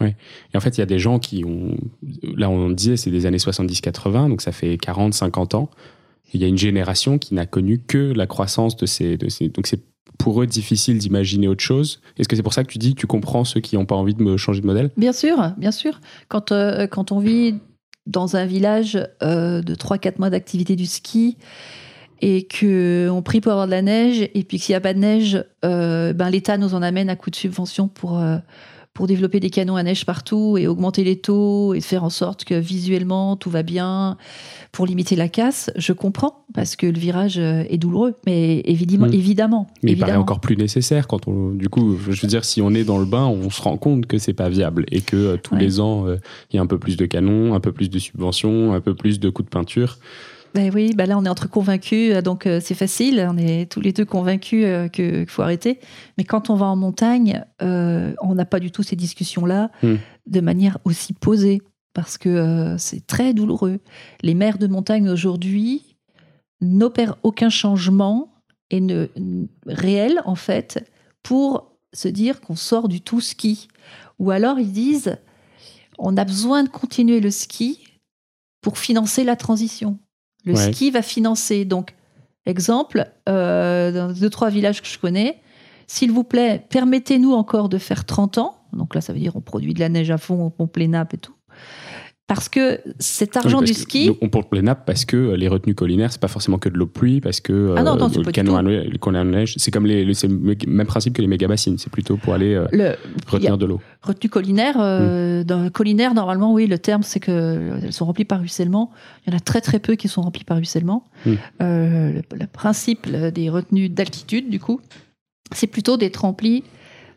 Oui. 0.00 0.08
Et 0.52 0.56
en 0.56 0.60
fait, 0.60 0.76
il 0.76 0.80
y 0.80 0.82
a 0.82 0.86
des 0.86 0.98
gens 0.98 1.18
qui 1.18 1.44
ont. 1.44 1.76
Là, 2.22 2.50
on 2.50 2.70
disait, 2.70 2.96
c'est 2.96 3.10
des 3.10 3.26
années 3.26 3.38
70-80, 3.38 4.28
donc 4.28 4.42
ça 4.42 4.52
fait 4.52 4.74
40-50 4.74 5.56
ans. 5.56 5.70
Il 6.32 6.40
y 6.40 6.44
a 6.44 6.48
une 6.48 6.58
génération 6.58 7.18
qui 7.18 7.34
n'a 7.34 7.46
connu 7.46 7.78
que 7.78 8.12
la 8.12 8.26
croissance 8.26 8.76
de 8.76 8.86
ces. 8.86 9.16
De 9.16 9.28
ces 9.28 9.48
donc, 9.48 9.66
c'est 9.66 9.82
pour 10.18 10.42
eux 10.42 10.46
difficile 10.46 10.98
d'imaginer 10.98 11.48
autre 11.48 11.62
chose. 11.62 12.00
Est-ce 12.18 12.28
que 12.28 12.36
c'est 12.36 12.42
pour 12.42 12.52
ça 12.54 12.64
que 12.64 12.70
tu 12.70 12.78
dis 12.78 12.94
que 12.94 13.00
tu 13.00 13.06
comprends 13.06 13.44
ceux 13.44 13.60
qui 13.60 13.76
n'ont 13.76 13.86
pas 13.86 13.96
envie 13.96 14.14
de 14.14 14.22
me 14.22 14.36
changer 14.36 14.60
de 14.60 14.66
modèle? 14.66 14.90
Bien 14.96 15.12
sûr, 15.12 15.52
bien 15.58 15.70
sûr. 15.70 16.00
Quand, 16.28 16.52
euh, 16.52 16.86
quand 16.86 17.12
on 17.12 17.18
vit 17.18 17.56
dans 18.06 18.36
un 18.36 18.46
village 18.46 18.98
euh, 19.22 19.62
de 19.62 19.74
3-4 19.74 20.14
mois 20.18 20.30
d'activité 20.30 20.76
du 20.76 20.86
ski 20.86 21.36
et 22.20 22.46
qu'on 22.46 23.22
prie 23.22 23.40
pour 23.40 23.52
avoir 23.52 23.66
de 23.66 23.72
la 23.72 23.82
neige, 23.82 24.28
et 24.34 24.44
puis 24.44 24.58
qu'il 24.58 24.72
n'y 24.72 24.76
a 24.76 24.80
pas 24.80 24.94
de 24.94 24.98
neige, 24.98 25.44
euh, 25.64 26.12
ben, 26.12 26.30
l'État 26.30 26.58
nous 26.58 26.74
en 26.74 26.82
amène 26.82 27.10
à 27.10 27.16
coup 27.16 27.30
de 27.30 27.36
subvention 27.36 27.88
pour 27.88 28.22
pour 28.94 29.08
développer 29.08 29.40
des 29.40 29.50
canons 29.50 29.74
à 29.74 29.82
neige 29.82 30.06
partout 30.06 30.56
et 30.56 30.68
augmenter 30.68 31.02
les 31.02 31.16
taux 31.16 31.74
et 31.74 31.80
faire 31.80 32.04
en 32.04 32.10
sorte 32.10 32.44
que 32.44 32.54
visuellement 32.54 33.36
tout 33.36 33.50
va 33.50 33.64
bien 33.64 34.16
pour 34.70 34.86
limiter 34.86 35.16
la 35.16 35.28
casse, 35.28 35.70
je 35.76 35.92
comprends 35.92 36.44
parce 36.54 36.76
que 36.76 36.86
le 36.86 36.98
virage 36.98 37.38
euh, 37.38 37.64
est 37.68 37.78
douloureux, 37.78 38.14
mais 38.24 38.60
évidemment, 38.64 39.06
hmm. 39.06 39.12
évidemment. 39.12 39.66
Mais 39.82 39.92
il 39.92 39.98
paraît 39.98 40.14
encore 40.14 40.40
plus 40.40 40.56
nécessaire 40.56 41.08
quand 41.08 41.26
on, 41.26 41.50
du 41.50 41.68
coup, 41.68 41.96
je 42.08 42.20
veux 42.20 42.28
dire, 42.28 42.44
si 42.44 42.62
on 42.62 42.70
est 42.70 42.84
dans 42.84 42.98
le 42.98 43.04
bain, 43.04 43.26
on 43.26 43.50
se 43.50 43.60
rend 43.62 43.76
compte 43.76 44.06
que 44.06 44.18
c'est 44.18 44.32
pas 44.32 44.48
viable 44.48 44.86
et 44.92 45.00
que 45.00 45.16
euh, 45.16 45.36
tous 45.36 45.56
les 45.56 45.80
ans 45.80 46.06
euh, 46.06 46.16
il 46.52 46.56
y 46.56 46.58
a 46.58 46.62
un 46.62 46.66
peu 46.66 46.78
plus 46.78 46.96
de 46.96 47.06
canons, 47.06 47.54
un 47.54 47.60
peu 47.60 47.72
plus 47.72 47.90
de 47.90 47.98
subventions, 47.98 48.74
un 48.74 48.80
peu 48.80 48.94
plus 48.94 49.18
de 49.18 49.28
coups 49.28 49.46
de 49.46 49.50
peinture. 49.50 49.98
Ben 50.54 50.70
oui, 50.72 50.92
ben 50.94 51.08
là 51.08 51.18
on 51.18 51.24
est 51.24 51.28
entre 51.28 51.50
convaincus, 51.50 52.14
euh, 52.14 52.22
donc 52.22 52.46
euh, 52.46 52.60
c'est 52.62 52.76
facile, 52.76 53.26
on 53.28 53.36
est 53.36 53.70
tous 53.70 53.80
les 53.80 53.92
deux 53.92 54.04
convaincus 54.04 54.64
euh, 54.64 54.86
qu'il 54.86 55.28
faut 55.28 55.42
arrêter. 55.42 55.80
Mais 56.16 56.22
quand 56.22 56.48
on 56.48 56.54
va 56.54 56.66
en 56.66 56.76
montagne, 56.76 57.44
on 57.60 58.34
n'a 58.34 58.44
pas 58.44 58.60
du 58.60 58.70
tout 58.70 58.84
ces 58.84 58.94
discussions-là 58.94 59.70
hmm. 59.82 59.96
de 60.26 60.40
manière 60.40 60.78
aussi 60.84 61.12
posée, 61.12 61.60
parce 61.92 62.18
que 62.18 62.76
c'est 62.78 63.04
très 63.06 63.34
douloureux. 63.34 63.80
Les 64.22 64.34
maires 64.34 64.58
de 64.58 64.68
montagne 64.68 65.08
aujourd'hui 65.08 65.96
n'opèrent 66.60 67.16
aucun 67.24 67.50
changement 67.50 68.32
et 68.70 68.80
ne, 68.80 69.08
réel 69.66 70.20
en 70.24 70.36
fait 70.36 70.88
pour 71.22 71.72
se 71.92 72.08
dire 72.08 72.40
qu'on 72.40 72.56
sort 72.56 72.88
du 72.88 73.00
tout 73.00 73.20
ski. 73.20 73.68
Ou 74.20 74.30
alors 74.30 74.60
ils 74.60 74.72
disent 74.72 75.16
on 75.98 76.16
a 76.16 76.24
besoin 76.24 76.62
de 76.62 76.68
continuer 76.68 77.20
le 77.20 77.30
ski 77.30 77.84
pour 78.60 78.78
financer 78.78 79.24
la 79.24 79.36
transition. 79.36 79.98
Le 80.44 80.54
ski 80.56 80.90
va 80.90 81.02
financer. 81.02 81.64
Donc, 81.64 81.94
exemple, 82.46 83.10
euh, 83.28 83.92
dans 83.92 84.12
deux, 84.12 84.30
trois 84.30 84.50
villages 84.50 84.82
que 84.82 84.88
je 84.88 84.98
connais, 84.98 85.40
s'il 85.86 86.12
vous 86.12 86.24
plaît, 86.24 86.64
permettez-nous 86.70 87.32
encore 87.32 87.68
de 87.68 87.78
faire 87.78 88.04
30 88.04 88.38
ans. 88.38 88.56
Donc 88.72 88.94
là, 88.94 89.00
ça 89.00 89.12
veut 89.12 89.18
dire 89.18 89.36
on 89.36 89.40
produit 89.40 89.74
de 89.74 89.80
la 89.80 89.88
neige 89.88 90.10
à 90.10 90.18
fond, 90.18 90.40
on 90.40 90.50
pompe 90.50 90.76
les 90.76 90.88
nappes 90.88 91.14
et 91.14 91.18
tout 91.18 91.34
parce 92.26 92.48
que 92.48 92.80
cet 92.98 93.36
argent 93.36 93.60
du 93.60 93.74
ski. 93.74 94.10
on 94.22 94.30
porte 94.30 94.48
les 94.54 94.62
nappes 94.62 94.86
parce 94.86 95.04
que 95.04 95.16
euh, 95.16 95.36
les 95.36 95.46
retenues 95.46 95.74
collinaires, 95.74 96.10
c'est 96.10 96.20
pas 96.20 96.28
forcément 96.28 96.58
que 96.58 96.70
de 96.70 96.78
l'eau 96.78 96.86
pluie, 96.86 97.20
parce 97.20 97.40
que 97.40 97.74
ah 97.76 97.82
non, 97.82 97.96
non, 97.96 98.08
le 98.08 98.32
canon 98.32 98.56
à 98.56 99.24
neige, 99.24 99.54
c'est 99.58 99.70
comme 99.70 99.84
les, 99.84 100.04
le 100.04 100.14
même 100.66 100.86
principe 100.86 101.12
que 101.12 101.20
les 101.20 101.28
méga 101.28 101.48
bassines, 101.48 101.76
c'est 101.76 101.92
plutôt 101.92 102.16
pour 102.16 102.32
aller 102.32 102.54
euh, 102.54 102.94
retenir 103.26 103.58
de 103.58 103.66
l'eau. 103.66 103.80
Retenue 104.00 104.30
collinaire, 104.30 104.76
euh, 104.78 105.44
dans 105.44 105.68
collinaire, 105.68 106.14
normalement, 106.14 106.54
oui, 106.54 106.66
le 106.66 106.78
terme 106.78 107.02
c'est 107.02 107.20
qu'elles 107.20 107.92
sont 107.92 108.06
remplies 108.06 108.24
par 108.24 108.40
ruissellement. 108.40 108.90
Il 109.26 109.32
y 109.32 109.34
en 109.34 109.36
a 109.36 109.40
très 109.40 109.60
très 109.60 109.78
peu 109.78 109.94
qui 109.94 110.08
sont 110.08 110.22
remplies 110.22 110.44
par 110.44 110.56
ruissellement. 110.56 111.04
Hmm. 111.26 111.34
le, 111.60 112.22
le, 112.32 112.46
principe 112.46 113.06
des 113.10 113.50
retenues 113.50 113.90
d'altitude, 113.90 114.48
du 114.48 114.60
coup, 114.60 114.80
c'est 115.52 115.66
plutôt 115.66 115.98
d'être 115.98 116.18
remplies 116.18 116.64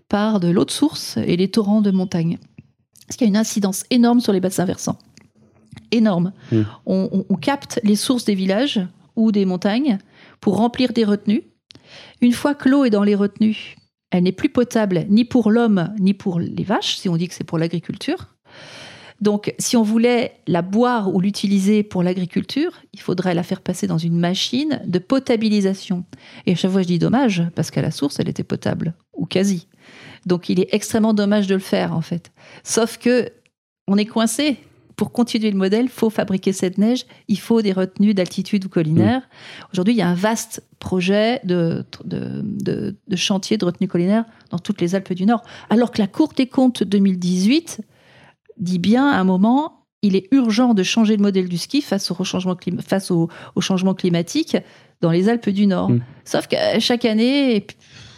par 0.09 0.41
de 0.41 0.49
l'eau 0.49 0.65
de 0.65 0.71
source 0.71 1.17
et 1.17 1.37
les 1.37 1.49
torrents 1.49 1.81
de 1.81 1.91
montagne. 1.91 2.37
Parce 3.07 3.17
qu'il 3.17 3.25
y 3.25 3.29
a 3.29 3.31
une 3.31 3.37
incidence 3.37 3.85
énorme 3.89 4.19
sur 4.19 4.33
les 4.33 4.39
bassins 4.39 4.65
versants. 4.65 4.97
Énorme. 5.91 6.33
Mmh. 6.51 6.61
On, 6.85 7.35
capte 7.39 7.79
les 7.83 7.95
sources 7.95 8.25
des 8.25 8.35
villages 8.35 8.81
ou 9.15 9.31
des 9.31 9.45
montagnes 9.45 9.97
pour 10.41 10.57
remplir 10.57 10.91
des 10.91 11.05
retenues. 11.05 11.43
Une 12.21 12.33
fois 12.33 12.53
que 12.53 12.67
l'eau 12.67 12.83
est 12.83 12.89
dans 12.89 13.03
les 13.03 13.15
retenues, 13.15 13.75
elle 14.11 14.23
n'est 14.23 14.31
plus 14.31 14.49
potable 14.49 15.05
ni 15.09 15.23
pour 15.23 15.51
l'homme 15.51 15.93
ni 15.99 16.13
pour 16.13 16.39
les 16.39 16.63
vaches, 16.63 16.97
si 16.97 17.07
on 17.07 17.15
dit 17.15 17.27
que 17.27 17.33
c'est 17.33 17.43
pour 17.43 17.57
l'agriculture. 17.57 18.35
Donc, 19.19 19.53
si 19.57 19.75
on 19.75 19.81
voulait 19.81 20.39
la 20.45 20.61
boire 20.61 21.13
ou 21.13 21.19
l'utiliser 21.19 21.81
pour 21.81 22.03
l'agriculture, 22.03 22.71
il 22.93 23.01
faudrait 23.01 23.33
la 23.33 23.43
faire 23.43 23.61
passer 23.61 23.87
dans 23.87 23.97
une 23.97 24.17
machine 24.17 24.81
de 24.85 24.99
potabilisation. 24.99 26.05
Et 26.45 26.51
à 26.51 26.55
chaque 26.55 26.71
fois, 26.71 26.83
je 26.83 26.87
dis 26.87 26.99
dommage, 26.99 27.43
parce 27.55 27.71
qu'à 27.71 27.81
la 27.81 27.89
source, 27.89 28.19
elle 28.19 28.29
était 28.29 28.43
potable, 28.43 28.93
ou 29.13 29.25
quasi. 29.25 29.67
Donc 30.27 30.49
il 30.49 30.59
est 30.59 30.67
extrêmement 30.73 31.13
dommage 31.13 31.47
de 31.47 31.55
le 31.55 31.61
faire 31.61 31.93
en 31.93 32.01
fait. 32.01 32.31
Sauf 32.63 32.97
que 32.97 33.31
on 33.87 33.97
est 33.97 34.05
coincé 34.05 34.57
pour 34.97 35.11
continuer 35.11 35.51
le 35.51 35.57
modèle, 35.57 35.85
il 35.85 35.89
faut 35.89 36.09
fabriquer 36.09 36.51
cette 36.51 36.79
neige, 36.79 37.05
il 37.27 37.39
faut 37.39 37.61
des 37.61 37.71
retenues 37.71 38.15
d'altitude 38.15 38.65
ou 38.65 38.69
collinaire. 38.69 39.21
Mmh. 39.21 39.65
Aujourd'hui, 39.71 39.93
il 39.93 39.97
y 39.97 40.01
a 40.01 40.09
un 40.09 40.15
vaste 40.15 40.63
projet 40.79 41.39
de, 41.43 41.85
de, 42.03 42.43
de, 43.07 43.15
chantier 43.15 43.57
de 43.57 43.65
retenue 43.65 43.87
collinaire 43.87 44.25
dans 44.49 44.57
toutes 44.57 44.81
les 44.81 44.95
Alpes 44.95 45.13
du 45.13 45.27
Nord. 45.27 45.43
Alors 45.69 45.91
que 45.91 45.99
la 45.99 46.07
Cour 46.07 46.33
des 46.35 46.47
comptes 46.47 46.83
2018 46.83 47.81
dit 48.57 48.79
bien 48.79 49.07
à 49.07 49.19
un 49.19 49.23
moment, 49.23 49.85
il 50.01 50.15
est 50.15 50.27
urgent 50.31 50.73
de 50.73 50.81
changer 50.81 51.15
le 51.15 51.21
modèle 51.21 51.47
du 51.47 51.59
ski 51.59 51.83
face 51.83 52.09
au 52.09 52.23
changement, 52.23 52.57
face 52.83 53.11
au, 53.11 53.29
changement 53.59 53.93
climatique 53.93 54.57
dans 55.01 55.11
les 55.11 55.29
Alpes 55.29 55.49
du 55.49 55.67
Nord. 55.67 55.91
Mmh. 55.91 56.01
Sauf 56.25 56.47
que 56.47 56.55
chaque 56.79 57.05
année, 57.05 57.67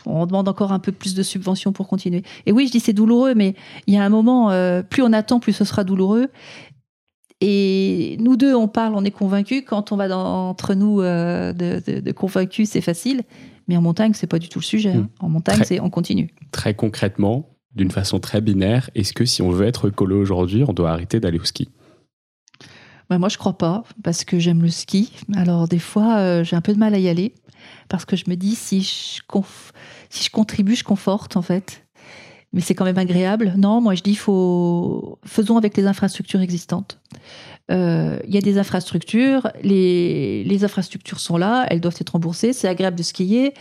on 0.10 0.26
demande 0.26 0.48
encore 0.48 0.72
un 0.72 0.80
peu 0.80 0.92
plus 0.92 1.14
de 1.14 1.24
subventions 1.24 1.72
pour 1.72 1.88
continuer. 1.88 2.24
Et 2.46 2.52
oui, 2.52 2.68
je 2.68 2.72
dis 2.72 2.80
c'est 2.80 2.94
douloureux, 2.94 3.34
mais 3.36 3.56
il 3.88 3.94
y 3.94 3.98
a 3.98 4.04
un 4.04 4.10
moment, 4.10 4.52
euh, 4.52 4.82
plus 4.84 5.04
on 5.04 5.14
attend, 5.14 5.40
plus 5.40 5.54
ce 5.54 5.66
sera 5.66 5.84
douloureux. 5.84 6.30
Et 7.42 8.18
nous 8.20 8.36
deux, 8.36 8.54
on 8.54 8.68
parle, 8.68 8.96
on 8.96 9.06
est 9.06 9.12
convaincus. 9.12 9.64
Quand 9.66 9.92
on 9.92 9.96
va 9.96 10.08
dans, 10.08 10.50
entre 10.50 10.74
nous 10.74 11.02
euh, 11.02 11.54
de, 11.54 12.12
convaincus, 12.12 12.70
c'est 12.70 12.82
facile. 12.82 13.24
Mais 13.68 13.78
en 13.78 13.82
montagne, 13.82 14.14
c'est 14.14 14.28
pas 14.28 14.40
du 14.40 14.50
tout 14.50 14.60
le 14.60 14.66
sujet. 14.66 14.92
Hein. 14.92 15.10
Hmm. 15.22 15.26
En 15.26 15.30
montagne, 15.30 15.62
c'est 15.64 15.80
on 15.80 15.90
continue. 15.90 16.34
Très 16.52 16.74
concrètement, 16.74 17.50
d'une 17.76 17.92
façon 17.92 18.20
très 18.20 18.42
binaire, 18.42 18.90
est-ce 18.96 19.14
que 19.14 19.26
si 19.26 19.42
on 19.42 19.52
veut 19.52 19.68
être 19.68 19.90
écolo 19.90 20.20
aujourd'hui, 20.20 20.64
on 20.68 20.74
doit 20.74 20.92
arrêter 20.92 21.20
d'aller 21.20 21.40
au 21.40 21.46
ski? 21.46 21.70
Bah, 23.10 23.18
moi, 23.18 23.30
je 23.30 23.38
crois 23.38 23.58
pas, 23.58 23.84
parce 24.04 24.24
que 24.24 24.38
j'aime 24.38 24.62
le 24.62 24.70
ski. 24.70 25.12
Alors, 25.36 25.68
des 25.68 25.80
fois, 25.80 26.18
euh, 26.18 26.44
j'ai 26.44 26.56
un 26.56 26.62
peu 26.62 26.74
de 26.74 26.80
mal 26.80 26.94
à 26.94 27.00
y 27.00 27.08
aller, 27.08 27.34
parce 27.88 28.06
que 28.06 28.16
je 28.16 28.26
me 28.28 28.36
dis, 28.36 28.56
si 28.56 28.82
je, 28.82 29.22
si 30.10 30.24
je 30.24 30.30
contribue, 30.32 30.76
je 30.76 30.84
conforte, 30.84 31.38
en 31.38 31.42
fait 31.42 31.84
mais 32.54 32.62
c'est 32.62 32.74
quand 32.74 32.86
même 32.86 32.98
agréable. 32.98 33.54
Non, 33.58 33.82
moi 33.82 33.96
je 33.96 34.02
dis 34.02 34.16
faut 34.16 35.20
faisons 35.24 35.58
avec 35.58 35.78
les 35.78 35.86
infrastructures 35.86 36.42
existantes. 36.42 37.00
Euh, 37.72 38.20
il 38.28 38.34
y 38.34 38.38
a 38.38 38.42
des 38.42 38.58
infrastructures, 38.58 39.52
les, 39.62 40.44
les, 40.44 40.64
infrastructures 40.64 41.20
sont 41.20 41.38
là, 41.38 41.68
elles 41.70 41.82
doivent 41.82 41.98
être 42.00 42.10
remboursées, 42.10 42.52
c'est 42.52 42.68
agréable 42.68 42.98
de 42.98 43.04
skier. 43.04 43.54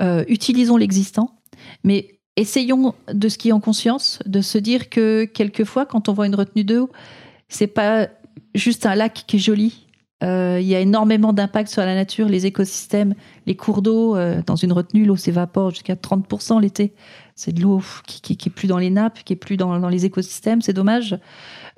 Euh, 0.00 0.24
utilisons 0.26 0.76
l'existant, 0.76 1.38
mais 1.84 2.18
essayons 2.36 2.94
de 3.12 3.28
skier 3.28 3.52
en 3.52 3.60
conscience, 3.60 4.18
de 4.26 4.40
se 4.40 4.58
dire 4.58 4.90
que 4.90 5.24
quelquefois, 5.24 5.86
quand 5.86 6.08
on 6.08 6.12
voit 6.12 6.26
une 6.26 6.34
retenue 6.34 6.64
d'eau, 6.64 6.90
c'est 7.48 7.68
pas 7.68 8.08
juste 8.56 8.84
un 8.84 8.96
lac 8.96 9.24
qui 9.28 9.36
est 9.36 9.40
joli. 9.40 9.86
Euh, 10.22 10.58
il 10.60 10.66
y 10.66 10.74
a 10.74 10.80
énormément 10.80 11.32
d'impact 11.32 11.68
sur 11.68 11.82
la 11.82 11.94
nature, 11.94 12.28
les 12.28 12.46
écosystèmes, 12.46 13.14
les 13.46 13.56
cours 13.56 13.82
d'eau. 13.82 14.16
dans 14.46 14.56
une 14.56 14.72
retenue, 14.72 15.04
l'eau 15.04 15.16
s'évapore 15.16 15.70
jusqu'à 15.70 15.94
30% 15.94 16.60
l'été 16.60 16.94
c'est 17.34 17.52
de 17.52 17.60
l'eau 17.60 17.82
qui, 18.06 18.36
qui, 18.36 18.48
est 18.48 18.52
plus 18.52 18.68
dans 18.68 18.78
les 18.78 18.90
nappes, 18.90 19.20
qui 19.24 19.32
est 19.32 19.36
plus 19.36 19.56
dans, 19.56 19.88
les 19.88 20.04
écosystèmes, 20.04 20.62
c'est 20.62 20.72
dommage, 20.72 21.18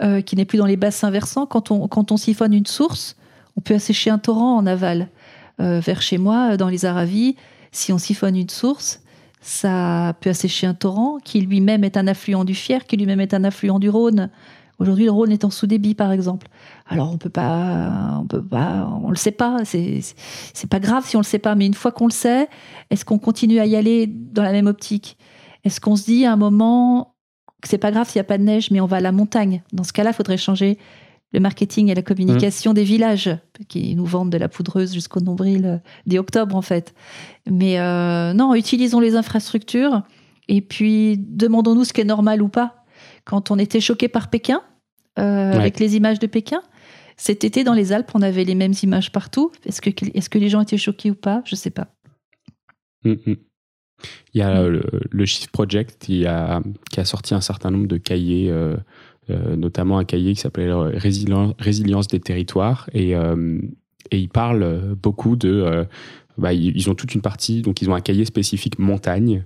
euh, 0.03 0.21
qui 0.21 0.37
n'est 0.37 0.45
plus 0.45 0.59
dans 0.59 0.67
les 0.67 0.77
bassins 0.77 1.11
versants. 1.11 1.47
Quand 1.47 1.71
on, 1.71 1.89
quand 1.89 2.13
on 2.13 2.17
siphonne 2.17 2.53
une 2.53 2.67
source, 2.67 3.17
on 3.57 3.61
peut 3.61 3.75
assécher 3.75 4.11
un 4.11 4.19
torrent 4.19 4.57
en 4.57 4.67
aval. 4.67 5.09
Euh, 5.61 5.81
vers 5.81 6.03
chez 6.03 6.19
moi, 6.19 6.57
dans 6.57 6.69
les 6.69 6.85
Aravis, 6.85 7.37
si 7.71 7.93
on 7.93 7.99
siphonne 7.99 8.37
une 8.37 8.49
source, 8.49 9.01
ça 9.41 10.15
peut 10.21 10.31
assécher 10.31 10.67
un 10.67 10.75
torrent 10.75 11.19
qui 11.23 11.41
lui-même 11.41 11.85
est 11.85 11.97
un 11.97 12.09
affluent 12.09 12.45
du 12.45 12.55
Fier, 12.55 12.85
qui 12.87 12.97
lui-même 12.97 13.21
est 13.21 13.35
un 13.35 13.45
affluent 13.45 13.79
du 13.79 13.89
Rhône. 13.89 14.31
Aujourd'hui, 14.81 15.05
le 15.05 15.13
Rhône 15.13 15.31
est 15.31 15.45
en 15.45 15.51
sous-débit, 15.51 15.95
par 15.95 16.11
exemple. 16.11 16.49
Alors, 16.87 17.11
on 17.11 17.17
peut 17.17 17.31
pas, 17.31 18.19
on 18.21 18.27
peut 18.27 18.43
pas, 18.43 18.89
on 19.03 19.11
le 19.11 19.17
sait 19.17 19.31
pas. 19.31 19.65
C'est, 19.65 20.01
c'est 20.53 20.69
pas 20.69 20.81
grave 20.81 21.07
si 21.07 21.17
on 21.17 21.21
le 21.21 21.25
sait 21.25 21.39
pas, 21.39 21.55
mais 21.55 21.67
une 21.67 21.75
fois 21.75 21.93
qu'on 21.93 22.07
le 22.07 22.13
sait, 22.13 22.49
est-ce 22.91 23.05
qu'on 23.05 23.19
continue 23.19 23.59
à 23.59 23.67
y 23.67 23.75
aller 23.75 24.07
dans 24.07 24.43
la 24.43 24.53
même 24.53 24.67
optique? 24.67 25.17
Est-ce 25.65 25.81
qu'on 25.81 25.97
se 25.97 26.05
dit 26.05 26.27
à 26.27 26.33
un 26.33 26.37
moment 26.37 27.15
que 27.63 27.69
c'est 27.69 27.79
pas 27.79 27.91
grave 27.91 28.09
s'il 28.09 28.19
n'y 28.19 28.27
a 28.27 28.29
pas 28.29 28.37
de 28.37 28.43
neige, 28.43 28.71
mais 28.71 28.81
on 28.81 28.87
va 28.87 28.99
à 28.99 29.01
la 29.01 29.13
montagne? 29.13 29.63
Dans 29.73 29.85
ce 29.85 29.95
cas-là, 29.95 30.11
il 30.11 30.15
faudrait 30.15 30.37
changer 30.37 30.79
le 31.33 31.41
marketing 31.41 31.89
et 31.91 31.95
la 31.95 32.03
communication 32.03 32.71
mmh. 32.71 32.75
des 32.75 32.85
villages 32.85 33.37
qui 33.69 33.97
nous 33.97 34.05
vendent 34.05 34.31
de 34.31 34.39
la 34.39 34.49
poudreuse 34.49 34.95
jusqu'au 34.95 35.21
nombril 35.21 35.67
euh, 35.67 35.79
dès 36.07 36.19
octobre 36.19 36.55
en 36.55 36.63
fait. 36.63 36.95
Mais 37.51 37.81
euh, 37.81 38.33
non, 38.35 38.55
utilisons 38.55 39.01
les 39.01 39.17
infrastructures 39.17 40.03
et 40.49 40.61
puis 40.61 41.17
demandons-nous 41.19 41.85
ce 41.85 41.93
qui 41.93 42.03
est 42.03 42.05
normal 42.05 42.41
ou 42.41 42.49
pas. 42.49 42.85
Quand 43.25 43.51
on 43.51 43.59
était 43.59 43.81
choqué 43.81 44.07
par 44.07 44.31
Pékin, 44.31 44.63
euh, 45.19 45.53
avec 45.53 45.81
les 45.81 45.97
images 45.97 46.21
de 46.21 46.27
Pékin, 46.27 46.61
cet 47.17 47.45
été 47.45 47.65
dans 47.65 47.75
les 47.75 47.93
Alpes, 47.93 48.11
on 48.15 48.23
avait 48.23 48.45
les 48.45 48.55
mêmes 48.55 48.75
images 48.83 49.13
partout. 49.13 49.53
Est-ce 49.65 49.81
que, 49.81 49.91
est 49.91 50.29
que 50.29 50.39
les 50.39 50.49
gens 50.49 50.61
étaient 50.61 50.79
choqués 50.79 51.11
ou 51.11 51.15
pas? 51.15 51.43
Je 51.45 51.55
sais 51.55 51.71
pas. 51.71 51.89
Mmh, 53.05 53.15
mmh. 53.27 53.35
Il 54.35 54.39
y 54.39 54.43
a 54.43 54.63
mm. 54.63 54.83
le, 55.11 55.25
Shift 55.27 55.51
Project 55.51 55.97
qui 56.01 56.27
a, 56.27 56.63
qui 56.91 57.01
a 57.01 57.05
sorti 57.05 57.35
un 57.35 57.41
certain 57.41 57.71
nombre 57.71 57.87
de 57.87 57.97
cahiers, 57.97 58.51
euh, 58.51 58.77
euh, 59.31 59.57
notamment 59.57 59.99
un 59.99 60.05
cahier 60.05 60.35
qui 60.35 60.41
s'appelle 60.41 60.73
Résilience 60.73 62.09
des 62.09 62.21
territoires. 62.21 62.89
Et, 62.93 63.15
euh, 63.15 63.61
et 64.11 64.19
ils 64.19 64.29
parlent 64.29 64.97
beaucoup 65.01 65.37
de. 65.37 65.87
Bah, 66.37 66.53
ils 66.53 66.91
ont 66.91 66.97
toute 66.97 67.15
une 67.15 67.23
partie, 67.23 67.63
donc 67.63 67.81
ils 67.81 67.89
ont 67.89 67.95
un 67.95 68.01
cahier 68.01 68.25
spécifique 68.25 68.81
montagne 68.81 69.45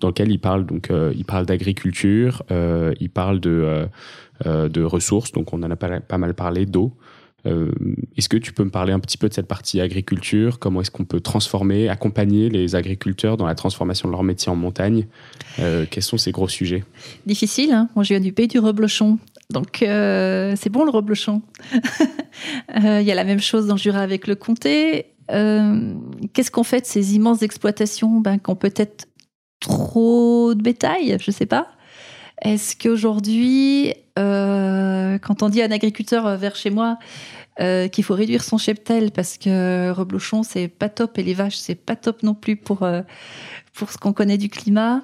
dans 0.00 0.08
lequel 0.08 0.30
ils 0.30 0.38
parlent 0.38 0.66
donc 0.66 0.92
ils 1.14 1.24
parlent 1.24 1.46
d'agriculture, 1.46 2.42
ils 2.50 3.08
parlent 3.08 3.40
de 3.40 3.88
de 4.44 4.82
ressources, 4.82 5.32
donc 5.32 5.54
on 5.54 5.62
en 5.62 5.70
a 5.70 5.76
pas, 5.76 6.00
pas 6.00 6.18
mal 6.18 6.34
parlé 6.34 6.66
d'eau. 6.66 6.92
Euh, 7.46 7.70
est-ce 8.16 8.28
que 8.28 8.36
tu 8.36 8.52
peux 8.52 8.64
me 8.64 8.70
parler 8.70 8.92
un 8.92 8.98
petit 8.98 9.18
peu 9.18 9.28
de 9.28 9.34
cette 9.34 9.46
partie 9.46 9.80
agriculture? 9.80 10.58
Comment 10.58 10.80
est-ce 10.80 10.90
qu'on 10.90 11.04
peut 11.04 11.20
transformer, 11.20 11.88
accompagner 11.88 12.48
les 12.48 12.74
agriculteurs 12.74 13.36
dans 13.36 13.46
la 13.46 13.54
transformation 13.54 14.08
de 14.08 14.12
leur 14.12 14.22
métier 14.22 14.50
en 14.50 14.56
montagne? 14.56 15.06
Euh, 15.60 15.86
Quels 15.88 16.02
sont 16.02 16.18
ces 16.18 16.32
gros 16.32 16.48
sujets? 16.48 16.84
Difficile. 17.24 17.72
Hein 17.72 17.88
Moi, 17.94 18.04
je 18.04 18.14
viens 18.14 18.20
du 18.20 18.32
pays 18.32 18.48
du 18.48 18.58
reblochon. 18.58 19.18
Donc, 19.50 19.82
euh, 19.82 20.54
c'est 20.56 20.70
bon 20.70 20.84
le 20.84 20.90
reblochon. 20.90 21.42
Il 22.74 23.02
y 23.02 23.12
a 23.12 23.14
la 23.14 23.24
même 23.24 23.40
chose 23.40 23.66
dans 23.66 23.74
le 23.74 23.80
Jura 23.80 24.00
avec 24.00 24.26
le 24.26 24.34
comté. 24.34 25.06
Qu'est-ce 25.28 26.50
qu'on 26.50 26.64
fait 26.64 26.80
de 26.80 26.86
ces 26.86 27.14
immenses 27.14 27.42
exploitations? 27.42 28.20
Ben, 28.20 28.38
qui 28.38 28.50
ont 28.50 28.56
peut-être 28.56 29.06
trop 29.60 30.54
de 30.54 30.62
bétail 30.62 31.16
Je 31.20 31.30
ne 31.30 31.32
sais 31.32 31.46
pas. 31.46 31.68
Est-ce 32.42 32.76
qu'aujourd'hui, 32.76 33.92
quand 34.16 35.42
on 35.42 35.48
dit 35.48 35.62
à 35.62 35.66
un 35.66 35.70
agriculteur 35.70 36.36
vers 36.36 36.56
chez 36.56 36.70
moi, 36.70 36.98
euh, 37.60 37.88
qu'il 37.88 38.04
faut 38.04 38.14
réduire 38.14 38.44
son 38.44 38.58
cheptel 38.58 39.10
parce 39.10 39.38
que 39.38 39.90
reblochon 39.90 40.42
c'est 40.42 40.68
pas 40.68 40.90
top 40.90 41.18
et 41.18 41.22
les 41.22 41.32
vaches 41.32 41.56
c'est 41.56 41.74
pas 41.74 41.96
top 41.96 42.22
non 42.22 42.34
plus 42.34 42.56
pour 42.56 42.82
euh, 42.82 43.00
pour 43.72 43.90
ce 43.90 43.98
qu'on 43.98 44.12
connaît 44.12 44.38
du 44.38 44.48
climat. 44.48 45.02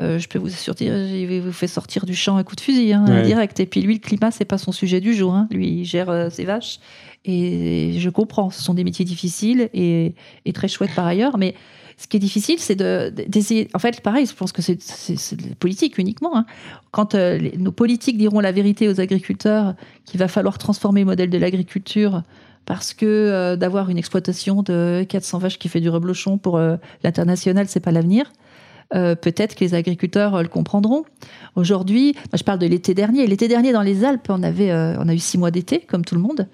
Euh, 0.00 0.18
je 0.18 0.26
peux 0.26 0.38
vous 0.38 0.48
assurer, 0.48 0.86
je 0.86 1.40
vous 1.40 1.52
fait 1.52 1.66
sortir 1.66 2.06
du 2.06 2.14
champ 2.14 2.38
à 2.38 2.44
coup 2.44 2.56
de 2.56 2.62
fusil, 2.62 2.94
hein, 2.94 3.04
direct. 3.24 3.60
Et 3.60 3.66
puis 3.66 3.82
lui, 3.82 3.92
le 3.92 4.00
climat, 4.00 4.30
c'est 4.30 4.46
pas 4.46 4.56
son 4.56 4.72
sujet 4.72 5.02
du 5.02 5.12
jour. 5.12 5.34
Hein. 5.34 5.48
Lui, 5.50 5.68
il 5.68 5.84
gère 5.84 6.32
ses 6.32 6.46
vaches. 6.46 6.78
Et 7.26 7.96
je 7.98 8.08
comprends, 8.08 8.48
ce 8.48 8.62
sont 8.62 8.72
des 8.72 8.84
métiers 8.84 9.04
difficiles 9.04 9.68
et, 9.74 10.14
et 10.46 10.52
très 10.54 10.68
chouettes 10.68 10.94
par 10.94 11.06
ailleurs. 11.06 11.36
Mais 11.36 11.54
ce 12.02 12.08
qui 12.08 12.16
est 12.16 12.20
difficile, 12.20 12.58
c'est 12.58 12.74
d'essayer. 12.74 13.68
en 13.74 13.78
fait, 13.78 14.00
pareil, 14.00 14.26
je 14.26 14.34
pense 14.34 14.50
que 14.50 14.60
c'est 14.60 14.76
politique 15.60 15.98
uniquement. 15.98 16.36
Hein. 16.36 16.46
Quand 16.90 17.14
euh, 17.14 17.38
nos 17.58 17.70
politiques 17.70 18.18
diront 18.18 18.40
la 18.40 18.50
vérité 18.50 18.88
aux 18.88 19.00
agriculteurs 19.00 19.74
qu'il 20.04 20.18
va 20.18 20.26
falloir 20.26 20.58
transformer 20.58 21.02
le 21.02 21.06
modèle 21.06 21.30
de 21.30 21.38
l'agriculture 21.38 22.22
parce 22.66 22.92
que 22.92 23.06
euh, 23.06 23.54
d'avoir 23.54 23.88
une 23.88 23.98
exploitation 23.98 24.64
de 24.64 25.06
400 25.08 25.38
vaches 25.38 25.58
qui 25.60 25.68
fait 25.68 25.78
du 25.78 25.90
reblochon 25.90 26.38
pour 26.38 26.56
euh, 26.56 26.76
l'international, 27.04 27.68
c'est 27.68 27.80
pas 27.80 27.92
l'avenir. 27.92 28.32
Peut-être 28.90 29.54
que 29.54 29.64
les 29.64 29.72
agriculteurs 29.72 30.42
le 30.42 30.50
comprendront. 30.50 31.04
Aujourd'hui, 31.56 32.14
je 32.34 32.42
parle 32.42 32.58
de 32.58 32.66
l'été 32.66 32.92
dernier. 32.92 33.26
L'été 33.26 33.48
dernier, 33.48 33.72
dans 33.72 33.80
les 33.80 34.04
Alpes, 34.04 34.26
on 34.28 34.42
avait, 34.42 34.70
on 34.70 35.08
a 35.08 35.14
eu 35.14 35.18
six 35.18 35.38
mois 35.38 35.50
d'été, 35.50 35.80
comme 35.80 36.04
tout 36.04 36.14
le 36.14 36.20
monde. 36.20 36.46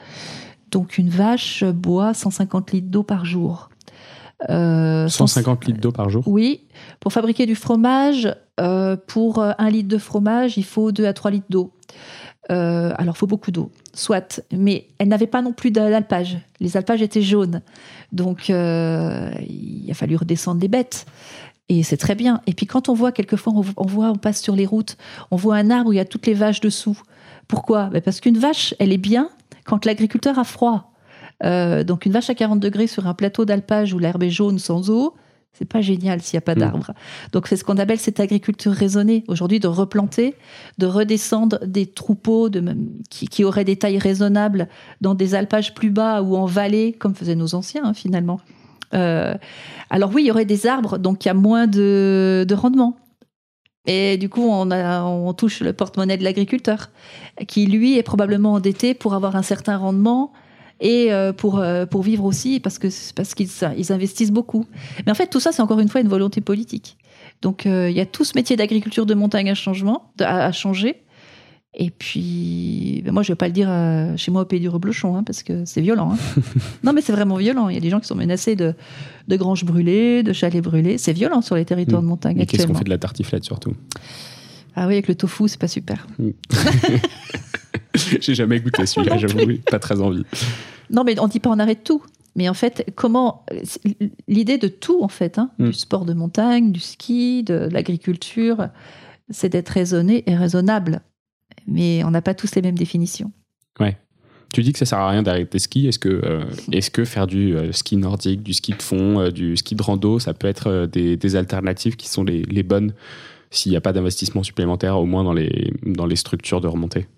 Donc, 0.70 0.98
une 0.98 1.08
vache 1.08 1.64
boit 1.64 2.14
150 2.14 2.70
litres 2.70 2.86
d'eau 2.86 3.02
par 3.02 3.24
jour. 3.24 3.67
150 4.46 4.48
euh, 4.48 5.66
litres 5.66 5.80
d'eau 5.80 5.92
par 5.92 6.10
jour 6.10 6.22
Oui. 6.26 6.62
Pour 7.00 7.12
fabriquer 7.12 7.46
du 7.46 7.54
fromage, 7.54 8.32
euh, 8.60 8.96
pour 9.06 9.42
un 9.42 9.70
litre 9.70 9.88
de 9.88 9.98
fromage, 9.98 10.56
il 10.56 10.64
faut 10.64 10.92
2 10.92 11.06
à 11.06 11.12
3 11.12 11.30
litres 11.30 11.46
d'eau. 11.50 11.72
Euh, 12.50 12.92
alors, 12.96 13.14
il 13.16 13.18
faut 13.18 13.26
beaucoup 13.26 13.50
d'eau, 13.50 13.70
soit. 13.92 14.40
Mais 14.52 14.88
elle 14.98 15.08
n'avait 15.08 15.26
pas 15.26 15.42
non 15.42 15.52
plus 15.52 15.70
d'alpage. 15.70 16.38
Les 16.60 16.76
alpages 16.76 17.02
étaient 17.02 17.22
jaunes. 17.22 17.62
Donc, 18.12 18.48
il 18.48 18.54
a 19.90 19.94
fallu 19.94 20.16
redescendre 20.16 20.60
les 20.60 20.68
bêtes. 20.68 21.04
Et 21.68 21.82
c'est 21.82 21.98
très 21.98 22.14
bien. 22.14 22.40
Et 22.46 22.54
puis, 22.54 22.66
quand 22.66 22.88
on 22.88 22.94
voit, 22.94 23.12
quelquefois, 23.12 23.52
on, 23.54 23.86
voit, 23.86 24.10
on 24.10 24.16
passe 24.16 24.40
sur 24.40 24.56
les 24.56 24.64
routes, 24.64 24.96
on 25.30 25.36
voit 25.36 25.56
un 25.56 25.70
arbre 25.70 25.90
où 25.90 25.92
il 25.92 25.96
y 25.96 26.00
a 26.00 26.06
toutes 26.06 26.26
les 26.26 26.32
vaches 26.32 26.60
dessous. 26.60 26.98
Pourquoi? 27.46 27.86
Ben, 27.86 28.00
Parce 28.00 28.20
qu'une 28.20 28.38
vache, 28.38 28.74
elle 28.78 28.92
est 28.92 28.98
bien 28.98 29.28
quand 29.64 29.84
l'agriculteur 29.84 30.38
a 30.38 30.44
froid. 30.44 30.87
Euh, 31.44 31.84
donc 31.84 32.06
une 32.06 32.12
vache 32.12 32.30
à 32.30 32.34
40 32.34 32.60
degrés 32.60 32.86
sur 32.86 33.06
un 33.06 33.14
plateau 33.14 33.44
d'alpage 33.44 33.94
où 33.94 33.98
l'herbe 33.98 34.22
est 34.22 34.30
jaune 34.30 34.58
sans 34.58 34.90
eau, 34.90 35.14
c'est 35.52 35.64
pas 35.64 35.80
génial 35.80 36.20
s'il 36.20 36.36
n'y 36.36 36.38
a 36.38 36.42
pas 36.42 36.54
mm. 36.54 36.58
d'arbres. 36.58 36.92
Donc 37.32 37.46
c'est 37.46 37.56
ce 37.56 37.64
qu'on 37.64 37.78
appelle 37.78 37.98
cette 37.98 38.20
agriculture 38.20 38.72
raisonnée 38.72 39.24
aujourd'hui 39.28 39.60
de 39.60 39.68
replanter, 39.68 40.34
de 40.78 40.86
redescendre 40.86 41.58
des 41.64 41.86
troupeaux 41.86 42.48
de, 42.48 42.62
qui, 43.10 43.44
auraient 43.44 43.64
des 43.64 43.76
tailles 43.76 43.98
raisonnables 43.98 44.68
dans 45.00 45.14
des 45.14 45.34
alpages 45.34 45.74
plus 45.74 45.90
bas 45.90 46.22
ou 46.22 46.36
en 46.36 46.46
vallée, 46.46 46.92
comme 46.92 47.14
faisaient 47.14 47.34
nos 47.34 47.54
anciens 47.54 47.84
hein, 47.84 47.94
finalement. 47.94 48.40
Euh, 48.94 49.34
alors 49.90 50.10
oui, 50.14 50.22
il 50.22 50.26
y 50.26 50.30
aurait 50.30 50.44
des 50.44 50.66
arbres, 50.66 50.98
donc 50.98 51.24
il 51.24 51.28
y 51.28 51.30
a 51.30 51.34
moins 51.34 51.66
de, 51.66 52.46
de 52.48 52.54
rendement. 52.54 52.96
Et 53.86 54.18
du 54.18 54.28
coup, 54.28 54.42
on, 54.42 54.70
on 54.70 55.32
touche 55.32 55.60
le 55.60 55.72
porte-monnaie 55.72 56.18
de 56.18 56.24
l'agriculteur, 56.24 56.90
qui 57.46 57.66
lui 57.66 57.96
est 57.96 58.02
probablement 58.02 58.54
endetté 58.54 58.92
pour 58.92 59.14
avoir 59.14 59.34
un 59.34 59.42
certain 59.42 59.78
rendement 59.78 60.32
et 60.80 61.12
euh, 61.12 61.32
pour, 61.32 61.58
euh, 61.58 61.86
pour 61.86 62.02
vivre 62.02 62.24
aussi, 62.24 62.60
parce 62.60 62.78
que 62.78 62.88
parce 63.14 63.34
qu'ils 63.34 63.48
ils 63.76 63.92
investissent 63.92 64.30
beaucoup. 64.30 64.66
Mais 65.04 65.12
en 65.12 65.14
fait, 65.14 65.26
tout 65.26 65.40
ça, 65.40 65.52
c'est 65.52 65.62
encore 65.62 65.80
une 65.80 65.88
fois 65.88 66.00
une 66.00 66.08
volonté 66.08 66.40
politique. 66.40 66.96
Donc, 67.42 67.66
euh, 67.66 67.90
il 67.90 67.96
y 67.96 68.00
a 68.00 68.06
tout 68.06 68.24
ce 68.24 68.32
métier 68.34 68.56
d'agriculture 68.56 69.06
de 69.06 69.14
montagne 69.14 69.50
à, 69.50 69.54
changement, 69.54 70.12
à, 70.20 70.52
changer. 70.52 71.02
Et 71.74 71.90
puis, 71.90 73.02
ben 73.04 73.12
moi, 73.12 73.22
je 73.22 73.30
vais 73.30 73.36
pas 73.36 73.46
le 73.46 73.52
dire 73.52 73.68
chez 74.16 74.30
moi 74.30 74.42
au 74.42 74.44
pays 74.44 74.58
du 74.58 74.68
reblochon, 74.68 75.16
hein, 75.16 75.22
parce 75.22 75.42
que 75.42 75.64
c'est 75.64 75.80
violent. 75.80 76.12
Hein. 76.12 76.42
non, 76.82 76.92
mais 76.92 77.02
c'est 77.02 77.12
vraiment 77.12 77.36
violent. 77.36 77.68
Il 77.68 77.74
y 77.74 77.76
a 77.76 77.80
des 77.80 77.90
gens 77.90 78.00
qui 78.00 78.06
sont 78.06 78.16
menacés 78.16 78.56
de, 78.56 78.74
de 79.28 79.36
granges 79.36 79.64
brûlées, 79.64 80.22
de 80.22 80.32
chalets 80.32 80.62
brûlés. 80.62 80.98
C'est 80.98 81.12
violent 81.12 81.42
sur 81.42 81.56
les 81.56 81.64
territoires 81.64 82.00
de 82.00 82.06
mmh. 82.06 82.10
montagne. 82.10 82.40
Et 82.40 82.46
qu'est-ce 82.46 82.66
qu'on 82.66 82.74
fait 82.74 82.84
de 82.84 82.90
la 82.90 82.98
tartiflette 82.98 83.44
surtout? 83.44 83.74
Ah 84.74 84.86
oui, 84.86 84.94
avec 84.94 85.08
le 85.08 85.14
tofu, 85.14 85.46
c'est 85.46 85.60
pas 85.60 85.68
super. 85.68 86.06
Mmh. 86.18 86.30
J'ai 88.20 88.34
jamais 88.34 88.60
goûté 88.60 88.86
celui-là, 88.86 89.18
j'avoue, 89.18 89.58
pas 89.70 89.78
très 89.78 90.00
envie. 90.00 90.24
Non, 90.90 91.04
mais 91.04 91.18
on 91.20 91.28
dit 91.28 91.40
pas 91.40 91.50
on 91.50 91.58
arrête 91.58 91.84
tout. 91.84 92.02
Mais 92.36 92.48
en 92.48 92.54
fait, 92.54 92.86
comment 92.94 93.44
l'idée 94.28 94.58
de 94.58 94.68
tout 94.68 95.02
en 95.02 95.08
fait, 95.08 95.38
hein, 95.38 95.50
du 95.58 95.70
mm. 95.70 95.72
sport 95.72 96.04
de 96.04 96.12
montagne, 96.12 96.70
du 96.70 96.80
ski, 96.80 97.42
de, 97.42 97.68
l'agriculture, 97.72 98.68
c'est 99.30 99.48
d'être 99.48 99.70
raisonné 99.70 100.22
et 100.26 100.36
raisonnable. 100.36 101.00
Mais 101.66 102.04
on 102.04 102.10
n'a 102.10 102.22
pas 102.22 102.34
tous 102.34 102.54
les 102.54 102.62
mêmes 102.62 102.78
définitions. 102.78 103.32
Ouais. 103.80 103.98
Tu 104.52 104.62
dis 104.62 104.72
que 104.72 104.78
ça 104.78 104.86
sert 104.86 104.98
à 104.98 105.10
rien 105.10 105.22
d'arrêter 105.22 105.58
ski. 105.58 105.88
Est-ce 105.88 105.98
que, 105.98 106.08
euh, 106.08 106.44
est-ce 106.72 106.90
que 106.90 107.04
faire 107.04 107.26
du 107.26 107.54
euh, 107.54 107.72
ski 107.72 107.96
nordique, 107.96 108.42
du 108.42 108.54
ski 108.54 108.72
de 108.72 108.82
fond, 108.82 109.20
euh, 109.20 109.30
du 109.30 109.56
ski 109.56 109.74
de 109.74 109.82
rando, 109.82 110.18
ça 110.18 110.32
peut 110.32 110.46
être 110.46 110.86
des, 110.86 111.16
des, 111.16 111.36
alternatives 111.36 111.96
qui 111.96 112.08
sont 112.08 112.24
les, 112.24 112.42
les 112.42 112.62
bonnes 112.62 112.94
s'il 113.50 113.72
n'y 113.72 113.76
a 113.76 113.80
pas 113.80 113.92
d'investissement 113.92 114.42
supplémentaire, 114.42 114.98
au 114.98 115.06
moins 115.06 115.24
dans 115.24 115.32
les, 115.32 115.72
dans 115.84 116.06
les 116.06 116.16
structures 116.16 116.60
de 116.60 116.68
remontée? 116.68 117.08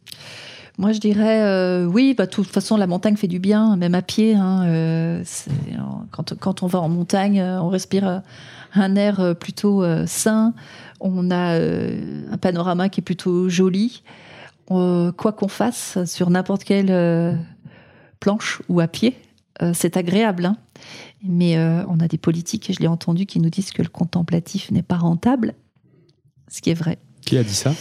Moi, 0.80 0.92
je 0.92 0.98
dirais 0.98 1.42
euh, 1.42 1.84
oui. 1.84 2.14
Bah, 2.16 2.24
de 2.24 2.30
toute 2.30 2.46
façon, 2.46 2.78
la 2.78 2.86
montagne 2.86 3.14
fait 3.14 3.28
du 3.28 3.38
bien, 3.38 3.76
même 3.76 3.94
à 3.94 4.00
pied. 4.00 4.34
Hein, 4.34 4.64
euh, 4.64 5.22
quand, 6.10 6.34
quand, 6.38 6.62
on 6.62 6.66
va 6.66 6.80
en 6.80 6.88
montagne, 6.88 7.38
euh, 7.38 7.60
on 7.60 7.68
respire 7.68 8.22
un 8.72 8.96
air 8.96 9.36
plutôt 9.38 9.84
sain. 10.06 10.54
On 11.00 11.30
a 11.30 11.58
un 11.58 12.36
panorama 12.40 12.88
qui 12.88 13.00
est 13.00 13.04
plutôt 13.04 13.50
joli. 13.50 14.02
quoi 14.68 15.32
qu'on 15.36 15.48
fasse 15.48 16.02
sur 16.06 16.30
n'importe 16.30 16.64
quelle 16.64 17.38
planche 18.18 18.62
ou 18.70 18.80
à 18.80 18.88
pied, 18.88 19.16
c'est 19.74 19.98
agréable. 19.98 20.46
Hein. 20.46 20.56
Mais 21.22 21.58
on 21.88 22.00
a 22.00 22.08
des 22.08 22.18
politiques, 22.18 22.72
je 22.72 22.80
l'ai 22.80 22.86
entendu, 22.86 23.26
qui 23.26 23.40
nous 23.40 23.50
disent 23.50 23.72
que 23.72 23.82
le 23.82 23.88
contemplatif 23.88 24.70
n'est 24.70 24.82
pas 24.82 24.96
rentable, 24.96 25.54
ce 26.48 26.62
qui 26.62 26.70
est 26.70 26.74
vrai. 26.74 26.98
Qui 27.20 27.36
a 27.36 27.42
dit 27.42 27.54
ça? 27.54 27.74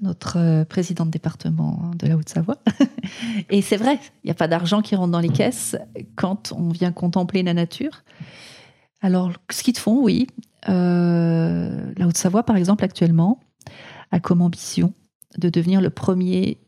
Notre 0.00 0.38
euh, 0.38 0.64
président 0.64 1.06
de 1.06 1.10
département 1.10 1.90
de 1.96 2.06
la 2.06 2.16
Haute-Savoie. 2.16 2.58
Et 3.50 3.62
c'est 3.62 3.76
vrai, 3.76 3.98
il 4.24 4.26
n'y 4.26 4.30
a 4.30 4.34
pas 4.34 4.48
d'argent 4.48 4.82
qui 4.82 4.96
rentre 4.96 5.12
dans 5.12 5.20
les 5.20 5.28
caisses 5.28 5.76
quand 6.16 6.52
on 6.52 6.68
vient 6.68 6.92
contempler 6.92 7.42
la 7.42 7.54
nature. 7.54 8.02
Alors, 9.00 9.32
ce 9.50 9.62
qu'ils 9.62 9.78
font, 9.78 10.02
oui. 10.02 10.26
Euh, 10.68 11.92
la 11.96 12.06
Haute-Savoie, 12.06 12.42
par 12.42 12.56
exemple, 12.56 12.84
actuellement, 12.84 13.40
a 14.10 14.20
comme 14.20 14.42
ambition 14.42 14.94
de 15.38 15.48
devenir 15.48 15.80
le 15.80 15.90
premier 15.90 16.58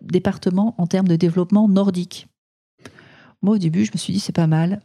département 0.00 0.74
en 0.78 0.86
termes 0.86 1.08
de 1.08 1.16
développement 1.16 1.68
nordique. 1.68 2.28
Moi, 3.42 3.56
au 3.56 3.58
début, 3.58 3.84
je 3.84 3.92
me 3.92 3.98
suis 3.98 4.12
dit, 4.12 4.20
c'est 4.20 4.32
pas 4.32 4.46
mal. 4.46 4.80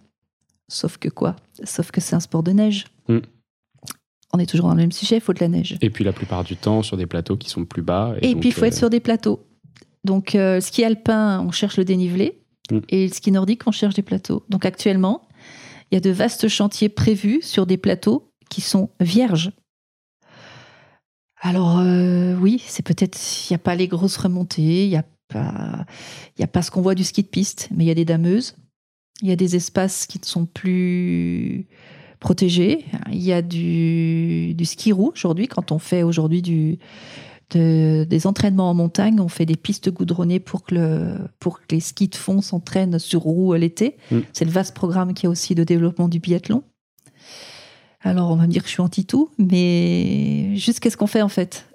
Sauf 0.67 0.97
que 0.97 1.09
quoi? 1.09 1.35
Sauf 1.63 1.91
que 1.91 2.01
c'est 2.01 2.15
un 2.15 2.19
sport 2.19 2.43
de 2.43 2.51
neige. 2.51 2.85
Mm 3.07 3.19
on 4.33 4.39
est 4.39 4.45
toujours 4.47 4.67
dans 4.67 4.75
le 4.75 4.81
même 4.81 4.91
sujet, 4.91 5.17
il 5.17 5.21
faut 5.21 5.33
de 5.33 5.39
la 5.39 5.47
neige. 5.47 5.77
Et 5.81 5.89
puis 5.89 6.03
la 6.03 6.11
plupart 6.11 6.43
du 6.43 6.57
temps 6.57 6.81
sur 6.81 6.97
des 6.97 7.05
plateaux 7.05 7.37
qui 7.37 7.49
sont 7.49 7.65
plus 7.65 7.83
bas. 7.83 8.15
Et, 8.21 8.35
puis 8.35 8.49
il 8.49 8.51
faut 8.51 8.65
être 8.65 8.73
euh, 8.73 8.77
sur 8.77 8.89
des 8.89 8.99
plateaux. 8.99 9.45
Donc 10.03 10.35
euh, 10.35 10.59
ski 10.59 10.83
alpin, 10.83 11.39
on 11.41 11.51
cherche 11.51 11.77
le 11.77 11.85
dénivelé. 11.85 12.41
Mm. 12.71 12.79
Et 12.89 13.07
le 13.07 13.13
ski 13.13 13.31
nordique, 13.31 13.61
on 13.67 13.71
cherche 13.71 13.93
des 13.93 14.01
plateaux. 14.01 14.43
Donc 14.49 14.65
actuellement, 14.65 15.27
il 15.91 15.95
y 15.95 15.97
a 15.97 16.01
de 16.01 16.09
vastes 16.09 16.47
chantiers 16.47 16.89
prévus 16.89 17.41
sur 17.43 17.67
des 17.67 17.77
plateaux 17.77 18.31
qui 18.49 18.61
sont 18.61 18.89
vierges. 18.99 19.51
Alors 21.39 21.79
euh, 21.79 22.35
oui, 22.35 22.63
c'est 22.65 22.83
peut-être, 22.83 23.19
il 23.49 23.53
n'y 23.53 23.55
a 23.55 23.59
pas 23.59 23.75
les 23.75 23.87
grosses 23.87 24.17
remontées, 24.17 24.85
il 24.85 24.89
n'y 24.89 24.95
a, 24.95 25.05
pas, 25.27 25.85
a 26.39 26.47
pas 26.47 26.61
ce 26.61 26.71
qu'on 26.71 26.81
voit 26.81 26.95
du 26.95 27.03
ski 27.03 27.21
de 27.21 27.27
piste, 27.27 27.69
mais 27.71 27.83
il 27.83 27.87
y 27.87 27.91
a 27.91 27.95
des 27.95 28.05
dameuses, 28.05 28.55
il 29.21 29.27
y 29.27 29.31
a 29.31 29.35
des 29.35 29.55
espaces 29.55 30.07
qui 30.07 30.19
ne 30.19 30.25
sont 30.25 30.45
plus 30.45 31.67
protégé. 32.23 32.85
Il 33.11 33.21
y 33.21 33.33
a 33.33 33.41
du, 33.41 34.55
ski 34.63 34.93
roue 34.93 35.11
aujourd'hui. 35.13 35.47
Quand 35.47 35.73
on 35.73 35.77
fait 35.77 36.03
aujourd'hui 36.03 36.41
du, 36.41 36.79
des 37.51 38.25
entraînements 38.25 38.69
en 38.69 38.73
montagne, 38.73 39.19
on 39.19 39.27
fait 39.27 39.45
des 39.45 39.57
pistes 39.57 39.91
goudronnées 39.91 40.39
pour 40.39 40.63
que, 40.63 40.73
le, 40.73 41.17
pour 41.39 41.59
que 41.59 41.65
les 41.71 41.81
skis 41.81 42.07
de 42.07 42.15
fond 42.15 42.41
s'entraînent 42.41 42.97
sur 42.97 43.21
roue 43.21 43.53
l'été. 43.55 43.97
Mm. 44.09 44.19
C'est 44.31 44.45
le 44.45 44.51
vaste 44.51 44.73
programme 44.73 45.13
qui 45.13 45.27
a 45.27 45.29
aussi 45.29 45.53
de 45.53 45.65
développement 45.65 46.07
du 46.07 46.19
biathlon. 46.19 46.63
Alors 47.99 48.31
on 48.31 48.35
va 48.35 48.47
me 48.47 48.51
dire 48.51 48.63
que 48.63 48.69
je 48.69 48.73
suis 48.73 48.81
anti-tout, 48.81 49.29
mais 49.37 50.55
juste 50.55 50.79
qu'est-ce 50.79 50.97
qu'on 50.97 51.07
fait 51.07 51.21
en 51.21 51.29
fait? 51.29 51.67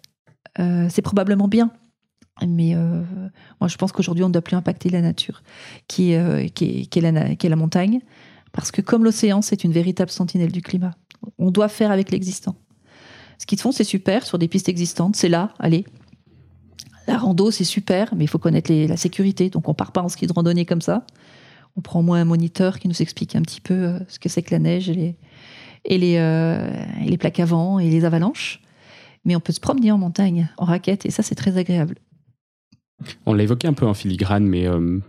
Euh, 0.58 0.86
C'est 0.90 1.02
probablement 1.02 1.48
bien. 1.48 1.70
Mais 2.46 2.74
euh, 2.74 3.02
moi 3.60 3.68
je 3.68 3.76
pense 3.76 3.92
qu'aujourd'hui 3.92 4.24
on 4.24 4.28
ne 4.28 4.32
doit 4.32 4.42
plus 4.42 4.56
impacter 4.56 4.88
la 4.88 5.02
nature, 5.02 5.42
qui, 5.88 6.14
euh, 6.14 6.46
qui, 6.48 6.86
qui, 6.86 6.98
est 6.98 7.12
la, 7.12 7.34
qui 7.34 7.46
est 7.46 7.50
la 7.50 7.56
montagne. 7.56 8.00
Parce 8.52 8.70
que 8.70 8.80
comme 8.80 9.04
l'océan, 9.04 9.42
c'est 9.42 9.64
une 9.64 9.72
véritable 9.72 10.10
sentinelle 10.10 10.52
du 10.52 10.62
climat. 10.62 10.94
On 11.38 11.50
doit 11.50 11.68
faire 11.68 11.90
avec 11.90 12.10
l'existant. 12.10 12.56
Ce 13.38 13.46
qu'ils 13.46 13.60
font, 13.60 13.72
c'est 13.72 13.84
super 13.84 14.26
sur 14.26 14.38
des 14.38 14.48
pistes 14.48 14.68
existantes. 14.68 15.16
C'est 15.16 15.28
là, 15.28 15.52
allez. 15.58 15.84
La 17.06 17.16
rando, 17.16 17.50
c'est 17.50 17.64
super, 17.64 18.14
mais 18.14 18.24
il 18.24 18.28
faut 18.28 18.38
connaître 18.38 18.72
la 18.72 18.96
sécurité. 18.96 19.48
Donc 19.48 19.68
on 19.68 19.74
part 19.74 19.92
pas 19.92 20.02
en 20.02 20.08
ski 20.08 20.26
de 20.26 20.32
randonnée 20.32 20.66
comme 20.66 20.82
ça. 20.82 21.06
On 21.76 21.80
prend 21.80 22.02
moins 22.02 22.20
un 22.20 22.24
moniteur 22.24 22.78
qui 22.78 22.88
nous 22.88 23.00
explique 23.00 23.36
un 23.36 23.42
petit 23.42 23.60
peu 23.60 23.74
euh, 23.74 23.98
ce 24.08 24.18
que 24.18 24.28
c'est 24.28 24.42
que 24.42 24.50
la 24.50 24.58
neige 24.58 24.90
et 24.90 24.94
les, 24.94 25.16
et 25.84 25.98
les, 25.98 26.16
euh, 26.18 26.70
les 27.04 27.16
plaques 27.16 27.40
avant 27.40 27.78
et 27.78 27.88
les 27.88 28.04
avalanches. 28.04 28.60
Mais 29.24 29.36
on 29.36 29.40
peut 29.40 29.52
se 29.52 29.60
promener 29.60 29.92
en 29.92 29.98
montagne, 29.98 30.48
en 30.58 30.64
raquette, 30.64 31.06
et 31.06 31.10
ça, 31.10 31.22
c'est 31.22 31.34
très 31.34 31.56
agréable. 31.56 31.96
On 33.26 33.32
l'a 33.32 33.42
évoqué 33.42 33.68
un 33.68 33.72
peu 33.72 33.86
en 33.86 33.94
filigrane, 33.94 34.46
mais 34.46 34.66
euh, 34.66 35.00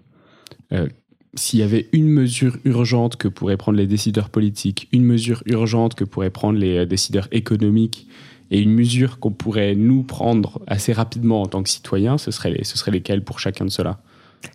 s'il 1.36 1.59
y 1.59 1.63
avait 1.63 1.88
une 1.93 2.07
mesure 2.07 2.57
urgente 2.65 3.15
que 3.15 3.27
pourraient 3.27 3.57
prendre 3.57 3.77
les 3.77 3.88
décideurs 3.88 4.30
politiques, 4.30 4.88
une 4.91 5.03
mesure 5.03 5.43
urgente 5.45 5.95
que 5.95 6.03
pourraient 6.03 6.30
prendre 6.30 6.57
les 6.57 6.80
euh, 6.80 6.86
décideurs 6.86 7.27
économiques 7.32 8.07
et 8.51 8.59
une 8.59 8.73
mesure 8.73 9.19
qu'on 9.19 9.32
pourrait 9.32 9.75
nous 9.75 10.03
prendre 10.03 10.59
assez 10.65 10.91
rapidement 10.91 11.43
en 11.43 11.45
tant 11.45 11.61
que 11.61 11.69
citoyens, 11.69 12.17
ce 12.17 12.32
serait, 12.32 12.63
ce 12.63 12.77
serait 12.77 12.91
lesquelles 12.91 13.23
pour 13.23 13.39
chacun 13.39 13.65
de 13.65 13.69
ceux-là? 13.69 13.99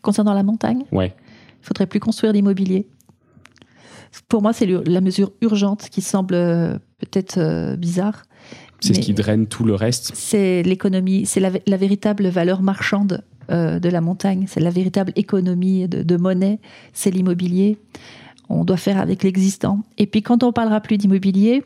Concernant 0.02 0.34
la 0.34 0.42
montagne? 0.42 0.84
Ouais. 0.90 1.14
Il 1.62 1.66
faudrait 1.66 1.86
plus 1.86 2.00
construire 2.00 2.32
d'immobilier. 2.32 2.88
Pour 4.28 4.42
moi, 4.42 4.52
c'est 4.52 4.66
la 4.66 5.00
mesure 5.00 5.32
urgente 5.40 5.88
qui 5.90 6.00
semble 6.00 6.34
euh, 6.34 6.78
peut-être 6.98 7.38
euh, 7.38 7.76
bizarre. 7.76 8.24
C'est 8.80 8.94
ce 8.94 9.00
qui 9.00 9.14
draine 9.14 9.46
tout 9.46 9.64
le 9.64 9.74
reste. 9.74 10.12
C'est 10.14 10.62
l'économie, 10.62 11.24
c'est 11.24 11.40
la, 11.40 11.50
la, 11.66 11.76
véritable 11.78 12.28
valeur 12.28 12.60
marchande 12.60 13.22
euh, 13.50 13.78
de 13.78 13.88
la 13.88 14.00
montagne. 14.00 14.46
C'est 14.48 14.60
la 14.60 14.70
véritable 14.70 15.12
économie 15.16 15.88
de, 15.88 16.16
monnaie, 16.16 16.58
c'est 16.92 17.10
l'immobilier. 17.10 17.78
On 18.48 18.64
doit 18.64 18.76
faire 18.76 19.00
avec 19.00 19.22
l'existant. 19.22 19.80
Et 19.98 20.06
puis 20.06 20.22
quand 20.22 20.42
on 20.42 20.52
parlera 20.52 20.80
plus 20.80 20.98
d'immobilier, 20.98 21.64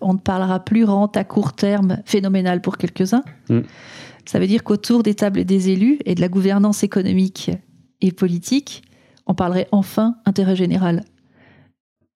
on 0.00 0.14
ne 0.14 0.18
parlera 0.18 0.64
plus 0.64 0.84
rente 0.84 1.16
à 1.16 1.24
court 1.24 1.52
terme 1.52 1.98
phénoménale 2.04 2.60
pour 2.60 2.76
quelques-uns. 2.76 3.22
Mm. 3.48 3.60
Ça 4.24 4.38
veut 4.38 4.46
dire 4.46 4.64
qu'autour 4.64 5.02
des 5.02 5.14
tables 5.14 5.44
des 5.44 5.70
élus 5.70 5.98
et 6.04 6.14
de 6.14 6.20
la 6.20 6.28
gouvernance 6.28 6.82
économique 6.82 7.50
et 8.00 8.12
politique, 8.12 8.82
on 9.26 9.34
parlerait 9.34 9.68
enfin 9.72 10.16
intérêt 10.24 10.56
général. 10.56 11.04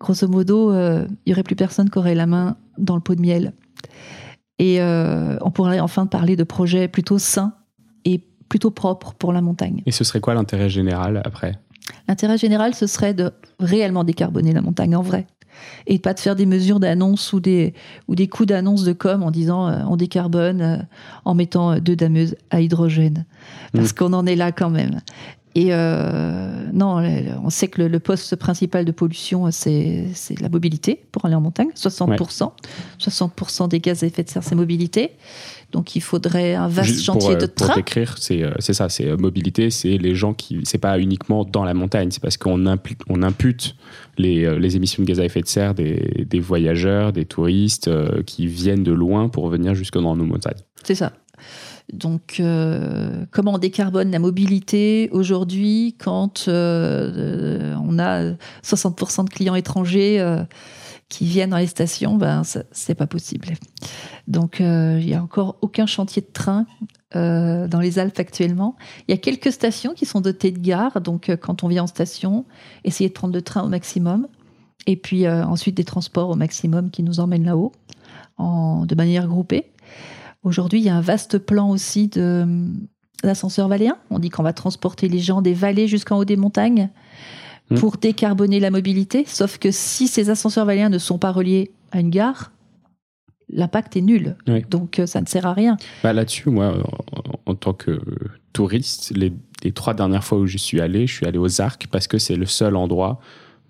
Grosso 0.01 0.27
modo, 0.29 0.73
euh, 0.73 1.07
il 1.25 1.31
n'y 1.31 1.33
aurait 1.35 1.43
plus 1.43 1.57
personne 1.57 1.91
qui 1.91 1.99
aurait 1.99 2.15
la 2.15 2.27
main 2.27 2.57
dans 2.79 2.95
le 2.95 3.01
pot 3.01 3.15
de 3.15 3.21
miel. 3.21 3.53
Et 4.59 4.81
euh, 4.81 5.39
on 5.41 5.51
pourrait 5.51 5.81
enfin 5.81 6.07
parler 6.07 6.37
de 6.37 6.45
projets 6.45 6.89
plutôt 6.89 7.19
sains 7.19 7.55
et 8.05 8.23
plutôt 8.51 8.71
propre 8.71 9.15
pour 9.15 9.33
la 9.33 9.41
montagne. 9.41 9.81
Et 9.87 9.93
ce 9.93 10.05
serait 10.05 10.21
quoi 10.21 10.35
l'intérêt 10.35 10.69
général 10.69 11.23
après? 11.25 11.55
L'intérêt 12.09 12.37
général, 12.37 12.75
ce 12.75 12.87
serait 12.87 13.15
de 13.15 13.33
réellement 13.59 14.05
décarboner 14.05 14.53
la 14.53 14.61
montagne 14.61 14.95
en 14.95 15.03
vrai. 15.03 15.27
Et 15.87 15.99
pas 15.99 16.15
de 16.15 16.21
faire 16.21 16.37
des 16.37 16.47
mesures 16.47 16.81
d'annonce 16.81 17.33
ou 17.33 17.41
des, 17.41 17.75
ou 18.09 18.15
des 18.15 18.29
coups 18.29 18.49
d'annonce 18.49 18.85
de 18.85 18.93
com 18.93 19.23
en 19.23 19.31
disant 19.31 19.69
euh, 19.69 19.83
on 19.89 19.97
décarbone 19.97 20.61
euh, 20.61 20.77
en 21.25 21.35
mettant 21.35 21.73
euh, 21.73 21.81
deux 21.81 21.97
dameuses 21.97 22.35
à 22.51 22.61
hydrogène. 22.61 23.25
Parce 23.73 23.93
mmh. 23.93 23.95
qu'on 23.95 24.13
en 24.13 24.27
est 24.27 24.37
là 24.37 24.53
quand 24.53 24.71
même. 24.71 25.01
Et 25.55 25.69
euh, 25.71 26.71
non, 26.73 27.03
on 27.43 27.51
sait 27.51 27.67
que 27.67 27.83
le, 27.83 27.99
poste 27.99 28.37
principal 28.37 28.85
de 28.85 28.93
pollution, 28.93 29.51
c'est 29.51 30.07
la 30.41 30.49
mobilité 30.49 31.03
pour 31.11 31.25
aller 31.25 31.35
en 31.35 31.41
montagne, 31.41 31.71
60%. 31.75 32.53
60% 33.01 33.69
des 33.69 33.81
gaz 33.81 34.05
à 34.05 34.07
effet 34.07 34.23
de 34.23 34.29
serre, 34.29 34.45
c'est 34.45 34.55
mobilité. 34.55 35.17
Donc 35.73 35.97
il 35.97 36.01
faudrait 36.01 36.55
un 36.55 36.69
vaste 36.69 37.03
chantier 37.03 37.37
de 37.37 37.47
train. 37.47 37.67
Pour 37.67 37.77
décrire, 37.77 38.17
c'est 38.19 38.73
ça, 38.73 38.89
c'est 38.89 39.17
mobilité, 39.17 39.71
c'est 39.71 39.99
les 39.99 40.15
gens 40.15 40.35
qui, 40.35 40.61
c'est 40.65 40.79
pas 40.79 40.99
uniquement 40.99 41.45
dans 41.45 41.65
la 41.65 41.75
montagne, 41.75 42.11
c'est 42.11 42.23
parce 42.23 42.37
qu'on 42.37 42.65
on 43.09 43.23
impute 43.23 43.77
les, 44.19 44.59
les, 44.59 44.77
émissions 44.77 45.03
de 45.03 45.09
gaz 45.09 45.21
à 45.21 45.25
effet 45.25 45.41
de 45.41 45.47
serre 45.47 45.75
des, 45.75 46.27
des 46.29 46.41
voyageurs, 46.41 47.13
des 47.13 47.25
touristes 47.25 47.91
qui 48.27 48.47
viennent 48.47 48.83
de 48.83 48.93
loin 48.93 49.29
pour 49.29 49.49
venir 49.49 49.75
jusque 49.75 49.99
dans 49.99 50.17
nos 50.17 50.25
montagnes. 50.25 50.59
C'est 50.83 50.95
ça. 50.95 51.13
Donc, 51.93 52.37
euh, 52.39 53.25
comment 53.31 53.55
on 53.55 53.59
décarbone 53.59 54.11
la 54.11 54.19
mobilité 54.19 55.09
aujourd'hui 55.13 55.97
quand 55.99 56.47
euh, 56.47 57.75
on 57.85 57.99
a 57.99 58.33
60% 58.63 59.25
de 59.25 59.31
clients 59.31 59.55
étrangers 59.55 60.21
euh, 60.21 60.43
qui 61.11 61.27
viennent 61.27 61.51
dans 61.51 61.59
les 61.59 61.67
stations 61.67 62.17
Ben, 62.17 62.43
c'est 62.71 62.95
pas 62.95 63.07
possible. 63.07 63.49
Donc, 64.29 64.61
il 64.61 65.05
n'y 65.05 65.15
a 65.15 65.23
encore 65.23 65.59
aucun 65.61 65.85
chantier 65.85 66.23
de 66.23 66.33
train 66.33 66.65
dans 67.13 67.81
les 67.81 67.99
Alpes 67.99 68.19
actuellement. 68.19 68.77
Il 69.07 69.11
y 69.11 69.15
a 69.15 69.19
quelques 69.19 69.53
stations 69.53 69.93
qui 69.93 70.07
sont 70.07 70.23
dotées 70.23 70.53
de 70.53 70.61
gares. 70.61 71.03
Donc, 71.03 71.31
quand 71.43 71.63
on 71.65 71.69
vient 71.69 71.83
en 71.83 71.89
station, 71.89 72.47
essayer 72.85 73.09
de 73.09 73.15
prendre 73.15 73.35
le 73.35 73.43
train 73.43 73.63
au 73.63 73.69
maximum. 73.69 74.29
Et 74.87 74.97
puis 74.97 75.29
ensuite 75.29 75.77
des 75.77 75.85
transports 75.85 76.31
au 76.31 76.37
maximum 76.37 76.91
qui 76.91 77.03
nous 77.03 77.21
emmènent 77.21 77.45
là-haut, 77.45 77.73
de 78.39 78.95
manière 78.95 79.27
groupée. 79.27 79.73
Aujourd'hui, 80.43 80.79
il 80.79 80.85
y 80.85 80.89
a 80.89 80.97
un 80.97 81.03
vaste 81.03 81.37
plan 81.39 81.69
aussi 81.69 82.09
de 82.09 82.47
d'ascenseurs 83.23 83.69
valéens. 83.69 83.99
On 84.09 84.19
dit 84.19 84.31
qu'on 84.31 84.43
va 84.43 84.55
transporter 84.55 85.07
les 85.07 85.19
gens 85.19 85.43
des 85.43 85.53
vallées 85.53 85.87
jusqu'en 85.87 86.17
haut 86.17 86.25
des 86.25 86.37
montagnes 86.37 86.89
mmh. 87.71 87.75
pour 87.77 87.97
décarboner 87.97 88.61
la 88.61 88.71
mobilité. 88.71 89.25
Sauf 89.27 89.59
que 89.59 89.71
si 89.71 90.09
ces 90.09 90.31
ascenseurs 90.31 90.65
valéens 90.65 90.89
ne 90.89 90.99
sont 90.99 91.19
pas 91.19 91.33
reliés 91.33 91.71
à 91.93 92.01
une 92.01 92.11
gare, 92.11 92.53
l'impact 93.49 93.97
est 93.97 94.03
nul. 94.03 94.37
Donc 94.69 94.99
euh, 94.99 95.07
ça 95.07 95.21
ne 95.21 95.27
sert 95.27 95.47
à 95.47 95.53
rien. 95.53 95.77
Bah, 96.03 96.13
Là-dessus, 96.13 96.51
moi, 96.51 96.75
en, 97.47 97.55
tant 97.55 97.73
que 97.73 98.01
touriste, 98.53 99.13
les, 99.17 99.33
les, 99.65 99.73
trois 99.73 99.95
dernières 99.95 100.25
fois 100.25 100.39
où 100.39 100.47
je 100.47 100.59
suis 100.59 100.81
allé, 100.81 101.07
je 101.07 101.15
suis 101.15 101.27
allé 101.27 101.39
aux 101.39 101.61
Arcs 101.61 101.87
parce 101.91 102.07
que 102.07 102.19
c'est 102.19 102.37
le 102.37 102.47
seul 102.47 102.77
endroit 102.77 103.21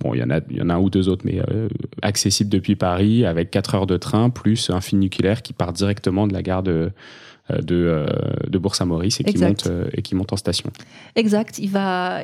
Bon, 0.00 0.14
il 0.14 0.20
y 0.20 0.22
en 0.22 0.30
a, 0.30 0.40
il 0.48 0.56
y 0.56 0.62
en 0.62 0.70
a 0.70 0.74
un 0.74 0.78
ou 0.78 0.88
deux 0.88 1.08
autres, 1.08 1.24
mais 1.26 1.40
euh, 1.50 1.68
accessible 2.00 2.48
depuis 2.48 2.74
Paris 2.74 3.26
avec 3.26 3.50
4 3.50 3.74
heures 3.74 3.86
de 3.86 3.98
train 3.98 4.30
plus 4.30 4.70
un 4.70 4.80
funiculaire 4.80 5.42
qui 5.42 5.52
part 5.52 5.72
directement 5.72 6.26
de 6.26 6.32
la 6.32 6.42
gare 6.42 6.62
de, 6.62 6.90
de, 7.62 7.74
euh, 7.74 8.06
de 8.48 8.58
Bourg-Saint-Maurice 8.58 9.20
et, 9.20 9.24
qui 9.24 9.38
monte, 9.38 9.68
et 9.92 10.02
qui 10.02 10.14
monte 10.14 10.32
en 10.32 10.36
station. 10.36 10.70
Exact. 11.16 11.58
Il 11.58 11.70
va, 11.70 12.20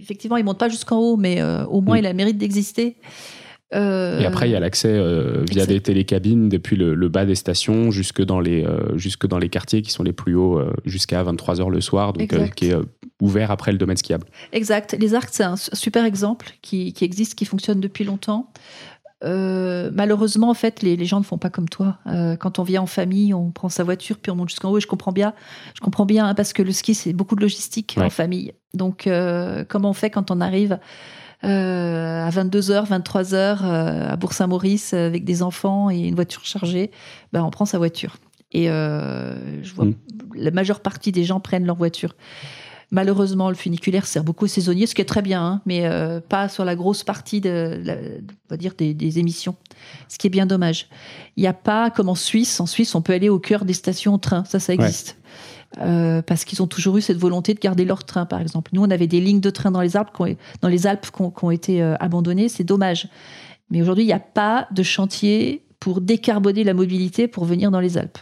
effectivement, 0.00 0.36
il 0.36 0.44
monte 0.44 0.58
pas 0.58 0.68
jusqu'en 0.68 0.98
haut, 0.98 1.16
mais 1.16 1.42
au 1.42 1.80
moins, 1.80 1.96
mm. 1.96 2.00
il 2.00 2.06
a 2.06 2.10
le 2.10 2.16
mérite 2.16 2.38
d'exister. 2.38 2.96
Euh, 3.74 4.20
et 4.20 4.26
après, 4.26 4.48
il 4.48 4.52
y 4.52 4.56
a 4.56 4.60
l'accès 4.60 4.90
euh, 4.90 5.44
via 5.50 5.66
des 5.66 5.80
télécabines 5.80 6.48
depuis 6.48 6.76
le, 6.76 7.08
bas 7.08 7.24
des 7.24 7.34
stations 7.34 7.90
jusque 7.90 8.22
dans 8.22 8.40
les, 8.40 8.64
euh, 8.64 8.96
jusque 8.96 9.26
dans 9.26 9.38
les 9.38 9.48
quartiers 9.48 9.82
qui 9.82 9.90
sont 9.90 10.02
les 10.02 10.12
plus 10.12 10.34
hauts 10.34 10.60
jusqu'à 10.84 11.22
23h 11.22 11.70
le 11.70 11.80
soir, 11.80 12.12
donc 12.12 12.54
qui 12.54 12.66
est 12.66 12.76
ouvert 13.20 13.50
après 13.50 13.72
le 13.72 13.78
domaine 13.78 13.96
skiable. 13.96 14.26
Exact. 14.52 14.96
Les 14.98 15.14
arcs, 15.14 15.30
c'est 15.32 15.44
un 15.44 15.56
super 15.56 16.04
exemple 16.04 16.52
qui, 16.60 16.92
qui, 16.92 17.04
existe, 17.04 17.34
qui 17.34 17.44
fonctionne 17.44 17.80
depuis 17.80 18.04
longtemps. 18.04 18.52
Malheureusement, 19.22 20.50
en 20.50 20.54
fait, 20.54 20.82
les, 20.82 20.96
les, 20.96 21.04
gens 21.04 21.18
ne 21.18 21.24
font 21.24 21.38
pas 21.38 21.50
comme 21.50 21.68
toi. 21.68 21.98
quand 22.40 22.58
on 22.58 22.62
vient 22.62 22.82
en 22.82 22.86
famille, 22.86 23.34
on 23.34 23.50
prend 23.50 23.68
sa 23.68 23.84
voiture 23.84 24.18
puis 24.18 24.30
on 24.30 24.36
monte 24.36 24.50
jusqu'en 24.50 24.70
haut. 24.70 24.78
Et 24.78 24.80
je 24.80 24.86
comprends 24.86 25.12
bien. 25.12 25.32
Je 25.74 25.80
comprends 25.80 26.06
bien 26.06 26.26
hein, 26.26 26.34
parce 26.34 26.52
que 26.52 26.62
le 26.62 26.72
ski, 26.72 26.94
c'est 26.94 27.12
beaucoup 27.12 27.36
de 27.36 27.40
logistique 27.40 27.96
en 28.00 28.10
famille. 28.10 28.52
Donc, 28.74 29.08
comment 29.68 29.90
on 29.90 29.94
fait 29.94 30.10
quand 30.10 30.30
on 30.30 30.40
arrive 30.40 30.78
euh, 31.44 32.24
à 32.24 32.30
22h, 32.30 32.88
23h 32.88 33.64
à 33.64 34.16
Bourg-Saint-Maurice 34.16 34.94
avec 34.94 35.24
des 35.24 35.42
enfants 35.42 35.90
et 35.90 35.98
une 35.98 36.14
voiture 36.14 36.44
chargée, 36.44 36.90
ben, 37.32 37.42
on 37.42 37.50
prend 37.50 37.64
sa 37.64 37.78
voiture. 37.78 38.16
Et 38.52 38.70
euh, 38.70 39.62
je 39.62 39.74
vois 39.74 39.86
mm. 39.86 39.94
la 40.36 40.50
majeure 40.52 40.80
partie 40.80 41.10
des 41.10 41.24
gens 41.24 41.40
prennent 41.40 41.66
leur 41.66 41.76
voiture. 41.76 42.14
Malheureusement, 42.94 43.48
le 43.48 43.56
funiculaire 43.56 44.06
sert 44.06 44.22
beaucoup 44.22 44.44
aux 44.44 44.48
saisonniers, 44.48 44.86
ce 44.86 44.94
qui 44.94 45.00
est 45.00 45.06
très 45.06 45.22
bien, 45.22 45.42
hein, 45.42 45.62
mais 45.64 45.86
euh, 45.86 46.20
pas 46.20 46.50
sur 46.50 46.62
la 46.66 46.76
grosse 46.76 47.04
partie 47.04 47.40
de, 47.40 47.82
on 47.88 48.50
va 48.50 48.58
dire 48.58 48.74
des, 48.76 49.18
émissions, 49.18 49.56
ce 50.08 50.18
qui 50.18 50.26
est 50.26 50.30
bien 50.30 50.44
dommage. 50.44 50.88
Il 51.38 51.40
n'y 51.40 51.46
a 51.46 51.54
pas 51.54 51.90
comme 51.90 52.10
en 52.10 52.14
Suisse. 52.14 52.60
En 52.60 52.66
Suisse, 52.66 52.94
on 52.94 53.00
peut 53.00 53.14
aller 53.14 53.30
au 53.30 53.38
cœur 53.38 53.64
des 53.64 53.72
stations 53.72 54.12
en 54.12 54.18
train, 54.18 54.44
ça, 54.44 54.60
ça 54.60 54.74
existe. 54.74 55.16
Euh, 55.80 56.20
parce 56.20 56.44
qu'ils 56.44 56.62
ont 56.62 56.66
toujours 56.66 56.98
eu 56.98 57.00
cette 57.00 57.16
volonté 57.16 57.54
de 57.54 57.60
garder 57.60 57.86
leur 57.86 58.04
train, 58.04 58.26
par 58.26 58.42
exemple. 58.42 58.70
Nous, 58.74 58.82
on 58.82 58.90
avait 58.90 59.06
des 59.06 59.22
lignes 59.22 59.40
de 59.40 59.48
train 59.48 59.70
dans 59.70 59.80
les 59.80 59.96
Alpes 59.96 60.10
qui 60.14 60.20
ont, 60.20 60.36
dans 60.60 60.68
les 60.68 60.86
Alpes 60.86 61.06
qui 61.10 61.22
ont, 61.22 61.50
été 61.50 61.82
euh, 61.82 61.94
abandonnées. 61.98 62.50
C'est 62.50 62.62
dommage. 62.62 63.08
Mais 63.70 63.80
aujourd'hui, 63.80 64.04
il 64.04 64.08
n'y 64.08 64.12
a 64.12 64.20
pas 64.20 64.68
de 64.70 64.82
chantier 64.82 65.64
pour 65.80 66.02
décarboner 66.02 66.62
la 66.62 66.74
mobilité 66.74 67.26
pour 67.26 67.46
venir 67.46 67.70
dans 67.70 67.80
les 67.80 67.96
Alpes. 67.96 68.18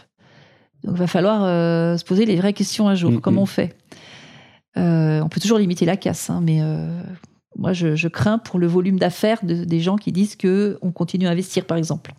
Donc, 0.85 0.95
il 0.95 0.99
va 0.99 1.07
falloir 1.07 1.43
euh, 1.43 1.97
se 1.97 2.05
poser 2.05 2.25
les 2.25 2.37
vraies 2.37 2.53
questions 2.53 2.87
un 2.87 2.95
jour. 2.95 3.11
Mm, 3.11 3.19
Comment 3.19 3.41
mm. 3.41 3.43
on 3.43 3.47
fait 3.47 3.75
On 4.75 5.29
peut 5.29 5.39
toujours 5.39 5.59
limiter 5.59 5.85
la 5.85 5.97
casse, 5.97 6.29
hein, 6.29 6.41
mais 6.43 6.61
moi, 7.57 7.73
je, 7.73 8.07
crains 8.07 8.37
pour 8.37 8.59
le 8.59 8.67
volume 8.67 8.97
d'affaires 8.97 9.39
des 9.43 9.79
gens 9.79 9.97
qui 9.97 10.11
disent 10.11 10.35
qu'on 10.35 10.91
continue 10.91 11.27
à 11.27 11.31
investir, 11.31 11.65
par 11.65 11.77
exemple. 11.77 12.13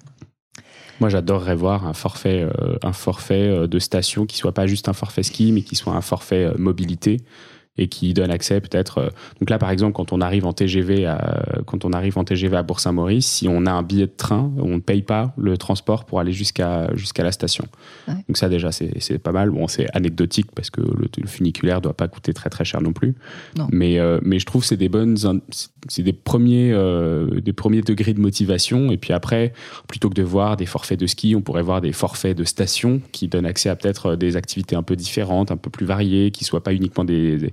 Moi, 1.01 1.09
j'adorerais 1.09 1.57
voir 1.57 1.85
un 1.85 1.95
forfait, 1.95 2.43
euh, 2.43 2.77
un 2.85 2.93
forfait 2.93 3.49
euh, 3.49 3.67
de 3.67 3.81
station 3.81 4.25
qui 4.25 4.37
soit 4.37 4.53
pas 4.53 4.69
juste 4.69 4.89
un 4.89 4.93
forfait 4.93 5.25
ski, 5.25 5.51
mais 5.51 5.63
qui 5.63 5.75
soit 5.75 5.95
un 5.95 6.01
forfait 6.01 6.45
euh, 6.45 6.55
mobilité 6.59 7.17
et 7.79 7.89
qui 7.89 8.13
donne 8.13 8.31
accès 8.31 8.61
peut-être. 8.61 8.99
Euh, 8.99 9.09
donc 9.41 9.49
là, 9.49 9.59
par 9.59 9.71
exemple, 9.71 9.95
quand 9.95 10.13
on 10.13 10.21
arrive 10.21 10.45
en 10.45 10.53
TGV 10.53 11.07
à, 11.07 11.43
quand 11.67 11.85
on 11.85 11.93
arrive 11.93 12.19
en 12.19 12.25
TGV 12.25 12.57
à 12.57 12.63
Bourg-Saint-Maurice, 12.63 13.27
si 13.27 13.49
on 13.49 13.65
a 13.65 13.73
un 13.73 13.83
billet 13.83 14.07
de 14.07 14.13
train, 14.15 14.53
on 14.59 14.77
ne 14.77 14.81
paye 14.81 15.03
pas 15.03 15.33
le 15.39 15.57
transport 15.57 16.05
pour 16.05 16.21
aller 16.21 16.33
jusqu'à 16.33 16.95
jusqu'à 16.95 17.25
la 17.25 17.33
station. 17.33 17.65
Donc 18.07 18.37
ça 18.37 18.49
déjà, 18.49 18.73
c'est 18.73 19.19
pas 19.19 19.33
mal. 19.33 19.51
Bon, 19.51 19.69
c'est 19.69 19.87
anecdotique 19.95 20.49
parce 20.55 20.71
que 20.71 20.81
le, 20.81 21.09
le 21.17 21.27
funiculaire 21.27 21.81
doit 21.81 21.97
pas 21.97 22.09
coûter 22.09 22.35
très 22.35 22.51
très 22.51 22.65
cher 22.65 22.83
non 22.83 22.93
plus. 22.93 23.15
Mais 23.71 23.99
euh, 23.99 24.19
mais 24.23 24.39
je 24.39 24.47
trouve 24.47 24.65
c'est 24.65 24.77
des 24.77 24.89
bonnes, 24.89 25.17
c'est 25.89 26.03
des 26.03 26.13
premiers 26.13 26.73
euh, 26.73 27.41
des 27.41 27.53
premiers 27.55 27.83
degrés 27.83 28.13
de 28.13 28.21
motivation. 28.21 28.91
Et 28.91 28.99
puis 28.99 29.15
après, 29.15 29.55
plutôt 29.89 30.11
que 30.11 30.15
de 30.15 30.23
voir 30.23 30.59
des 30.59 30.67
forfaits 30.67 31.01
de 31.01 31.07
ski, 31.07 31.35
on 31.37 31.41
pourrait 31.41 31.63
voir 31.63 31.81
des 31.81 31.93
forfaits 31.93 32.37
de 32.37 32.45
station 32.45 33.01
qui 33.13 33.29
donnent 33.29 33.47
accès 33.47 33.71
à 33.71 33.77
peut-être 33.77 34.15
des 34.17 34.37
activités 34.37 34.77
un 34.77 34.83
peu 34.83 34.97
différentes, 34.97 35.51
un 35.51 35.57
peu 35.57 35.71
plus 35.71 35.87
variées, 35.87 36.31
qui 36.31 36.45
soient 36.45 36.63
pas 36.63 36.75
uniquement 36.75 37.05
des 37.05 37.23
des, 37.39 37.53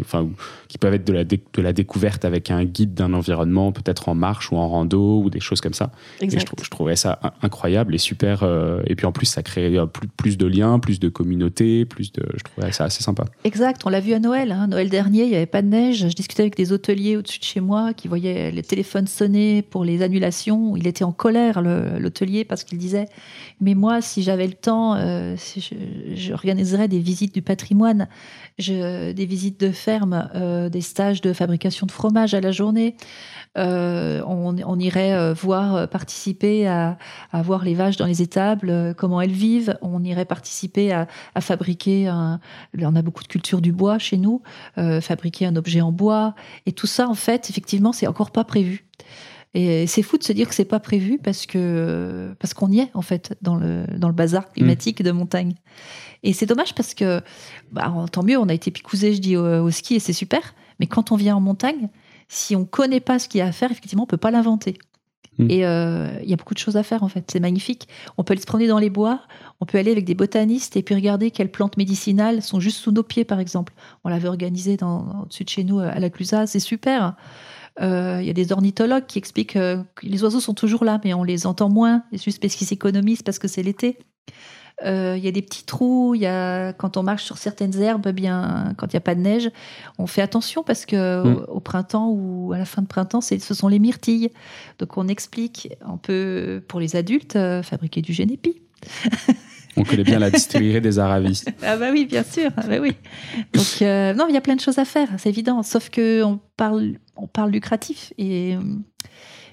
enfin, 0.00 0.28
qui 0.68 0.78
peuvent 0.78 0.94
être 0.94 1.06
de 1.06 1.12
la, 1.12 1.24
de 1.24 1.38
la 1.62 1.72
découverte 1.72 2.24
avec 2.24 2.50
un 2.50 2.64
guide 2.64 2.94
d'un 2.94 3.12
environnement, 3.12 3.72
peut-être 3.72 4.08
en 4.08 4.14
marche 4.14 4.52
ou 4.52 4.56
en 4.56 4.68
rando 4.68 5.20
ou 5.22 5.30
des 5.30 5.40
choses 5.40 5.60
comme 5.60 5.74
ça. 5.74 5.92
Et 6.20 6.30
je, 6.30 6.38
je, 6.38 6.70
trouvais 6.70 6.96
ça 6.96 7.20
incroyable 7.42 7.94
et 7.94 7.98
super. 7.98 8.42
Euh, 8.42 8.82
et 8.86 8.94
puis 8.94 9.06
en 9.06 9.12
plus, 9.12 9.26
ça 9.26 9.42
crée 9.42 9.76
plus, 9.92 10.08
plus 10.08 10.38
de 10.38 10.46
liens, 10.46 10.78
plus 10.78 11.00
de 11.00 11.08
communauté, 11.08 11.84
plus 11.84 12.12
de. 12.12 12.22
Je 12.36 12.42
trouvais 12.44 12.72
ça 12.72 12.84
assez 12.84 13.02
sympa. 13.02 13.24
Exact. 13.44 13.82
On 13.84 13.88
l'a 13.88 14.00
vu 14.00 14.12
à 14.12 14.20
Noël. 14.20 14.52
Hein. 14.52 14.66
Noël 14.68 14.88
dernier, 14.88 15.24
il 15.24 15.30
n'y 15.30 15.36
avait 15.36 15.46
pas 15.46 15.62
de 15.62 15.68
neige. 15.68 16.08
Je 16.08 16.14
discutais 16.14 16.42
avec 16.42 16.56
des 16.56 16.72
hôteliers 16.72 17.16
au-dessus 17.16 17.38
de 17.38 17.44
chez 17.44 17.60
moi 17.60 17.94
qui 17.94 18.08
voyaient 18.08 18.50
les 18.50 18.62
téléphones 18.62 19.06
sonner 19.06 19.62
pour 19.62 19.84
les 19.84 20.02
annulations. 20.02 20.76
Il 20.76 20.86
était 20.86 21.04
en 21.04 21.12
colère, 21.12 21.62
l'hôtelier, 21.62 22.44
parce 22.44 22.64
qu'il 22.64 22.78
disait 22.78 23.06
Mais 23.60 23.74
moi, 23.74 24.00
si 24.00 24.22
j'avais 24.22 24.46
le 24.46 24.54
temps, 24.54 24.94
euh, 24.94 25.36
j'organiserais 26.14 26.88
des 26.88 27.00
visites 27.00 27.34
du 27.34 27.42
patrimoine, 27.42 28.08
je, 28.58 29.12
des 29.12 29.26
visites 29.26 29.55
de 29.58 29.70
ferme, 29.70 30.28
euh, 30.34 30.68
des 30.68 30.80
stages 30.80 31.20
de 31.20 31.32
fabrication 31.32 31.86
de 31.86 31.92
fromage 31.92 32.34
à 32.34 32.40
la 32.40 32.52
journée. 32.52 32.96
Euh, 33.56 34.22
on, 34.26 34.78
irait 34.78 35.14
euh, 35.14 35.32
voir, 35.32 35.88
participer 35.88 36.66
à, 36.66 36.98
voir 37.32 37.64
les 37.64 37.74
vaches 37.74 37.96
dans 37.96 38.06
les 38.06 38.22
étables, 38.22 38.94
comment 38.96 39.20
elles 39.20 39.30
vivent. 39.30 39.78
On 39.80 40.04
irait 40.04 40.24
participer 40.24 40.92
à, 40.92 41.06
fabriquer 41.40 42.08
un. 42.08 42.40
On 42.80 42.96
a 42.96 43.02
beaucoup 43.02 43.22
de 43.22 43.28
culture 43.28 43.60
du 43.60 43.72
bois 43.72 43.98
chez 43.98 44.18
nous, 44.18 44.42
fabriquer 45.00 45.46
un 45.46 45.56
objet 45.56 45.80
en 45.80 45.92
bois. 45.92 46.34
Et 46.66 46.72
tout 46.72 46.86
ça, 46.86 47.08
en 47.08 47.14
fait, 47.14 47.48
effectivement, 47.50 47.92
c'est 47.92 48.06
encore 48.06 48.30
pas 48.30 48.44
prévu. 48.44 48.84
Et 49.54 49.86
c'est 49.86 50.02
fou 50.02 50.18
de 50.18 50.22
se 50.22 50.32
dire 50.32 50.48
que 50.48 50.54
c'est 50.54 50.66
pas 50.66 50.80
prévu 50.80 51.18
parce 51.18 51.46
que 51.46 52.34
parce 52.38 52.52
qu'on 52.52 52.70
y 52.70 52.80
est 52.80 52.90
en 52.92 53.02
fait 53.02 53.36
dans 53.40 53.56
le 53.56 53.86
dans 53.96 54.08
le 54.08 54.14
bazar 54.14 54.52
climatique 54.52 55.02
de 55.02 55.10
montagne. 55.12 55.54
Et 56.22 56.32
c'est 56.32 56.46
dommage 56.46 56.74
parce 56.74 56.92
que 56.92 57.22
bah, 57.72 57.92
tant 58.12 58.22
mieux, 58.22 58.38
on 58.38 58.48
a 58.48 58.54
été 58.54 58.70
picousé, 58.70 59.14
je 59.14 59.20
dis 59.20 59.36
au, 59.36 59.70
ski 59.70 59.94
et 59.94 60.00
c'est 60.00 60.12
super. 60.12 60.54
Mais 60.80 60.86
quand 60.86 61.12
on 61.12 61.16
vient 61.16 61.36
en 61.36 61.40
montagne, 61.40 61.88
si 62.28 62.56
on 62.56 62.64
connaît 62.64 63.00
pas 63.00 63.18
ce 63.18 63.28
qu'il 63.28 63.38
y 63.38 63.42
a 63.42 63.46
à 63.46 63.52
faire, 63.52 63.70
effectivement, 63.70 64.02
on 64.04 64.06
peut 64.06 64.16
pas 64.16 64.30
l'inventer. 64.30 64.76
Hmm. 65.38 65.50
Et 65.50 65.64
euh, 65.64 66.08
il 66.22 66.28
y 66.28 66.32
a 66.32 66.36
beaucoup 66.36 66.54
de 66.54 66.58
choses 66.58 66.76
à 66.76 66.82
faire 66.82 67.02
en 67.02 67.08
fait. 67.08 67.30
C'est 67.30 67.40
magnifique. 67.40 67.88
On 68.16 68.24
peut 68.24 68.32
aller 68.32 68.40
se 68.40 68.46
promener 68.46 68.68
dans 68.68 68.78
les 68.78 68.90
bois. 68.90 69.20
On 69.60 69.66
peut 69.66 69.78
aller 69.78 69.92
avec 69.92 70.04
des 70.04 70.14
botanistes 70.14 70.76
et 70.76 70.82
puis 70.82 70.94
regarder 70.94 71.30
quelles 71.30 71.50
plantes 71.50 71.76
médicinales 71.76 72.42
sont 72.42 72.60
juste 72.60 72.78
sous 72.78 72.90
nos 72.90 73.02
pieds, 73.02 73.24
par 73.24 73.40
exemple. 73.40 73.72
On 74.04 74.08
l'avait 74.08 74.28
organisé 74.28 74.76
dans, 74.76 75.22
au-dessus 75.22 75.44
de 75.44 75.48
chez 75.48 75.64
nous 75.64 75.78
à 75.78 75.98
la 75.98 76.10
Clusa. 76.10 76.46
C'est 76.46 76.60
super. 76.60 77.14
Euh, 77.80 78.18
il 78.20 78.26
y 78.26 78.30
a 78.30 78.32
des 78.32 78.52
ornithologues 78.52 79.06
qui 79.06 79.18
expliquent 79.18 79.54
que 79.54 79.82
les 80.02 80.22
oiseaux 80.24 80.40
sont 80.40 80.54
toujours 80.54 80.84
là, 80.84 81.00
mais 81.04 81.14
on 81.14 81.24
les 81.24 81.46
entend 81.46 81.68
moins, 81.68 82.04
juste 82.12 82.40
parce 82.40 82.54
qu'ils 82.54 82.66
s'économisent 82.66 83.22
parce 83.22 83.38
que 83.38 83.48
c'est 83.48 83.62
l'été. 83.62 83.98
Euh, 84.84 85.14
il 85.16 85.24
y 85.24 85.28
a 85.28 85.30
des 85.30 85.42
petits 85.42 85.64
trous. 85.64 86.14
Il 86.14 86.20
y 86.20 86.26
a 86.26 86.72
quand 86.74 86.96
on 86.96 87.02
marche 87.02 87.24
sur 87.24 87.38
certaines 87.38 87.80
herbes, 87.80 88.06
eh 88.08 88.12
bien 88.12 88.74
quand 88.76 88.86
il 88.92 88.96
n'y 88.96 88.98
a 88.98 89.02
pas 89.02 89.14
de 89.14 89.20
neige, 89.20 89.50
on 89.98 90.06
fait 90.06 90.22
attention 90.22 90.62
parce 90.62 90.84
que 90.84 91.24
mm. 91.24 91.46
au, 91.48 91.60
printemps 91.60 92.10
ou 92.10 92.52
à 92.52 92.58
la 92.58 92.64
fin 92.64 92.82
de 92.82 92.86
printemps, 92.86 93.20
ce 93.20 93.38
sont 93.38 93.68
les 93.68 93.78
myrtilles. 93.78 94.30
Donc 94.78 94.96
on 94.98 95.08
explique. 95.08 95.70
On 95.86 95.96
peut 95.96 96.62
pour 96.68 96.80
les 96.80 96.96
adultes 96.96 97.36
euh, 97.36 97.62
fabriquer 97.62 98.02
du 98.02 98.12
génépi. 98.12 98.60
On 99.76 99.84
connaît 99.84 100.04
bien 100.04 100.18
la 100.18 100.30
distillerie 100.30 100.80
des 100.80 100.98
Aravis. 100.98 101.44
Ah 101.62 101.76
bah 101.76 101.90
oui, 101.92 102.06
bien 102.06 102.22
sûr. 102.22 102.50
Ah 102.56 102.66
bah 102.66 102.78
oui. 102.80 102.92
Donc 103.52 103.82
euh, 103.82 104.14
non, 104.14 104.26
il 104.28 104.34
y 104.34 104.38
a 104.38 104.40
plein 104.40 104.56
de 104.56 104.60
choses 104.60 104.78
à 104.78 104.84
faire, 104.84 105.08
c'est 105.18 105.28
évident. 105.28 105.62
Sauf 105.62 105.90
que 105.90 106.22
on 106.22 106.40
parle, 106.56 106.94
on 107.16 107.26
parle 107.26 107.50
lucratif 107.50 108.12
et, 108.18 108.52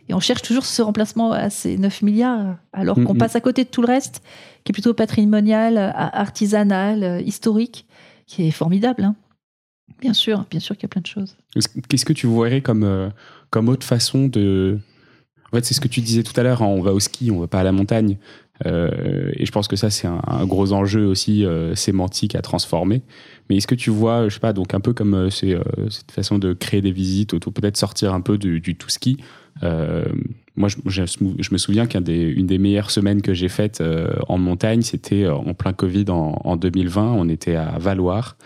et 0.10 0.14
on 0.14 0.20
cherche 0.20 0.42
toujours 0.42 0.66
ce 0.66 0.82
remplacement 0.82 1.32
à 1.32 1.50
ces 1.50 1.78
9 1.78 2.02
milliards, 2.02 2.58
alors 2.72 2.96
qu'on 2.96 3.16
passe 3.16 3.36
à 3.36 3.42
côté 3.42 3.64
de 3.64 3.70
tout 3.70 3.82
le 3.82 3.88
reste, 3.88 4.22
qui 4.64 4.72
est 4.72 4.74
plutôt 4.74 4.94
patrimonial, 4.94 5.78
artisanal, 5.96 7.22
historique, 7.26 7.86
qui 8.26 8.48
est 8.48 8.52
formidable. 8.52 9.04
Hein. 9.04 9.16
Bien 10.02 10.14
sûr, 10.14 10.46
bien 10.50 10.60
sûr 10.60 10.76
qu'il 10.76 10.84
y 10.84 10.86
a 10.86 10.90
plein 10.90 11.02
de 11.02 11.08
choses. 11.08 11.38
Qu'est-ce 11.88 12.06
que 12.06 12.14
tu 12.14 12.28
voudrais 12.28 12.62
comme, 12.62 12.84
euh, 12.84 13.10
comme 13.50 13.70
autre 13.70 13.86
façon 13.86 14.28
de, 14.28 14.80
en 15.54 15.56
fait, 15.56 15.66
c'est 15.66 15.74
ce 15.74 15.82
que 15.82 15.88
tu 15.88 16.02
disais 16.02 16.24
tout 16.24 16.34
à 16.40 16.44
l'heure, 16.44 16.62
hein, 16.62 16.68
on 16.68 16.82
va 16.82 16.94
au 16.94 17.00
ski, 17.00 17.32
on 17.32 17.40
va 17.40 17.48
pas 17.48 17.60
à 17.60 17.64
la 17.64 17.72
montagne. 17.72 18.18
Euh, 18.66 19.32
et 19.36 19.46
je 19.46 19.52
pense 19.52 19.68
que 19.68 19.76
ça, 19.76 19.90
c'est 19.90 20.08
un, 20.08 20.46
gros 20.46 20.74
enjeu 20.74 21.06
aussi 21.06 21.46
euh, 21.46 21.76
sémantique 21.76 22.36
à 22.36 22.42
transformer. 22.42 23.02
Mais 23.50 23.58
est-ce 23.58 23.68
que 23.68 23.76
tu 23.76 23.90
vois, 23.90 24.30
je 24.30 24.36
sais 24.36 24.40
pas, 24.40 24.54
donc 24.54 24.74
un 24.74 24.80
peu 24.80 24.94
comme 24.94 25.14
euh, 25.14 25.30
c'est, 25.30 25.58
cette 25.90 26.12
façon 26.12 26.38
de 26.40 26.54
créer 26.54 26.82
des 26.82 26.92
visites, 26.92 27.34
ou 27.34 27.40
peut-être 27.40 27.78
sortir 27.78 28.14
un 28.14 28.22
peu 28.22 28.38
du, 28.38 28.76
tout 28.76 28.90
ski. 28.90 29.18
moi, 29.62 30.70
je, 30.86 31.52
me 31.52 31.58
souviens 31.58 31.88
qu'une 31.88 32.02
des, 32.02 32.34
des 32.34 32.58
meilleures 32.58 32.92
semaines 32.92 33.22
que 33.22 33.34
j'ai 33.34 33.50
faites 33.50 33.84
en 34.28 34.38
montagne, 34.38 34.82
c'était 34.82 35.28
en 35.28 35.54
plein 35.54 35.74
Covid 35.74 36.06
en, 36.10 36.40
en, 36.44 36.56
2020. 36.56 37.14
On 37.14 37.28
était 37.30 37.56
à 37.56 37.78
Valoir. 37.80 38.38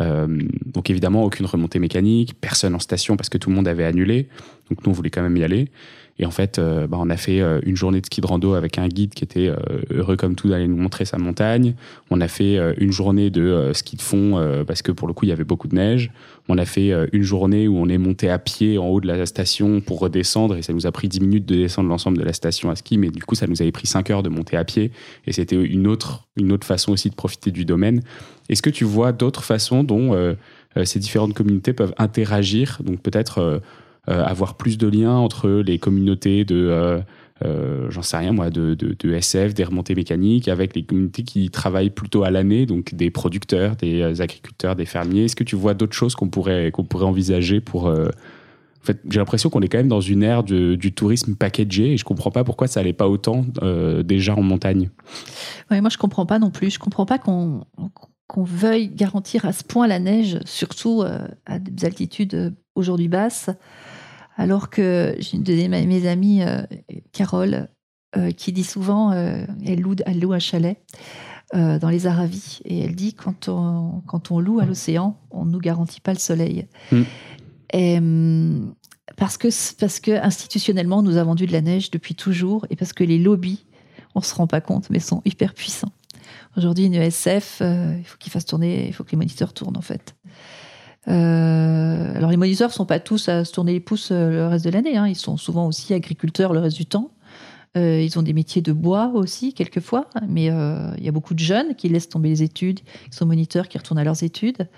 donc 0.00 0.90
évidemment, 0.90 1.24
aucune 1.24 1.46
remontée 1.46 1.78
mécanique, 1.78 2.34
personne 2.40 2.74
en 2.74 2.78
station 2.78 3.16
parce 3.16 3.28
que 3.28 3.38
tout 3.38 3.50
le 3.50 3.56
monde 3.56 3.68
avait 3.68 3.84
annulé. 3.84 4.28
Donc 4.70 4.84
nous, 4.84 4.90
on 4.90 4.94
voulait 4.94 5.10
quand 5.10 5.22
même 5.22 5.36
y 5.36 5.44
aller. 5.44 5.70
Et 6.18 6.26
en 6.26 6.30
fait, 6.30 6.58
euh, 6.58 6.86
bah, 6.86 6.96
on 7.00 7.10
a 7.10 7.16
fait 7.16 7.40
euh, 7.40 7.60
une 7.64 7.76
journée 7.76 8.00
de 8.00 8.06
ski 8.06 8.20
de 8.20 8.26
rando 8.26 8.54
avec 8.54 8.78
un 8.78 8.88
guide 8.88 9.14
qui 9.14 9.22
était 9.22 9.48
euh, 9.48 9.56
heureux 9.90 10.16
comme 10.16 10.34
tout 10.34 10.48
d'aller 10.48 10.66
nous 10.66 10.76
montrer 10.76 11.04
sa 11.04 11.16
montagne. 11.16 11.74
On 12.10 12.20
a 12.20 12.28
fait 12.28 12.58
une 12.78 12.90
journée 12.90 13.30
de 13.30 13.70
ski 13.74 13.96
de 13.96 14.02
fond 14.02 14.64
parce 14.66 14.82
que 14.82 14.92
pour 14.92 15.06
le 15.06 15.14
coup, 15.14 15.26
il 15.26 15.28
y 15.28 15.32
avait 15.32 15.44
beaucoup 15.44 15.68
de 15.68 15.74
neige. 15.74 16.10
On 16.48 16.58
a 16.58 16.64
fait 16.64 16.92
une 17.12 17.22
journée 17.22 17.68
où 17.68 17.76
on 17.76 17.88
est 17.88 17.98
monté 17.98 18.30
à 18.30 18.38
pied 18.38 18.78
en 18.78 18.86
haut 18.86 19.00
de 19.00 19.06
la 19.06 19.26
station 19.26 19.80
pour 19.80 20.00
redescendre 20.00 20.56
et 20.56 20.62
ça 20.62 20.72
nous 20.72 20.86
a 20.86 20.92
pris 20.92 21.08
10 21.08 21.20
minutes 21.20 21.46
de 21.46 21.54
descendre 21.54 21.88
l'ensemble 21.88 22.18
de 22.18 22.24
la 22.24 22.32
station 22.32 22.70
à 22.70 22.76
ski, 22.76 22.98
mais 22.98 23.10
du 23.10 23.22
coup, 23.22 23.34
ça 23.34 23.46
nous 23.46 23.60
avait 23.60 23.72
pris 23.72 23.86
5 23.86 24.10
heures 24.10 24.22
de 24.22 24.30
monter 24.30 24.56
à 24.56 24.64
pied 24.64 24.90
et 25.26 25.32
c'était 25.32 25.56
une 25.56 25.86
autre, 25.86 26.26
une 26.36 26.52
autre 26.52 26.66
façon 26.66 26.92
aussi 26.92 27.10
de 27.10 27.14
profiter 27.14 27.50
du 27.50 27.64
domaine. 27.64 28.02
Est-ce 28.48 28.62
que 28.62 28.70
tu 28.70 28.84
vois 28.84 29.12
d'autres 29.12 29.44
façons 29.44 29.84
dont 29.84 30.36
ces 30.84 30.98
différentes 30.98 31.34
communautés 31.34 31.74
peuvent 31.74 31.94
interagir? 31.98 32.78
Donc 32.82 33.02
peut-être 33.02 33.60
avoir 34.08 34.54
plus 34.54 34.78
de 34.78 34.88
liens 34.88 35.16
entre 35.16 35.48
les 35.48 35.78
communautés 35.78 36.44
de 36.44 36.56
euh, 36.56 37.00
euh, 37.44 37.88
j'en 37.90 38.02
sais 38.02 38.16
rien 38.16 38.32
moi, 38.32 38.50
de, 38.50 38.74
de, 38.74 39.12
SF, 39.12 39.54
des 39.54 39.64
remontées 39.64 39.94
mécaniques, 39.94 40.48
avec 40.48 40.74
les 40.74 40.82
communautés 40.82 41.22
qui 41.22 41.50
travaillent 41.50 41.90
plutôt 41.90 42.24
à 42.24 42.30
l'année, 42.30 42.66
donc 42.66 42.94
des 42.94 43.10
producteurs, 43.10 43.76
des 43.76 44.20
agriculteurs, 44.20 44.74
des 44.74 44.86
fermiers. 44.86 45.24
Est-ce 45.24 45.36
que 45.36 45.44
tu 45.44 45.54
vois 45.54 45.74
d'autres 45.74 45.94
choses 45.94 46.14
qu'on 46.14 46.28
pourrait, 46.28 46.70
qu'on 46.72 46.84
pourrait 46.84 47.06
envisager 47.06 47.60
pour... 47.60 47.86
En 47.86 48.84
fait, 48.88 49.00
j'ai 49.10 49.18
l'impression 49.18 49.50
qu'on 49.50 49.60
est 49.60 49.68
quand 49.68 49.78
même 49.78 49.88
dans 49.88 50.00
une 50.00 50.22
ère 50.22 50.42
du 50.42 50.92
tourisme 50.92 51.36
packagé 51.36 51.92
et 51.92 51.96
je 51.96 52.04
comprends 52.04 52.30
pas 52.30 52.42
pourquoi 52.42 52.66
ça 52.66 52.80
allait 52.80 52.92
pas 52.92 53.08
autant 53.08 53.44
déjà 54.02 54.34
en 54.34 54.42
montagne. 54.42 54.90
Ouais, 55.70 55.80
moi 55.80 55.90
je 55.90 55.98
comprends 55.98 56.26
pas 56.26 56.38
non 56.38 56.50
plus. 56.50 56.70
Je 56.70 56.78
comprends 56.78 57.06
pas 57.06 57.18
qu'on 57.18 57.64
qu'on 58.26 58.44
veuille 58.44 58.88
garantir 58.88 59.46
à 59.46 59.52
ce 59.52 59.64
point 59.64 59.86
la 59.86 59.98
neige, 59.98 60.38
surtout 60.44 61.04
à 61.46 61.58
des 61.58 61.84
altitudes 61.84 62.54
aujourd'hui 62.74 63.08
basses. 63.08 63.50
Alors 64.38 64.70
que 64.70 65.16
j'ai 65.18 65.36
une 65.36 65.42
de 65.42 65.52
mes 65.52 66.06
amies, 66.06 66.42
euh, 66.42 66.62
Carole, 67.12 67.68
euh, 68.16 68.30
qui 68.30 68.52
dit 68.52 68.64
souvent, 68.64 69.10
euh, 69.10 69.44
elle, 69.66 69.80
loue, 69.80 69.96
elle 70.06 70.20
loue 70.20 70.32
un 70.32 70.38
chalet 70.38 70.80
dans 71.54 71.88
les 71.88 72.06
Aravis, 72.06 72.60
et 72.66 72.80
elle 72.80 72.94
dit 72.94 73.14
quand 73.14 73.48
on, 73.48 74.02
quand 74.06 74.30
on 74.30 74.38
loue 74.38 74.60
à 74.60 74.66
l'océan, 74.66 75.18
on 75.30 75.46
ne 75.46 75.50
nous 75.50 75.58
garantit 75.58 76.02
pas 76.02 76.12
le 76.12 76.18
soleil. 76.18 76.66
Hmm. 76.92 77.04
Et, 77.72 77.96
hum, 77.96 78.74
parce, 79.16 79.38
que, 79.38 79.48
parce 79.80 79.98
que 79.98 80.10
institutionnellement, 80.10 81.02
nous 81.02 81.16
avons 81.16 81.30
vendu 81.30 81.46
de 81.46 81.52
la 81.52 81.62
neige 81.62 81.90
depuis 81.90 82.14
toujours, 82.14 82.66
et 82.68 82.76
parce 82.76 82.92
que 82.92 83.02
les 83.02 83.16
lobbies, 83.16 83.64
on 84.14 84.20
ne 84.20 84.24
se 84.26 84.34
rend 84.34 84.46
pas 84.46 84.60
compte, 84.60 84.90
mais 84.90 84.98
sont 84.98 85.22
hyper 85.24 85.54
puissants. 85.54 85.92
Aujourd'hui, 86.58 86.84
une 86.84 86.94
ESF, 86.96 87.62
il 87.62 88.04
faut 88.04 88.18
qu'il 88.18 88.30
fasse 88.30 88.44
tourner, 88.44 88.86
il 88.86 88.92
faut 88.92 89.04
que 89.04 89.12
les 89.12 89.16
moniteurs 89.16 89.54
tournent 89.54 89.78
en 89.78 89.82
fait. 89.82 90.16
Euh, 91.08 92.16
alors 92.16 92.30
les 92.30 92.36
moniteurs 92.36 92.72
sont 92.72 92.86
pas 92.86 93.00
tous 93.00 93.28
à 93.28 93.44
se 93.44 93.52
tourner 93.52 93.72
les 93.72 93.80
pouces 93.80 94.10
euh, 94.12 94.30
le 94.30 94.46
reste 94.46 94.64
de 94.64 94.70
l'année. 94.70 94.96
Hein. 94.96 95.08
Ils 95.08 95.16
sont 95.16 95.36
souvent 95.36 95.66
aussi 95.66 95.94
agriculteurs 95.94 96.52
le 96.52 96.60
reste 96.60 96.76
du 96.76 96.86
temps. 96.86 97.12
Euh, 97.76 98.00
ils 98.00 98.18
ont 98.18 98.22
des 98.22 98.32
métiers 98.32 98.62
de 98.62 98.72
bois 98.72 99.12
aussi, 99.14 99.52
quelquefois, 99.52 100.08
mais 100.26 100.46
il 100.46 101.04
y 101.04 101.08
a 101.08 101.12
beaucoup 101.12 101.34
de 101.34 101.38
jeunes 101.38 101.74
qui 101.76 101.88
laissent 101.88 102.08
tomber 102.08 102.30
les 102.30 102.42
études, 102.42 102.80
qui 102.80 103.16
sont 103.16 103.26
moniteurs, 103.26 103.68
qui 103.68 103.76
retournent 103.76 103.98
à 103.98 104.04
leurs 104.04 104.22
études. 104.22 104.68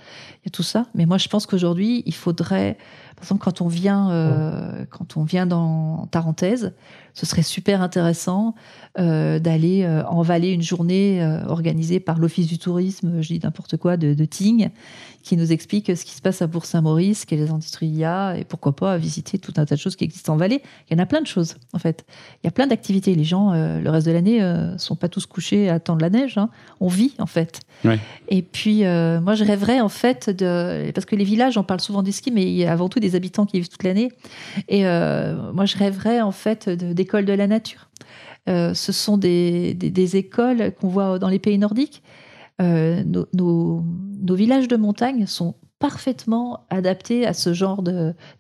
Il 0.43 0.47
y 0.47 0.49
a 0.49 0.51
tout 0.51 0.64
ça. 0.64 0.87
Mais 0.95 1.07
moi, 1.07 1.16
je 1.16 1.28
pense 1.28 1.47
qu'aujourd'hui, 1.47 2.03
il 2.05 2.14
faudrait, 2.14 2.76
par 3.20 3.26
exemple, 3.26 3.44
quand 3.44 3.60
on 3.60 3.68
vient, 3.68 4.86
quand 4.90 5.16
on 5.16 5.24
vient 5.24 5.46
dans 5.46 6.06
Tarentaise, 6.10 6.72
ce 7.12 7.26
serait 7.26 7.42
super 7.42 7.82
intéressant 7.82 8.54
d'aller 8.96 9.86
envaler 10.08 10.48
une 10.48 10.62
journée 10.62 11.22
organisée 11.46 12.00
par 12.00 12.18
l'Office 12.18 12.46
du 12.46 12.58
tourisme, 12.58 13.20
je 13.20 13.28
dis 13.28 13.40
n'importe 13.42 13.76
quoi, 13.76 13.96
de, 13.96 14.14
de 14.14 14.24
Tignes, 14.24 14.70
qui 15.22 15.36
nous 15.36 15.52
explique 15.52 15.94
ce 15.94 16.04
qui 16.04 16.12
se 16.12 16.22
passe 16.22 16.40
à 16.40 16.46
Bourg-Saint-Maurice, 16.46 17.24
quelles 17.24 17.50
industries 17.50 17.88
il 17.88 17.96
y 17.96 18.04
a, 18.04 18.36
et 18.36 18.44
pourquoi 18.44 18.74
pas 18.74 18.96
visiter 18.96 19.38
tout 19.38 19.52
un 19.56 19.66
tas 19.66 19.74
de 19.74 19.80
choses 19.80 19.96
qui 19.96 20.04
existent 20.04 20.32
en 20.32 20.36
vallée. 20.36 20.62
Il 20.88 20.96
y 20.96 21.00
en 21.00 21.02
a 21.02 21.06
plein 21.06 21.20
de 21.20 21.26
choses, 21.26 21.56
en 21.72 21.78
fait. 21.78 22.04
Il 22.42 22.46
y 22.46 22.48
a 22.48 22.50
plein 22.50 22.66
d'activités. 22.66 23.14
Les 23.14 23.24
gens, 23.24 23.52
euh, 23.52 23.80
le 23.80 23.90
reste 23.90 24.06
de 24.06 24.12
l'année, 24.12 24.40
ne 24.40 24.44
euh, 24.44 24.78
sont 24.78 24.96
pas 24.96 25.08
tous 25.08 25.26
couchés 25.26 25.68
à 25.68 25.74
attendre 25.74 26.00
la 26.00 26.10
neige. 26.10 26.38
Hein. 26.38 26.48
On 26.80 26.88
vit, 26.88 27.14
en 27.18 27.26
fait. 27.26 27.60
Et 28.28 28.42
puis, 28.42 28.84
euh, 28.84 29.20
moi, 29.20 29.34
je 29.34 29.44
rêverais, 29.44 29.80
en 29.80 29.88
fait, 29.88 30.30
de... 30.30 30.90
Parce 30.92 31.04
que 31.04 31.16
les 31.16 31.24
villages, 31.24 31.58
on 31.58 31.64
parle 31.64 31.80
souvent 31.80 32.02
du 32.02 32.12
ski, 32.12 32.30
mais 32.30 32.44
il 32.44 32.56
y 32.56 32.64
a 32.64 32.72
avant 32.72 32.88
tout 32.88 33.00
des 33.00 33.09
habitants 33.14 33.46
qui 33.46 33.58
vivent 33.58 33.68
toute 33.68 33.82
l'année. 33.82 34.11
Et 34.68 34.82
moi, 34.82 35.64
je 35.64 35.76
rêverais, 35.76 36.20
en 36.20 36.32
fait, 36.32 36.68
d'écoles 36.68 37.24
de, 37.24 37.32
la 37.32 37.46
nature. 37.46 37.90
ce 38.46 38.92
sont 38.92 39.16
des, 39.16 40.16
écoles 40.16 40.72
qu'on 40.80 40.88
voit 40.88 41.18
dans 41.18 41.28
les 41.28 41.38
pays 41.38 41.58
nordiques 41.58 42.02
euh, 42.61 43.02
nos, 43.32 43.84
villages 44.34 44.68
de 44.68 44.76
montagne 44.76 45.26
sont 45.26 45.54
parfaitement 45.78 46.66
adaptés 46.68 47.26
à 47.26 47.32
ce 47.32 47.54
genre 47.54 47.82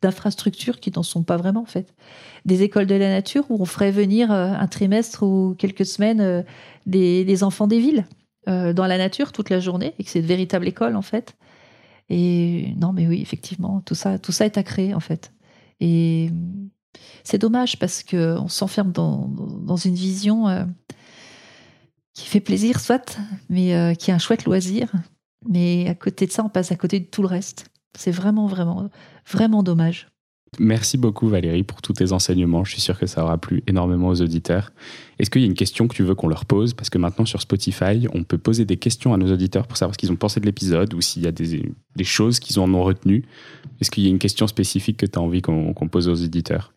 d'infrastructures 0.02 0.78
qui 0.78 0.92
n'en 0.94 1.02
sont 1.02 1.22
pas 1.22 1.38
vraiment 1.38 1.62
en 1.62 1.66
fait. 1.66 1.94
Des 2.44 2.62
écoles 2.62 2.86
de 2.86 2.94
la 2.94 3.08
nature 3.08 3.44
où 3.48 3.60
on 3.60 3.64
ferait 3.64 3.90
venir 3.90 4.30
euh, 4.30 4.52
un 4.52 4.66
trimestre 4.66 5.22
ou 5.22 5.54
quelques 5.58 5.86
semaines 5.86 6.20
euh, 6.20 6.42
des, 6.86 7.42
enfants 7.42 7.66
des 7.66 7.80
villes 7.80 8.06
dans 8.46 8.86
la 8.86 8.98
nature 8.98 9.30
toute 9.30 9.48
la 9.48 9.60
journée 9.60 9.94
et 9.98 10.02
que 10.02 10.10
c'est 10.10 10.22
de 10.22 10.26
véritables 10.26 10.66
écoles 10.66 10.96
en 10.96 11.02
fait. 11.02 11.36
Et 12.10 12.74
non, 12.76 12.92
mais 12.92 13.06
oui, 13.06 13.20
effectivement, 13.22 13.80
tout 13.80 13.94
ça, 13.94 14.18
tout 14.18 14.32
ça 14.32 14.44
est 14.44 14.58
à 14.58 14.62
créer 14.62 14.94
en 14.94 15.00
fait. 15.00 15.32
Et 15.80 16.30
c'est 17.24 17.38
dommage 17.38 17.78
parce 17.78 18.02
qu'on 18.02 18.48
s'enferme 18.48 18.92
dans, 18.92 19.28
dans, 19.28 19.76
une 19.76 19.94
vision 19.94 20.48
qui 22.14 22.26
fait 22.26 22.40
plaisir, 22.40 22.80
soit, 22.80 23.18
mais 23.48 23.74
euh, 23.74 23.94
qui 23.94 24.10
est 24.10 24.14
un 24.14 24.18
chouette 24.18 24.44
loisir. 24.44 24.92
Mais 25.48 25.88
à 25.88 25.94
côté 25.94 26.26
de 26.26 26.32
ça, 26.32 26.44
on 26.44 26.48
passe 26.48 26.70
à 26.70 26.76
côté 26.76 27.00
de 27.00 27.06
tout 27.06 27.22
le 27.22 27.28
reste. 27.28 27.66
C'est 27.96 28.10
vraiment, 28.10 28.46
vraiment, 28.46 28.90
vraiment 29.26 29.62
dommage. 29.62 30.08
Merci 30.58 30.98
beaucoup 30.98 31.28
Valérie 31.28 31.62
pour 31.62 31.80
tous 31.80 31.92
tes 31.92 32.12
enseignements. 32.12 32.64
Je 32.64 32.72
suis 32.72 32.80
sûr 32.80 32.98
que 32.98 33.06
ça 33.06 33.22
aura 33.22 33.38
plu 33.38 33.62
énormément 33.68 34.08
aux 34.08 34.20
auditeurs. 34.20 34.72
Est-ce 35.18 35.30
qu'il 35.30 35.42
y 35.42 35.44
a 35.44 35.46
une 35.46 35.54
question 35.54 35.86
que 35.86 35.94
tu 35.94 36.02
veux 36.02 36.16
qu'on 36.16 36.28
leur 36.28 36.44
pose? 36.44 36.74
Parce 36.74 36.90
que 36.90 36.98
maintenant 36.98 37.24
sur 37.24 37.40
Spotify, 37.40 38.08
on 38.12 38.24
peut 38.24 38.36
poser 38.36 38.64
des 38.64 38.76
questions 38.76 39.14
à 39.14 39.16
nos 39.16 39.32
auditeurs 39.32 39.68
pour 39.68 39.76
savoir 39.76 39.94
ce 39.94 39.98
qu'ils 39.98 40.10
ont 40.10 40.16
pensé 40.16 40.40
de 40.40 40.46
l'épisode 40.46 40.92
ou 40.92 41.00
s'il 41.00 41.22
y 41.22 41.28
a 41.28 41.32
des, 41.32 41.72
choses 42.02 42.40
qu'ils 42.40 42.58
en 42.58 42.72
ont 42.74 42.82
retenues. 42.82 43.24
Est-ce 43.80 43.92
qu'il 43.92 44.02
y 44.02 44.06
a 44.06 44.10
une 44.10 44.18
question 44.18 44.48
spécifique 44.48 44.96
que 44.96 45.06
tu 45.06 45.18
as 45.18 45.22
envie 45.22 45.40
qu'on 45.40 45.88
pose 45.88 46.08
aux 46.08 46.24
auditeurs? 46.24 46.74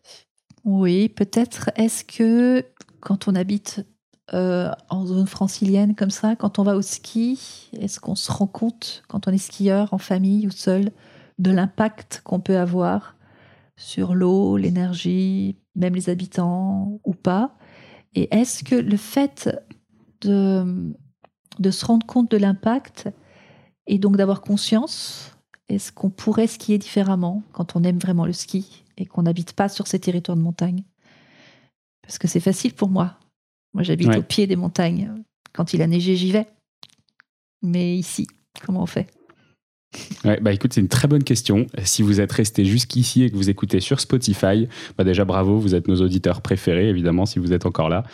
Oui, 0.64 1.08
peut-être. 1.08 1.70
Est-ce 1.76 2.04
que 2.04 2.64
quand 3.00 3.26
on 3.26 3.34
habite 3.34 3.84
euh, 4.32 4.70
en 4.88 5.04
zone 5.04 5.26
francilienne 5.26 5.94
comme 5.94 6.10
ça, 6.10 6.36
quand 6.36 6.58
on 6.58 6.62
va 6.62 6.76
au 6.76 6.82
ski, 6.82 7.68
est-ce 7.78 7.98
qu'on 7.98 8.14
se 8.14 8.30
rend 8.30 8.46
compte, 8.46 9.02
quand 9.08 9.26
on 9.26 9.32
est 9.32 9.38
skieur, 9.38 9.92
en 9.92 9.98
famille 9.98 10.46
ou 10.46 10.50
seul, 10.50 10.92
de 11.38 11.50
l'impact 11.50 12.22
qu'on 12.24 12.40
peut 12.40 12.56
avoir 12.56 13.13
sur 13.76 14.14
l'eau, 14.14 14.56
l'énergie, 14.56 15.56
même 15.74 15.94
les 15.94 16.08
habitants 16.08 17.00
ou 17.04 17.14
pas. 17.14 17.56
Et 18.14 18.34
est-ce 18.34 18.62
que 18.62 18.74
le 18.74 18.96
fait 18.96 19.50
de, 20.20 20.94
de 21.58 21.70
se 21.70 21.84
rendre 21.84 22.06
compte 22.06 22.30
de 22.30 22.36
l'impact 22.36 23.08
et 23.86 23.98
donc 23.98 24.16
d'avoir 24.16 24.40
conscience, 24.40 25.36
est-ce 25.68 25.92
qu'on 25.92 26.10
pourrait 26.10 26.46
skier 26.46 26.78
différemment 26.78 27.42
quand 27.52 27.76
on 27.76 27.82
aime 27.82 27.98
vraiment 27.98 28.26
le 28.26 28.32
ski 28.32 28.84
et 28.96 29.06
qu'on 29.06 29.22
n'habite 29.22 29.52
pas 29.52 29.68
sur 29.68 29.86
ces 29.86 29.98
territoires 29.98 30.36
de 30.36 30.42
montagne? 30.42 30.84
Parce 32.02 32.18
que 32.18 32.28
c'est 32.28 32.40
facile 32.40 32.74
pour 32.74 32.88
moi. 32.88 33.18
Moi, 33.72 33.82
j'habite 33.82 34.14
au 34.14 34.22
pied 34.22 34.46
des 34.46 34.56
montagnes. 34.56 35.12
Quand 35.52 35.72
il 35.72 35.82
a 35.82 35.86
neigé, 35.86 36.16
j'y 36.16 36.30
vais. 36.30 36.46
Mais 37.62 37.96
ici, 37.96 38.26
comment 38.64 38.82
on 38.82 38.86
fait? 38.86 39.08
Ouais, 40.24 40.38
bah 40.40 40.52
écoute, 40.52 40.72
c'est 40.72 40.80
une 40.80 40.88
très 40.88 41.08
bonne 41.08 41.24
question. 41.24 41.66
Si 41.84 42.02
vous 42.02 42.20
êtes 42.20 42.32
resté 42.32 42.64
jusqu'ici 42.64 43.24
et 43.24 43.30
que 43.30 43.36
vous 43.36 43.50
écoutez 43.50 43.80
sur 43.80 44.00
Spotify, 44.00 44.68
bah 44.96 45.04
déjà 45.04 45.24
bravo, 45.24 45.58
vous 45.58 45.74
êtes 45.74 45.88
nos 45.88 45.96
auditeurs 45.96 46.40
préférés, 46.40 46.88
évidemment, 46.88 47.26
si 47.26 47.38
vous 47.38 47.52
êtes 47.52 47.66
encore 47.66 47.88
là. 47.88 48.04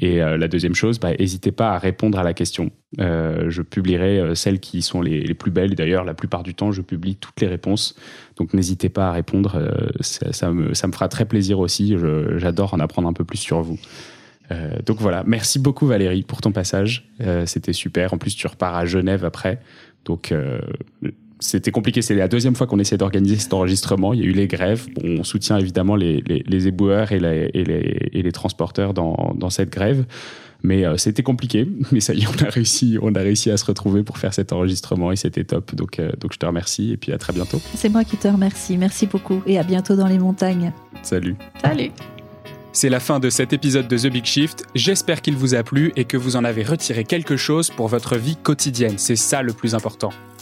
Et 0.00 0.22
euh, 0.22 0.36
la 0.36 0.46
deuxième 0.46 0.74
chose, 0.76 1.00
bah, 1.00 1.10
n'hésitez 1.18 1.50
pas 1.50 1.72
à 1.72 1.78
répondre 1.78 2.18
à 2.18 2.22
la 2.22 2.32
question. 2.32 2.70
Euh, 3.00 3.50
je 3.50 3.62
publierai 3.62 4.20
euh, 4.20 4.34
celles 4.36 4.60
qui 4.60 4.80
sont 4.80 5.02
les, 5.02 5.34
plus 5.34 5.50
belles. 5.50 5.74
D'ailleurs, 5.74 6.04
la 6.04 6.14
plupart 6.14 6.44
du 6.44 6.54
temps, 6.54 6.70
je 6.70 6.82
publie 6.82 7.16
toutes 7.16 7.40
les 7.40 7.48
réponses. 7.48 7.96
Donc 8.36 8.54
n'hésitez 8.54 8.88
pas 8.90 9.08
à 9.08 9.12
répondre. 9.12 9.60
Ça, 10.00 10.52
me, 10.52 10.72
ça, 10.74 10.86
me, 10.86 10.92
fera 10.92 11.08
très 11.08 11.24
plaisir 11.24 11.58
aussi. 11.58 11.96
J'adore 12.36 12.74
en 12.74 12.80
apprendre 12.80 13.08
un 13.08 13.12
peu 13.12 13.24
plus 13.24 13.38
sur 13.38 13.60
vous. 13.62 13.78
donc 14.86 14.98
voilà, 15.00 15.24
merci 15.26 15.58
beaucoup 15.58 15.86
Valérie 15.86 16.22
pour 16.22 16.40
ton 16.40 16.52
passage. 16.52 17.10
C'était 17.46 17.72
super. 17.72 18.14
En 18.14 18.18
plus, 18.18 18.36
tu 18.36 18.46
repars 18.46 18.76
à 18.76 18.86
Genève 18.86 19.24
après. 19.24 19.60
Donc 20.04 20.32
c'était 21.40 21.70
compliqué. 21.70 22.02
C'est 22.02 22.14
la 22.14 22.28
deuxième 22.28 22.54
fois 22.54 22.66
qu'on 22.66 22.78
essaie 22.78 22.96
d'organiser 22.96 23.36
cet 23.36 23.52
enregistrement. 23.54 24.12
Il 24.12 24.20
y 24.20 24.22
a 24.22 24.26
eu 24.26 24.32
les 24.32 24.46
grèves. 24.46 24.86
on 25.02 25.24
soutient 25.24 25.58
évidemment 25.58 25.96
les, 25.96 26.22
les, 26.26 26.68
éboueurs 26.68 27.12
et 27.12 27.20
les, 27.20 27.50
et 27.54 27.64
les, 27.64 28.10
et 28.12 28.22
les 28.22 28.32
transporteurs 28.32 28.94
dans, 28.94 29.34
dans, 29.36 29.50
cette 29.50 29.70
grève. 29.70 30.04
Mais 30.62 30.84
euh, 30.84 30.96
c'était 30.96 31.22
compliqué. 31.22 31.68
Mais 31.92 32.00
ça 32.00 32.14
y 32.14 32.22
est, 32.22 32.26
on 32.26 32.44
a 32.44 32.50
réussi, 32.50 32.98
on 33.00 33.14
a 33.14 33.20
réussi 33.20 33.50
à 33.50 33.56
se 33.56 33.64
retrouver 33.64 34.02
pour 34.02 34.18
faire 34.18 34.34
cet 34.34 34.52
enregistrement 34.52 35.12
et 35.12 35.16
c'était 35.16 35.44
top. 35.44 35.74
Donc, 35.74 35.98
euh, 35.98 36.10
donc 36.20 36.32
je 36.32 36.38
te 36.38 36.46
remercie 36.46 36.92
et 36.92 36.96
puis 36.96 37.12
à 37.12 37.18
très 37.18 37.32
bientôt. 37.32 37.60
C'est 37.74 37.88
moi 37.88 38.04
qui 38.04 38.16
te 38.16 38.28
remercie. 38.28 38.76
Merci 38.76 39.06
beaucoup 39.06 39.42
et 39.46 39.58
à 39.58 39.62
bientôt 39.62 39.94
dans 39.94 40.08
les 40.08 40.18
montagnes. 40.18 40.72
Salut. 41.02 41.36
Salut. 41.62 41.90
C'est 42.72 42.90
la 42.90 43.00
fin 43.00 43.18
de 43.18 43.30
cet 43.30 43.52
épisode 43.52 43.88
de 43.88 43.96
The 43.96 44.06
Big 44.12 44.24
Shift. 44.24 44.66
J'espère 44.74 45.22
qu'il 45.22 45.36
vous 45.36 45.54
a 45.54 45.62
plu 45.62 45.92
et 45.96 46.04
que 46.04 46.16
vous 46.16 46.36
en 46.36 46.44
avez 46.44 46.62
retiré 46.62 47.04
quelque 47.04 47.36
chose 47.36 47.70
pour 47.70 47.88
votre 47.88 48.16
vie 48.16 48.36
quotidienne. 48.36 48.94
C'est 48.98 49.16
ça 49.16 49.42
le 49.42 49.52
plus 49.52 49.74
important. 49.74 50.10